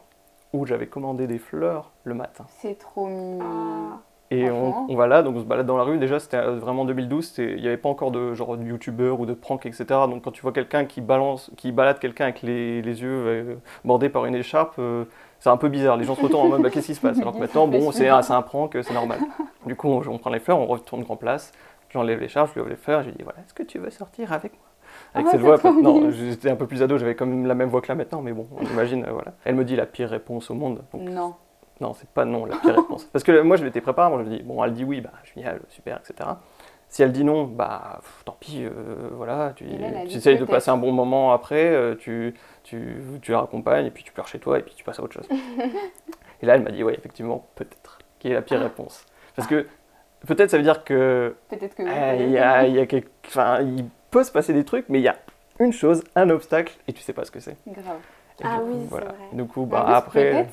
où 0.53 0.65
j'avais 0.65 0.87
commandé 0.87 1.27
des 1.27 1.37
fleurs 1.37 1.91
le 2.03 2.13
matin. 2.13 2.45
C'est 2.49 2.77
trop 2.77 3.07
mignon. 3.07 3.39
Ah, 3.41 3.99
Et 4.31 4.49
on, 4.49 4.89
on 4.89 4.95
va 4.95 5.07
là, 5.07 5.21
donc 5.23 5.35
on 5.37 5.39
se 5.39 5.45
balade 5.45 5.65
dans 5.67 5.77
la 5.77 5.83
rue. 5.83 5.97
Déjà, 5.99 6.19
c'était 6.19 6.37
euh, 6.37 6.57
vraiment 6.57 6.83
2012, 6.85 7.25
c'était- 7.27 7.53
il 7.55 7.61
n'y 7.61 7.67
avait 7.67 7.77
pas 7.77 7.89
encore 7.89 8.11
de 8.11 8.33
genre 8.33 8.57
de 8.57 8.63
youtubeur 8.63 9.19
ou 9.19 9.25
de 9.25 9.33
prank, 9.33 9.65
etc. 9.65 9.85
Donc 10.09 10.23
quand 10.23 10.31
tu 10.31 10.41
vois 10.41 10.51
quelqu'un 10.51 10.85
qui 10.85 10.99
balance, 11.01 11.51
qui 11.57 11.71
balade 11.71 11.99
quelqu'un 11.99 12.25
avec 12.25 12.41
les, 12.41 12.81
les 12.81 13.01
yeux 13.01 13.09
euh, 13.27 13.55
bordés 13.85 14.09
par 14.09 14.25
une 14.25 14.35
écharpe, 14.35 14.75
euh, 14.79 15.05
c'est 15.39 15.49
un 15.49 15.57
peu 15.57 15.69
bizarre. 15.69 15.97
Les 15.97 16.03
gens 16.05 16.15
se 16.15 16.21
retournent 16.21 16.47
en 16.47 16.49
mode 16.49 16.61
bah, 16.61 16.69
qu'est-ce 16.69 16.87
qui 16.87 16.95
se 16.95 17.01
passe 17.01 17.19
Alors 17.19 17.33
que 17.33 17.39
maintenant, 17.39 17.67
bon, 17.67 17.91
c'est 17.91 18.07
un, 18.09 18.41
prank, 18.41 18.77
c'est 18.81 18.93
normal. 18.93 19.19
Du 19.65 19.75
coup, 19.75 19.87
on, 19.89 20.01
on 20.07 20.17
prend 20.17 20.29
les 20.29 20.39
fleurs, 20.39 20.59
on 20.59 20.65
retourne 20.65 21.03
grand 21.03 21.15
place. 21.17 21.51
J'enlève 21.89 22.19
l'écharpe, 22.19 22.49
je 22.49 22.53
lui 22.55 22.61
enlève 22.61 22.71
les 22.71 22.81
fleurs, 22.81 23.01
je 23.03 23.09
lui 23.09 23.15
dis 23.15 23.23
voilà, 23.23 23.39
est-ce 23.39 23.53
que 23.53 23.63
tu 23.63 23.79
veux 23.79 23.89
sortir 23.89 24.33
avec 24.33 24.51
moi 24.53 24.61
Avec 25.13 25.27
Ah, 25.27 25.31
cette 25.31 25.41
voix, 25.41 25.57
non, 25.81 26.11
j'étais 26.11 26.49
un 26.49 26.55
peu 26.55 26.67
plus 26.67 26.81
ado, 26.83 26.97
j'avais 26.97 27.15
quand 27.15 27.25
même 27.25 27.45
la 27.45 27.55
même 27.55 27.69
voix 27.69 27.81
que 27.81 27.87
là 27.87 27.95
maintenant, 27.95 28.21
mais 28.21 28.33
bon, 28.33 28.47
on 28.57 28.63
imagine, 28.65 29.05
euh, 29.05 29.11
voilà. 29.11 29.33
Elle 29.45 29.55
me 29.55 29.63
dit 29.63 29.75
la 29.75 29.85
pire 29.85 30.09
réponse 30.09 30.49
au 30.51 30.53
monde. 30.53 30.81
Donc, 30.91 31.01
Non. 31.09 31.33
non, 31.79 31.93
c'est 31.93 32.09
pas 32.09 32.25
non 32.25 32.45
la 32.45 32.57
pire 32.57 32.75
réponse. 32.75 33.05
Parce 33.05 33.23
que 33.23 33.41
moi, 33.41 33.55
je 33.55 33.63
m'étais 33.63 33.79
préparé, 33.81 34.09
moi 34.09 34.21
je 34.23 34.29
me 34.29 34.37
dis, 34.37 34.43
bon, 34.43 34.61
elle 34.63 34.73
dit 34.73 34.83
oui, 34.83 34.99
bah 34.99 35.11
génial, 35.33 35.61
super, 35.69 35.99
etc. 35.99 36.29
Si 36.89 37.03
elle 37.03 37.11
dit 37.11 37.23
non, 37.23 37.43
bah 37.43 37.97
pff, 38.01 38.23
tant 38.23 38.37
pis, 38.39 38.63
euh, 38.63 38.71
voilà, 39.11 39.51
tu, 39.55 39.65
là, 39.65 40.03
essayes 40.05 40.37
de 40.37 40.45
passer 40.45 40.69
un 40.71 40.77
bon 40.77 40.91
moment 40.93 41.33
après, 41.33 41.65
euh, 41.67 41.95
tu, 41.95 42.33
tu, 42.63 42.97
tu 43.21 43.31
la 43.31 43.41
raccompagnes, 43.41 43.85
et 43.87 43.91
puis 43.91 44.03
tu 44.03 44.11
pleures 44.13 44.27
chez 44.27 44.39
toi, 44.39 44.57
et 44.57 44.61
puis 44.63 44.73
tu 44.73 44.83
passes 44.85 44.99
à 44.99 45.03
autre 45.03 45.13
chose. 45.13 45.27
et 46.41 46.45
là, 46.45 46.55
elle 46.55 46.63
m'a 46.63 46.71
dit, 46.71 46.83
oui, 46.83 46.93
effectivement, 46.97 47.45
peut-être, 47.55 47.99
qui 48.19 48.29
est 48.29 48.33
la 48.33 48.41
pire 48.41 48.61
réponse. 48.61 49.05
Parce 49.35 49.47
que 49.47 49.67
peut-être 50.25 50.49
ça 50.49 50.57
veut 50.57 50.63
dire 50.63 50.83
que 50.85 51.35
Peut-être 51.49 51.75
que. 51.75 51.83
ah, 51.85 52.15
il 52.15 52.29
y 52.31 52.37
a, 52.37 52.65
y 52.67 52.79
a 52.79 52.85
quelque- 52.85 53.11
enfin, 53.27 53.61
il 53.61 53.85
peut 54.09 54.23
se 54.23 54.31
passer 54.31 54.53
des 54.53 54.63
trucs, 54.63 54.87
mais 54.87 54.99
il 54.99 55.03
y 55.03 55.09
a 55.09 55.17
une 55.59 55.73
chose, 55.73 56.03
un 56.15 56.29
obstacle, 56.29 56.73
et 56.87 56.93
tu 56.93 57.01
sais 57.01 57.13
pas 57.13 57.25
ce 57.25 57.31
que 57.31 57.39
c'est. 57.41 57.57
Grave. 57.67 57.97
Et 58.39 58.43
Ah 58.45 58.59
coup, 58.59 58.67
oui, 58.67 58.77
c'est 58.83 58.89
voilà. 58.89 59.07
vrai. 59.07 59.17
Du 59.33 59.45
coup, 59.45 59.65
bah 59.65 59.83
plus, 59.83 59.93
après. 59.93 60.47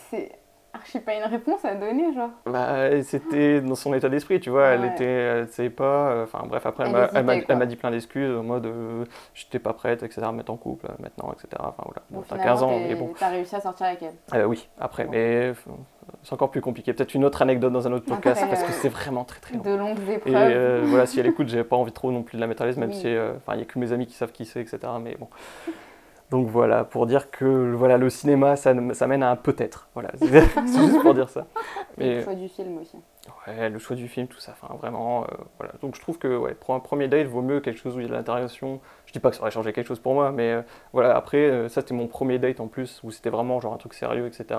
Archi 0.74 0.98
pas 0.98 1.14
une 1.14 1.22
réponse 1.22 1.64
à 1.64 1.74
donner, 1.76 2.12
genre. 2.14 2.30
Bah, 2.46 3.00
c'était 3.02 3.60
dans 3.60 3.76
son 3.76 3.94
état 3.94 4.08
d'esprit, 4.08 4.40
tu 4.40 4.50
vois. 4.50 4.66
Elle 4.68 4.84
était, 4.84 5.04
elle 5.04 5.48
savait 5.48 5.70
pas. 5.70 6.10
euh, 6.10 6.24
Enfin 6.24 6.42
bref, 6.46 6.66
après 6.66 6.84
elle, 6.84 7.24
m'a- 7.24 7.66
dit 7.66 7.76
plein 7.76 7.90
d'excuses 7.92 8.36
en 8.36 8.42
mode 8.42 8.66
euh, 8.66 9.04
j'étais 9.34 9.58
pas 9.60 9.72
prête, 9.72 10.02
etc. 10.02 10.22
à 10.24 10.32
me 10.32 10.38
mettre 10.38 10.52
en 10.52 10.56
couple 10.56 10.86
euh, 10.86 10.94
maintenant, 11.00 11.32
etc. 11.32 11.48
Enfin 11.60 11.84
voilà. 11.84 12.02
Bon, 12.10 12.20
t'as 12.28 12.34
finalement, 12.36 12.44
15 12.54 12.62
ans, 12.64 12.78
mais 12.80 12.94
bon. 12.96 13.12
T'as 13.18 13.28
réussi 13.28 13.54
à 13.54 13.60
sortir 13.60 13.86
avec 13.86 14.02
elle. 14.02 14.14
Euh, 14.40 14.44
oui, 14.46 14.68
après, 14.80 15.04
Bon. 15.04 15.12
mais 15.12 15.18
euh, 15.50 15.54
c'est 16.24 16.32
encore 16.32 16.50
plus 16.50 16.60
compliqué. 16.60 16.92
Peut-être 16.92 17.14
une 17.14 17.24
autre 17.24 17.40
anecdote 17.40 17.72
dans 17.72 17.86
un 17.86 17.92
autre 17.92 18.06
podcast 18.06 18.42
Après, 18.42 18.48
parce 18.56 18.64
que 18.64 18.72
c'est 18.72 18.88
vraiment 18.88 19.24
très 19.24 19.40
très 19.40 19.54
long. 19.56 19.62
De 19.62 19.74
longues 19.76 19.98
Et 20.08 20.14
épreuves. 20.14 20.34
euh, 20.36 20.82
voilà, 20.86 21.06
si 21.06 21.20
elle 21.20 21.26
écoute, 21.26 21.48
j'ai 21.48 21.62
pas 21.64 21.76
envie 21.76 21.92
trop 21.92 22.10
non 22.10 22.22
plus 22.24 22.36
de 22.36 22.40
la 22.40 22.46
mettre 22.48 22.62
à 22.62 22.66
l'aise, 22.66 22.76
même 22.78 22.90
Oui. 22.90 22.96
si 22.96 23.06
enfin, 23.36 23.54
il 23.54 23.60
y 23.60 23.62
a 23.62 23.64
que 23.64 23.78
mes 23.78 23.92
amis 23.92 24.06
qui 24.06 24.14
savent 24.14 24.32
qui 24.32 24.44
c'est, 24.44 24.60
etc. 24.60 24.78
Mais 25.00 25.14
bon. 25.18 25.28
Donc 26.34 26.48
voilà, 26.48 26.82
pour 26.82 27.06
dire 27.06 27.30
que 27.30 27.74
voilà, 27.74 27.96
le 27.96 28.10
cinéma, 28.10 28.56
ça, 28.56 28.74
ça 28.94 29.06
mène 29.06 29.22
à 29.22 29.30
un 29.30 29.36
peut-être. 29.36 29.88
Voilà, 29.94 30.10
c'est 30.18 30.26
juste 30.66 31.00
pour 31.00 31.14
dire 31.14 31.28
ça. 31.28 31.46
Mais- 31.96 32.16
le 32.16 32.24
choix 32.24 32.34
du 32.34 32.48
film 32.48 32.76
aussi. 32.78 32.96
Ouais, 33.46 33.70
le 33.70 33.78
choix 33.78 33.94
du 33.94 34.08
film, 34.08 34.26
tout 34.26 34.40
ça, 34.40 34.52
enfin 34.60 34.74
vraiment, 34.74 35.22
euh, 35.22 35.26
voilà. 35.60 35.74
Donc 35.80 35.94
je 35.94 36.00
trouve 36.00 36.18
que 36.18 36.36
ouais, 36.36 36.54
pour 36.54 36.74
un 36.74 36.80
premier 36.80 37.06
date, 37.06 37.28
vaut 37.28 37.40
mieux 37.40 37.60
quelque 37.60 37.78
chose 37.78 37.94
où 37.94 38.00
il 38.00 38.02
y 38.02 38.06
a 38.06 38.08
de 38.08 38.14
l'interaction. 38.14 38.80
Je 39.06 39.12
dis 39.12 39.20
pas 39.20 39.30
que 39.30 39.36
ça 39.36 39.42
aurait 39.42 39.52
changé 39.52 39.72
quelque 39.72 39.86
chose 39.86 40.00
pour 40.00 40.14
moi, 40.14 40.32
mais 40.32 40.50
euh, 40.54 40.62
voilà, 40.92 41.14
après, 41.14 41.36
euh, 41.36 41.68
ça 41.68 41.82
c'était 41.82 41.94
mon 41.94 42.08
premier 42.08 42.40
date 42.40 42.58
en 42.58 42.66
plus, 42.66 43.00
où 43.04 43.12
c'était 43.12 43.30
vraiment 43.30 43.60
genre 43.60 43.72
un 43.72 43.76
truc 43.78 43.94
sérieux, 43.94 44.26
etc. 44.26 44.58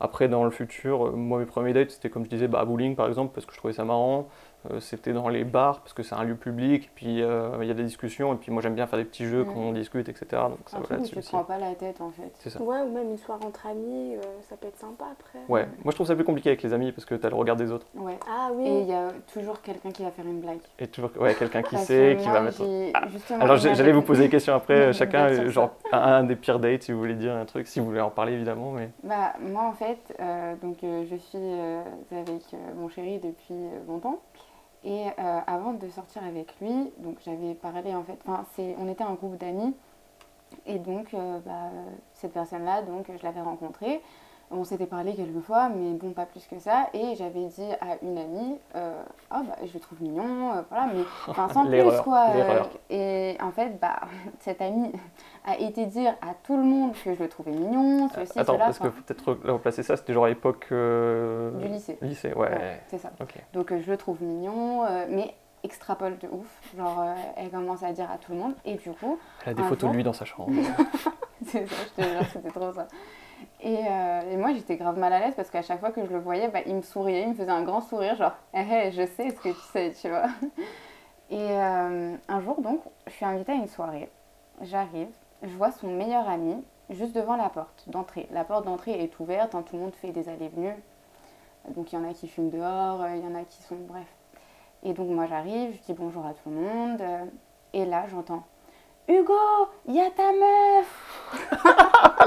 Après, 0.00 0.28
dans 0.28 0.44
le 0.44 0.50
futur, 0.50 1.16
moi 1.16 1.38
mes 1.38 1.46
premiers 1.46 1.72
dates, 1.72 1.90
c'était 1.90 2.10
comme 2.10 2.26
je 2.26 2.28
disais, 2.28 2.48
bah, 2.48 2.66
bowling 2.66 2.96
par 2.96 3.08
exemple, 3.08 3.32
parce 3.34 3.46
que 3.46 3.54
je 3.54 3.58
trouvais 3.58 3.72
ça 3.72 3.86
marrant. 3.86 4.28
Euh, 4.72 4.80
c'était 4.80 5.12
dans 5.12 5.28
les 5.28 5.44
bars, 5.44 5.80
parce 5.80 5.92
que 5.92 6.02
c'est 6.02 6.16
un 6.16 6.24
lieu 6.24 6.34
public, 6.34 6.90
puis 6.96 7.22
euh, 7.22 7.56
il 7.62 7.68
y 7.68 7.70
a 7.70 7.74
des 7.74 7.84
discussions, 7.84 8.34
et 8.34 8.36
puis 8.36 8.50
moi 8.50 8.60
j'aime 8.60 8.74
bien 8.74 8.88
faire 8.88 8.98
des 8.98 9.04
petits 9.04 9.24
jeux 9.24 9.44
Mm. 9.44 9.46
quand 9.46 9.60
on 9.60 9.72
discute, 9.72 10.08
etc. 10.08 10.26
Donc 10.32 10.58
ça 10.66 10.78
Un 10.78 10.80
va 10.80 10.86
là-dessus 10.96 11.10
tu 11.10 11.14
te 11.14 11.18
aussi. 11.20 11.28
prends 11.30 11.44
pas 11.44 11.58
la 11.58 11.74
tête 11.76 12.00
en 12.00 12.10
fait. 12.10 12.32
C'est 12.40 12.50
ça. 12.50 12.60
Ouais, 12.60 12.80
ou 12.82 12.92
même 12.92 13.10
une 13.10 13.18
soirée 13.18 13.44
entre 13.46 13.66
amis, 13.68 14.16
euh, 14.16 14.20
ça 14.48 14.56
peut 14.56 14.66
être 14.66 14.76
sympa 14.78 15.04
après. 15.12 15.38
Ouais, 15.48 15.66
moi 15.84 15.92
je 15.92 15.94
trouve 15.94 16.08
ça 16.08 16.16
plus 16.16 16.24
compliqué 16.24 16.48
avec 16.50 16.62
les 16.64 16.72
amis, 16.72 16.90
parce 16.90 17.04
que 17.04 17.14
t'as 17.14 17.28
le 17.28 17.36
regard 17.36 17.54
des 17.54 17.70
autres. 17.70 17.86
Ouais. 17.94 18.18
Ah 18.28 18.48
oui. 18.52 18.66
Et 18.66 18.80
il 18.80 18.88
y 18.88 18.92
a 18.94 19.08
toujours 19.32 19.62
quelqu'un 19.62 19.92
qui 19.92 20.02
va 20.02 20.10
faire 20.10 20.26
une 20.26 20.40
blague. 20.40 20.58
Et 20.80 20.88
toujours 20.88 21.10
ouais, 21.20 21.34
quelqu'un 21.34 21.62
qui 21.62 21.78
sait, 21.78 22.16
que 22.18 22.22
qui 22.24 22.28
va 22.28 22.40
mettre. 22.40 22.62
justement, 23.10 23.40
Alors 23.40 23.56
j'allais 23.58 23.92
vous 23.92 24.02
poser 24.08 24.24
des 24.24 24.28
questions 24.30 24.54
après, 24.54 24.92
chacun, 24.92 25.48
genre 25.50 25.70
un, 25.92 25.98
un 25.98 26.24
des 26.24 26.34
pires 26.34 26.58
dates 26.58 26.82
si 26.82 26.90
vous 26.92 26.98
voulez 26.98 27.14
dire 27.14 27.32
un 27.36 27.44
truc, 27.44 27.68
si 27.68 27.78
vous 27.78 27.86
voulez 27.86 28.00
en 28.00 28.10
parler 28.10 28.32
évidemment, 28.32 28.72
mais 28.72 28.90
Bah, 29.04 29.34
moi 29.40 29.62
en 29.68 29.72
fait, 29.72 29.98
euh, 30.18 30.56
donc, 30.60 30.82
euh, 30.82 31.04
je 31.08 31.14
suis 31.16 31.38
euh, 31.38 31.82
avec 32.10 32.42
euh, 32.54 32.56
mon 32.76 32.88
chéri 32.88 33.20
depuis 33.20 33.54
longtemps. 33.86 34.18
Et 34.84 35.06
euh, 35.18 35.40
avant 35.46 35.72
de 35.72 35.88
sortir 35.88 36.22
avec 36.24 36.54
lui, 36.60 36.92
donc 36.98 37.18
j'avais 37.24 37.54
parlé 37.54 37.94
en 37.94 38.04
fait, 38.04 38.18
enfin 38.26 38.44
on 38.78 38.88
était 38.88 39.04
un 39.04 39.14
groupe 39.14 39.36
d'amis. 39.36 39.74
Et 40.66 40.78
donc 40.78 41.12
euh, 41.14 41.40
bah, 41.40 41.70
cette 42.14 42.32
personne-là, 42.32 42.82
donc 42.82 43.06
je 43.14 43.22
l'avais 43.22 43.40
rencontrée. 43.40 44.00
On 44.50 44.64
s'était 44.64 44.86
parlé 44.86 45.14
quelques 45.14 45.40
fois, 45.44 45.68
mais 45.68 45.92
bon, 45.92 46.12
pas 46.12 46.24
plus 46.24 46.46
que 46.46 46.58
ça. 46.58 46.88
Et 46.94 47.14
j'avais 47.16 47.44
dit 47.48 47.70
à 47.82 48.02
une 48.02 48.16
amie, 48.16 48.56
euh, 48.76 49.02
ah 49.30 49.42
bah 49.46 49.56
je 49.66 49.72
le 49.74 49.78
trouve 49.80 50.00
mignon, 50.02 50.52
euh, 50.54 50.62
voilà, 50.70 50.86
mais 50.94 51.02
enfin 51.26 51.48
sans 51.50 51.66
plus 51.68 51.82
quoi. 52.02 52.28
euh, 52.34 52.62
et 52.88 53.36
en 53.42 53.50
fait, 53.50 53.78
bah, 53.78 54.00
cette 54.40 54.62
amie 54.62 54.90
a 55.44 55.58
été 55.58 55.84
dire 55.84 56.14
à 56.22 56.32
tout 56.42 56.56
le 56.56 56.62
monde 56.62 56.92
que 57.04 57.14
je 57.14 57.22
le 57.22 57.28
trouvais 57.28 57.50
mignon, 57.52 58.08
ceci, 58.14 58.38
attends, 58.38 58.54
cela. 58.54 58.64
parce 58.64 58.78
que 58.78 58.88
peut-être 58.88 59.34
re- 59.34 59.50
replacer 59.50 59.82
ça, 59.82 59.96
c'était 59.98 60.14
genre 60.14 60.24
à 60.24 60.28
l'époque 60.30 60.66
euh, 60.72 61.50
Du 61.58 61.68
lycée. 61.68 61.98
Lycée, 62.00 62.32
ouais. 62.32 62.48
Ouais, 62.48 62.80
c'est 62.88 62.98
ça. 62.98 63.10
Donc 63.52 63.70
euh, 63.70 63.80
je 63.84 63.90
le 63.90 63.96
trouve 63.98 64.22
mignon, 64.22 64.84
euh, 64.84 65.04
mais 65.10 65.34
extrapole 65.62 66.16
de 66.18 66.28
ouf. 66.28 66.46
Genre, 66.76 67.00
euh, 67.00 67.12
elle 67.36 67.50
commence 67.50 67.82
à 67.82 67.92
dire 67.92 68.10
à 68.10 68.16
tout 68.16 68.32
le 68.32 68.38
monde. 68.38 68.54
Et 68.64 68.76
du 68.76 68.90
coup, 68.92 69.18
Elle 69.44 69.50
a 69.50 69.54
des 69.54 69.62
photos 69.64 69.90
de 69.90 69.96
lui 69.96 70.04
dans 70.04 70.12
sa 70.14 70.24
chambre. 70.24 70.52
c'est 71.46 71.66
ça, 71.66 71.74
je 71.98 72.02
te 72.02 72.08
jure, 72.08 72.26
c'était 72.32 72.50
trop 72.50 72.72
ça. 72.72 72.86
Et, 73.60 73.78
euh, 73.86 74.32
et 74.32 74.36
moi, 74.36 74.52
j'étais 74.52 74.76
grave 74.76 74.98
mal 74.98 75.12
à 75.12 75.20
l'aise 75.20 75.34
parce 75.34 75.50
qu'à 75.50 75.62
chaque 75.62 75.80
fois 75.80 75.90
que 75.90 76.04
je 76.04 76.12
le 76.12 76.20
voyais, 76.20 76.48
bah, 76.48 76.60
il 76.66 76.76
me 76.76 76.82
souriait, 76.82 77.22
il 77.22 77.30
me 77.30 77.34
faisait 77.34 77.50
un 77.50 77.62
grand 77.62 77.80
sourire, 77.80 78.14
genre, 78.16 78.34
hé 78.54 78.60
hé, 78.60 78.92
je 78.92 79.04
sais 79.06 79.30
ce 79.30 79.40
que 79.40 79.48
tu 79.48 79.60
sais, 79.72 79.92
tu 80.00 80.08
vois. 80.08 80.28
Et 81.30 81.50
euh, 81.50 82.16
un 82.28 82.40
jour, 82.40 82.60
donc, 82.60 82.80
je 83.06 83.12
suis 83.12 83.24
invitée 83.24 83.52
à 83.52 83.56
une 83.56 83.66
soirée. 83.66 84.10
J'arrive, 84.62 85.10
je 85.42 85.54
vois 85.56 85.72
son 85.72 85.88
meilleur 85.88 86.28
ami 86.28 86.64
juste 86.90 87.14
devant 87.14 87.36
la 87.36 87.48
porte 87.48 87.84
d'entrée. 87.88 88.28
La 88.30 88.44
porte 88.44 88.64
d'entrée 88.64 89.02
est 89.02 89.20
ouverte, 89.20 89.54
hein, 89.54 89.62
tout 89.62 89.76
le 89.76 89.82
monde 89.82 89.94
fait 89.94 90.12
des 90.12 90.28
allées-venues. 90.28 90.76
Donc, 91.74 91.92
il 91.92 91.96
y 91.96 91.98
en 91.98 92.08
a 92.08 92.14
qui 92.14 92.28
fument 92.28 92.50
dehors, 92.50 93.02
euh, 93.02 93.16
il 93.16 93.22
y 93.22 93.26
en 93.26 93.34
a 93.34 93.42
qui 93.42 93.62
sont. 93.62 93.76
Bref. 93.88 94.06
Et 94.84 94.92
donc, 94.92 95.08
moi, 95.10 95.26
j'arrive, 95.26 95.74
je 95.74 95.92
dis 95.92 95.92
bonjour 95.92 96.24
à 96.24 96.32
tout 96.32 96.48
le 96.48 96.56
monde. 96.56 97.02
et 97.72 97.84
là, 97.84 98.06
j'entends 98.08 98.44
Hugo, 99.08 99.32
il 99.86 99.94
y 99.94 100.00
a 100.00 100.10
ta 100.10 100.30
meuf 100.32 101.46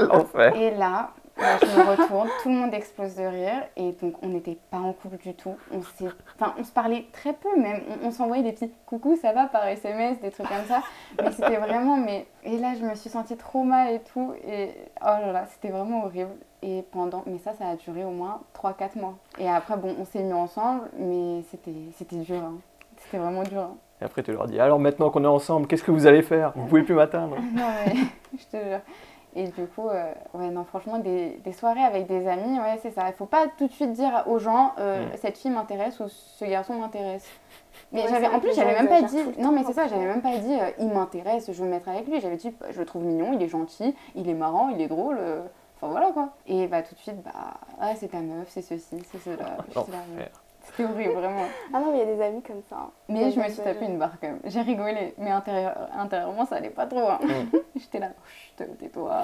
L'enfer. 0.00 0.54
et 0.56 0.70
là, 0.72 1.10
là, 1.38 1.56
je 1.60 1.66
me 1.66 1.82
retourne, 1.90 2.28
tout 2.42 2.48
le 2.48 2.54
monde 2.56 2.74
explose 2.74 3.14
de 3.14 3.22
rire. 3.24 3.62
Et 3.76 3.92
donc, 3.92 4.14
on 4.22 4.28
n'était 4.28 4.58
pas 4.70 4.78
en 4.78 4.92
couple 4.92 5.16
du 5.18 5.34
tout. 5.34 5.54
On, 5.72 5.78
enfin, 5.78 6.54
on 6.58 6.64
se 6.64 6.72
parlait 6.72 7.06
très 7.12 7.32
peu 7.34 7.56
même. 7.56 7.82
On, 8.02 8.08
on 8.08 8.10
s'envoyait 8.10 8.42
des 8.42 8.52
petits 8.52 8.72
coucou, 8.86 9.16
ça 9.16 9.32
va 9.32 9.46
par 9.46 9.64
SMS, 9.66 10.20
des 10.20 10.30
trucs 10.30 10.48
comme 10.48 10.64
ça. 10.66 10.82
Mais 11.22 11.30
c'était 11.30 11.56
vraiment. 11.56 11.96
Mais... 11.96 12.26
Et 12.42 12.58
là, 12.58 12.74
je 12.78 12.84
me 12.84 12.94
suis 12.94 13.10
sentie 13.10 13.36
trop 13.36 13.62
mal 13.62 13.92
et 13.94 14.00
tout. 14.00 14.32
Et 14.44 14.70
oh 15.02 15.04
là 15.06 15.32
là, 15.32 15.46
c'était 15.46 15.68
vraiment 15.70 16.04
horrible. 16.04 16.32
Et 16.62 16.82
pendant. 16.90 17.22
Mais 17.26 17.38
ça, 17.38 17.52
ça 17.54 17.68
a 17.68 17.76
duré 17.76 18.04
au 18.04 18.10
moins 18.10 18.40
3-4 18.60 18.98
mois. 18.98 19.14
Et 19.38 19.48
après, 19.48 19.76
bon, 19.76 19.94
on 20.00 20.04
s'est 20.04 20.22
mis 20.22 20.32
ensemble, 20.32 20.90
mais 20.98 21.42
c'était 21.50 21.74
c'était 21.96 22.16
dur. 22.16 22.42
hein. 22.42 22.56
C'était 22.98 23.18
vraiment 23.18 23.42
dur. 23.44 23.60
hein. 23.62 23.76
Et 24.02 24.04
après, 24.04 24.24
tu 24.24 24.32
leur 24.32 24.48
dis 24.48 24.58
alors 24.58 24.80
maintenant 24.80 25.10
qu'on 25.10 25.22
est 25.22 25.28
ensemble, 25.28 25.68
qu'est-ce 25.68 25.84
que 25.84 25.92
vous 25.92 26.06
allez 26.08 26.22
faire? 26.22 26.52
Vous 26.56 26.66
pouvez 26.66 26.82
plus 26.82 26.94
m'atteindre. 26.94 27.36
Non, 27.54 27.68
mais 27.86 27.94
je 28.36 28.44
te 28.58 28.62
jure. 28.64 28.80
Et 29.34 29.44
du 29.44 29.66
coup, 29.66 29.88
euh, 29.88 30.12
ouais, 30.34 30.48
non, 30.50 30.64
franchement, 30.64 30.98
des, 30.98 31.40
des 31.44 31.52
soirées 31.52 31.84
avec 31.84 32.06
des 32.06 32.26
amis, 32.28 32.58
ouais, 32.58 32.78
c'est 32.82 32.90
ça. 32.90 33.04
Il 33.06 33.14
faut 33.14 33.24
pas 33.26 33.44
tout 33.56 33.66
de 33.68 33.72
suite 33.72 33.92
dire 33.92 34.24
aux 34.26 34.38
gens, 34.38 34.72
euh, 34.78 35.06
Mm. 35.06 35.08
cette 35.22 35.38
fille 35.38 35.50
m'intéresse 35.52 36.00
ou 36.00 36.08
ce 36.08 36.44
garçon 36.44 36.74
m'intéresse. 36.74 37.26
Mais 37.92 38.02
Ouais, 38.02 38.08
j'avais, 38.10 38.26
en 38.26 38.40
plus, 38.40 38.54
j'avais 38.54 38.74
même 38.74 38.88
pas 38.88 39.02
dit, 39.02 39.22
non, 39.38 39.52
mais 39.52 39.62
c'est 39.64 39.72
ça, 39.72 39.86
j'avais 39.86 40.04
même 40.04 40.20
pas 40.20 40.36
dit, 40.36 40.52
euh, 40.60 40.70
il 40.80 40.88
m'intéresse, 40.88 41.46
je 41.50 41.58
veux 41.62 41.64
me 41.66 41.70
mettre 41.70 41.88
avec 41.88 42.06
lui. 42.08 42.20
J'avais 42.20 42.36
dit, 42.36 42.52
je 42.72 42.78
le 42.78 42.84
trouve 42.84 43.04
mignon, 43.04 43.32
il 43.32 43.42
est 43.42 43.48
gentil, 43.48 43.94
il 44.16 44.28
est 44.28 44.34
marrant, 44.34 44.68
il 44.68 44.80
est 44.82 44.88
drôle. 44.88 45.16
euh, 45.20 45.40
Enfin 45.80 45.90
voilà 45.90 46.12
quoi. 46.12 46.28
Et 46.46 46.66
bah 46.68 46.82
tout 46.82 46.94
de 46.94 47.00
suite, 47.00 47.20
bah, 47.24 47.30
ah, 47.80 47.92
c'est 47.96 48.08
ta 48.08 48.18
meuf, 48.20 48.46
c'est 48.50 48.62
ceci, 48.62 49.02
c'est 49.10 49.18
cela. 49.18 49.56
C'était 50.64 50.84
horrible, 50.84 51.12
vraiment. 51.14 51.44
Ah 51.74 51.80
non, 51.80 51.90
mais 51.92 51.98
il 51.98 52.08
y 52.08 52.12
a 52.12 52.14
des 52.14 52.22
amis 52.22 52.42
comme 52.42 52.62
ça. 52.70 52.76
hein. 52.76 52.90
Mais 53.08 53.30
je 53.30 53.38
me 53.40 53.44
suis 53.48 53.62
tapé 53.62 53.84
une 53.86 53.98
barre 53.98 54.12
quand 54.20 54.28
même. 54.28 54.40
J'ai 54.44 54.60
rigolé, 54.62 55.14
mais 55.18 55.30
intérieur- 55.30 55.88
intérieurement, 55.96 56.46
ça 56.46 56.56
allait 56.56 56.70
pas 56.70 56.86
trop. 56.86 57.00
hein. 57.08 57.18
Mm. 57.22 57.56
J'étais 57.76 57.98
là, 57.98 58.08
chut, 58.56 58.64
tais-toi. 58.78 59.22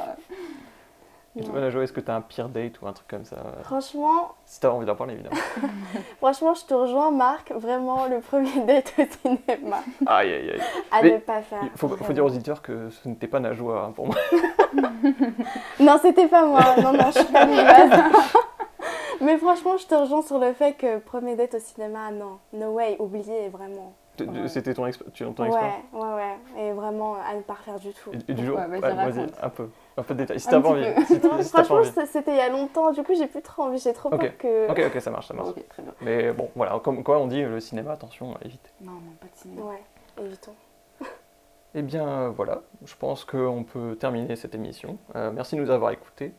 Et 1.36 1.44
toi. 1.44 1.60
Najwa, 1.60 1.82
est-ce 1.84 1.92
que 1.92 2.00
tu 2.00 2.10
as 2.10 2.16
un 2.16 2.20
pire 2.22 2.48
date 2.48 2.80
ou 2.80 2.88
un 2.88 2.92
truc 2.92 3.06
comme 3.06 3.24
ça 3.24 3.36
euh, 3.36 3.62
Franchement, 3.62 4.32
Si 4.44 4.58
tu 4.58 4.66
as 4.66 4.72
envie 4.72 4.86
d'en 4.86 4.96
parler, 4.96 5.14
évidemment. 5.14 5.36
franchement, 6.18 6.54
je 6.54 6.64
te 6.64 6.74
rejoins, 6.74 7.10
Marc. 7.12 7.52
Vraiment, 7.52 8.06
le 8.06 8.18
premier 8.20 8.60
date 8.66 8.92
au 8.98 9.02
cinéma, 9.28 9.76
aïe, 10.06 10.32
aïe, 10.32 10.50
aïe. 10.50 10.60
à 10.90 11.02
Mais 11.02 11.12
ne 11.12 11.18
pas 11.18 11.42
faire. 11.42 11.60
Il 11.62 11.70
faut, 11.78 12.12
dire 12.12 12.24
aux 12.24 12.28
auditeurs 12.28 12.60
que 12.62 12.90
ce 12.90 13.06
n'était 13.08 13.28
pas 13.28 13.38
Najwa 13.40 13.84
hein, 13.84 13.92
pour 13.92 14.06
moi. 14.06 14.16
Non, 15.78 15.96
c'était 16.02 16.26
pas 16.26 16.44
moi. 16.44 16.60
Non, 16.82 16.92
non, 16.92 17.10
je 17.14 17.18
suis 17.20 17.32
pas 17.32 17.44
lilloise. 17.44 18.00
Mais 19.20 19.36
franchement, 19.38 19.76
je 19.76 19.86
te 19.86 19.94
rejoins 19.94 20.22
sur 20.22 20.38
le 20.38 20.52
fait 20.52 20.74
que 20.74 20.98
premier 20.98 21.34
date 21.36 21.54
au 21.54 21.58
cinéma, 21.58 22.10
non. 22.10 22.38
No 22.52 22.72
way, 22.72 22.96
oubliez 22.98 23.48
vraiment. 23.48 23.94
Ouais. 24.20 24.48
C'était 24.48 24.74
ton, 24.74 24.84
exp- 24.84 25.08
tu- 25.12 25.24
ton 25.32 25.42
Ouais, 25.44 25.48
expérience 25.48 25.82
ouais, 25.92 26.00
ouais. 26.00 26.62
Et 26.62 26.72
vraiment, 26.72 27.14
à 27.14 27.34
ne 27.36 27.40
pas 27.42 27.54
refaire 27.54 27.78
du 27.78 27.92
tout. 27.92 28.10
Et, 28.12 28.32
et 28.32 28.34
du 28.34 28.44
jour 28.46 28.58
Ouais, 28.58 28.66
vas-y, 28.80 28.92
raconte. 28.92 29.32
un 29.40 29.48
peu. 29.48 29.68
Un 29.96 30.02
peu 30.02 30.14
de 30.14 30.18
détails. 30.18 30.40
Si 30.40 30.48
t'as 30.48 30.58
envie. 30.60 30.84
Si, 31.06 31.14
Non, 31.20 31.40
si 31.40 31.48
franchement, 31.50 31.82
c'était 32.10 32.32
il 32.32 32.36
y 32.36 32.40
a 32.40 32.48
longtemps. 32.48 32.90
Du 32.90 33.02
coup, 33.04 33.14
j'ai 33.16 33.28
plus 33.28 33.42
trop 33.42 33.62
envie. 33.62 33.78
J'ai 33.78 33.92
trop 33.92 34.10
peur 34.10 34.36
que. 34.36 34.68
Ok, 34.70 34.82
ok, 34.92 35.00
ça 35.00 35.10
marche, 35.12 35.28
ça 35.28 35.34
marche. 35.34 35.50
Très 35.68 35.82
bien. 35.84 35.94
Mais 36.00 36.32
bon, 36.32 36.50
voilà, 36.56 36.80
comme 36.82 37.04
quoi 37.04 37.18
on 37.18 37.28
dit, 37.28 37.42
le 37.42 37.60
cinéma, 37.60 37.92
attention, 37.92 38.34
évite. 38.44 38.72
Non, 38.80 38.90
non, 38.92 39.12
pas 39.20 39.26
de 39.26 39.36
cinéma. 39.36 39.62
Ouais, 39.62 39.82
évitons. 40.24 40.54
Eh 41.74 41.82
bien 41.82 42.08
euh, 42.08 42.30
voilà, 42.30 42.62
je 42.86 42.94
pense 42.96 43.24
qu'on 43.26 43.62
peut 43.62 43.94
terminer 44.00 44.36
cette 44.36 44.54
émission. 44.54 44.96
Euh, 45.14 45.30
merci 45.32 45.54
de 45.54 45.60
nous 45.60 45.70
avoir 45.70 45.90
écoutés. 45.92 46.32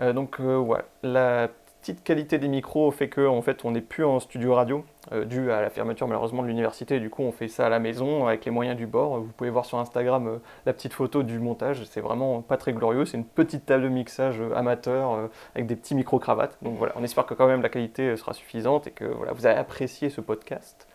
Euh, 0.00 0.12
donc 0.12 0.38
euh, 0.40 0.56
ouais, 0.56 0.84
la 1.02 1.48
petite 1.80 2.02
qualité 2.02 2.38
des 2.38 2.48
micros 2.48 2.90
fait 2.90 3.08
que 3.08 3.26
en 3.26 3.40
fait 3.42 3.64
on 3.64 3.70
n'est 3.70 3.80
plus 3.80 4.04
en 4.04 4.20
studio 4.20 4.54
radio 4.54 4.84
euh, 5.12 5.24
dû 5.24 5.50
à 5.50 5.60
la 5.62 5.70
fermeture 5.70 6.06
malheureusement 6.06 6.42
de 6.42 6.48
l'université. 6.48 7.00
Du 7.00 7.10
coup 7.10 7.22
on 7.22 7.32
fait 7.32 7.48
ça 7.48 7.66
à 7.66 7.68
la 7.68 7.78
maison 7.78 8.26
avec 8.26 8.44
les 8.44 8.50
moyens 8.50 8.76
du 8.76 8.86
bord. 8.86 9.18
Vous 9.18 9.32
pouvez 9.36 9.50
voir 9.50 9.64
sur 9.64 9.78
Instagram 9.78 10.26
euh, 10.26 10.38
la 10.66 10.72
petite 10.72 10.92
photo 10.92 11.22
du 11.22 11.38
montage. 11.38 11.84
C'est 11.84 12.00
vraiment 12.00 12.42
pas 12.42 12.56
très 12.56 12.72
glorieux. 12.72 13.04
C'est 13.04 13.16
une 13.16 13.24
petite 13.24 13.66
table 13.66 13.84
de 13.84 13.88
mixage 13.88 14.40
euh, 14.40 14.54
amateur 14.54 15.12
euh, 15.12 15.28
avec 15.54 15.66
des 15.66 15.76
petits 15.76 15.94
micros 15.94 16.18
cravates. 16.18 16.56
Donc 16.62 16.76
voilà, 16.76 16.94
on 16.96 17.04
espère 17.04 17.26
que 17.26 17.34
quand 17.34 17.46
même 17.46 17.62
la 17.62 17.68
qualité 17.68 18.08
euh, 18.08 18.16
sera 18.16 18.32
suffisante 18.34 18.86
et 18.86 18.90
que 18.90 19.04
voilà 19.04 19.32
vous 19.32 19.46
avez 19.46 19.58
apprécié 19.58 20.10
ce 20.10 20.20
podcast. 20.20 20.86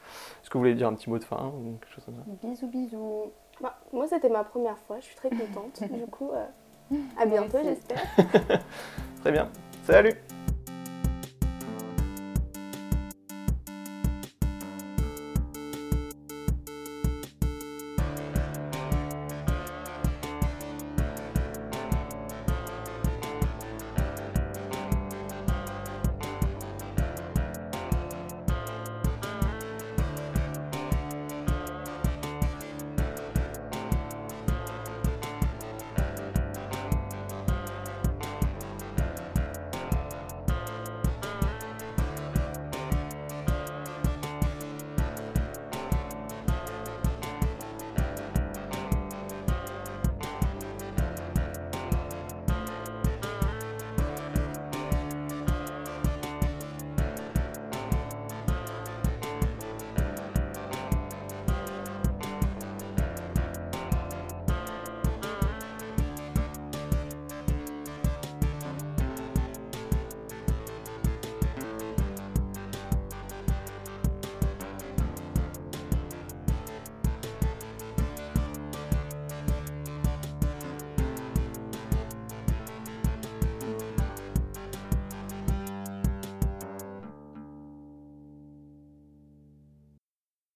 Est-ce 0.41 0.49
que 0.49 0.53
vous 0.53 0.59
voulez 0.59 0.75
dire 0.75 0.87
un 0.87 0.93
petit 0.93 1.09
mot 1.09 1.17
de 1.17 1.23
fin 1.23 1.51
ou 1.57 1.77
quelque 1.79 1.95
chose 1.95 2.05
comme 2.05 2.15
ça? 2.15 2.47
Bisous, 2.47 2.67
bisous. 2.67 3.31
Bah, 3.61 3.75
moi, 3.91 4.07
c'était 4.07 4.29
ma 4.29 4.43
première 4.43 4.77
fois. 4.77 4.99
Je 4.99 5.05
suis 5.05 5.15
très 5.15 5.29
contente. 5.29 5.81
du 5.91 6.05
coup, 6.07 6.31
euh, 6.33 6.97
à 7.17 7.25
bientôt, 7.25 7.59
j'espère. 7.63 8.01
Très 9.21 9.31
bien. 9.31 9.49
Salut 9.83 10.13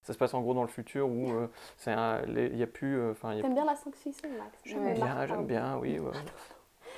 Ça 0.07 0.13
se 0.13 0.17
passe 0.17 0.33
en 0.33 0.39
gros 0.41 0.53
dans 0.53 0.61
le 0.61 0.69
futur 0.69 1.09
où 1.09 1.31
euh, 1.31 1.47
c'est 1.75 1.93
il 2.27 2.55
n'y 2.55 2.63
a 2.63 2.67
plus. 2.67 2.97
euh, 2.97 3.11
Enfin, 3.11 3.37
T'aimes 3.41 3.53
bien 3.53 3.65
la 3.65 3.75
science-fiction, 3.75 4.29
Max? 4.37 4.73
M'appelle 4.73 4.93
Bien, 4.95 5.27
j'aime 5.27 5.45
bien, 5.45 5.77
oui. 5.81 5.99
ouais. 5.99 6.11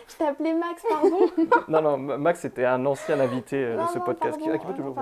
Je 0.08 0.16
t'ai 0.16 0.26
appelé 0.28 0.54
Max, 0.54 0.84
pardon. 0.88 1.20
non, 1.68 1.82
non, 1.82 1.98
Ma- 1.98 2.18
Max 2.20 2.42
c'était 2.42 2.66
un 2.66 2.86
ancien 2.86 3.20
invité 3.20 3.64
euh, 3.64 3.82
de 3.82 3.88
ce 3.88 3.98
non, 3.98 4.04
podcast 4.06 4.40
qui, 4.40 4.48
ah, 4.48 4.58
qui 4.60 4.66
peut 4.68 4.74
toujours. 4.76 4.96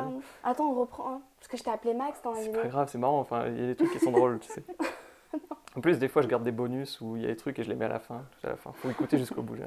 Attends, 0.43 0.69
on 0.71 0.73
reprend. 0.79 1.15
hein, 1.15 1.21
Parce 1.37 1.49
que 1.49 1.57
je 1.57 1.63
t'ai 1.63 1.69
appelé 1.69 1.93
Max 1.93 2.21
dans 2.21 2.31
la 2.31 2.37
C'est 2.37 2.45
vidéo. 2.45 2.61
pas 2.61 2.67
grave, 2.69 2.87
c'est 2.89 2.97
marrant. 2.97 3.19
Enfin, 3.19 3.45
il 3.47 3.59
y 3.59 3.63
a 3.63 3.67
des 3.67 3.75
trucs 3.75 3.91
qui 3.91 3.99
sont 3.99 4.11
drôles, 4.11 4.39
tu 4.39 4.49
sais. 4.51 4.63
En 5.75 5.81
plus, 5.81 5.99
des 5.99 6.07
fois, 6.07 6.23
je 6.23 6.27
garde 6.27 6.41
des 6.43 6.51
bonus 6.51 7.01
où 7.01 7.17
il 7.17 7.21
y 7.21 7.25
a 7.25 7.27
des 7.27 7.35
trucs 7.35 7.59
et 7.59 7.63
je 7.63 7.69
les 7.69 7.75
mets 7.75 7.85
à 7.85 7.89
la 7.89 7.99
fin. 7.99 8.23
tout 8.41 8.47
à 8.47 8.51
la 8.51 8.55
fin. 8.55 8.71
Faut 8.71 8.89
écouter 8.89 9.17
jusqu'au 9.19 9.43
bout. 9.43 9.57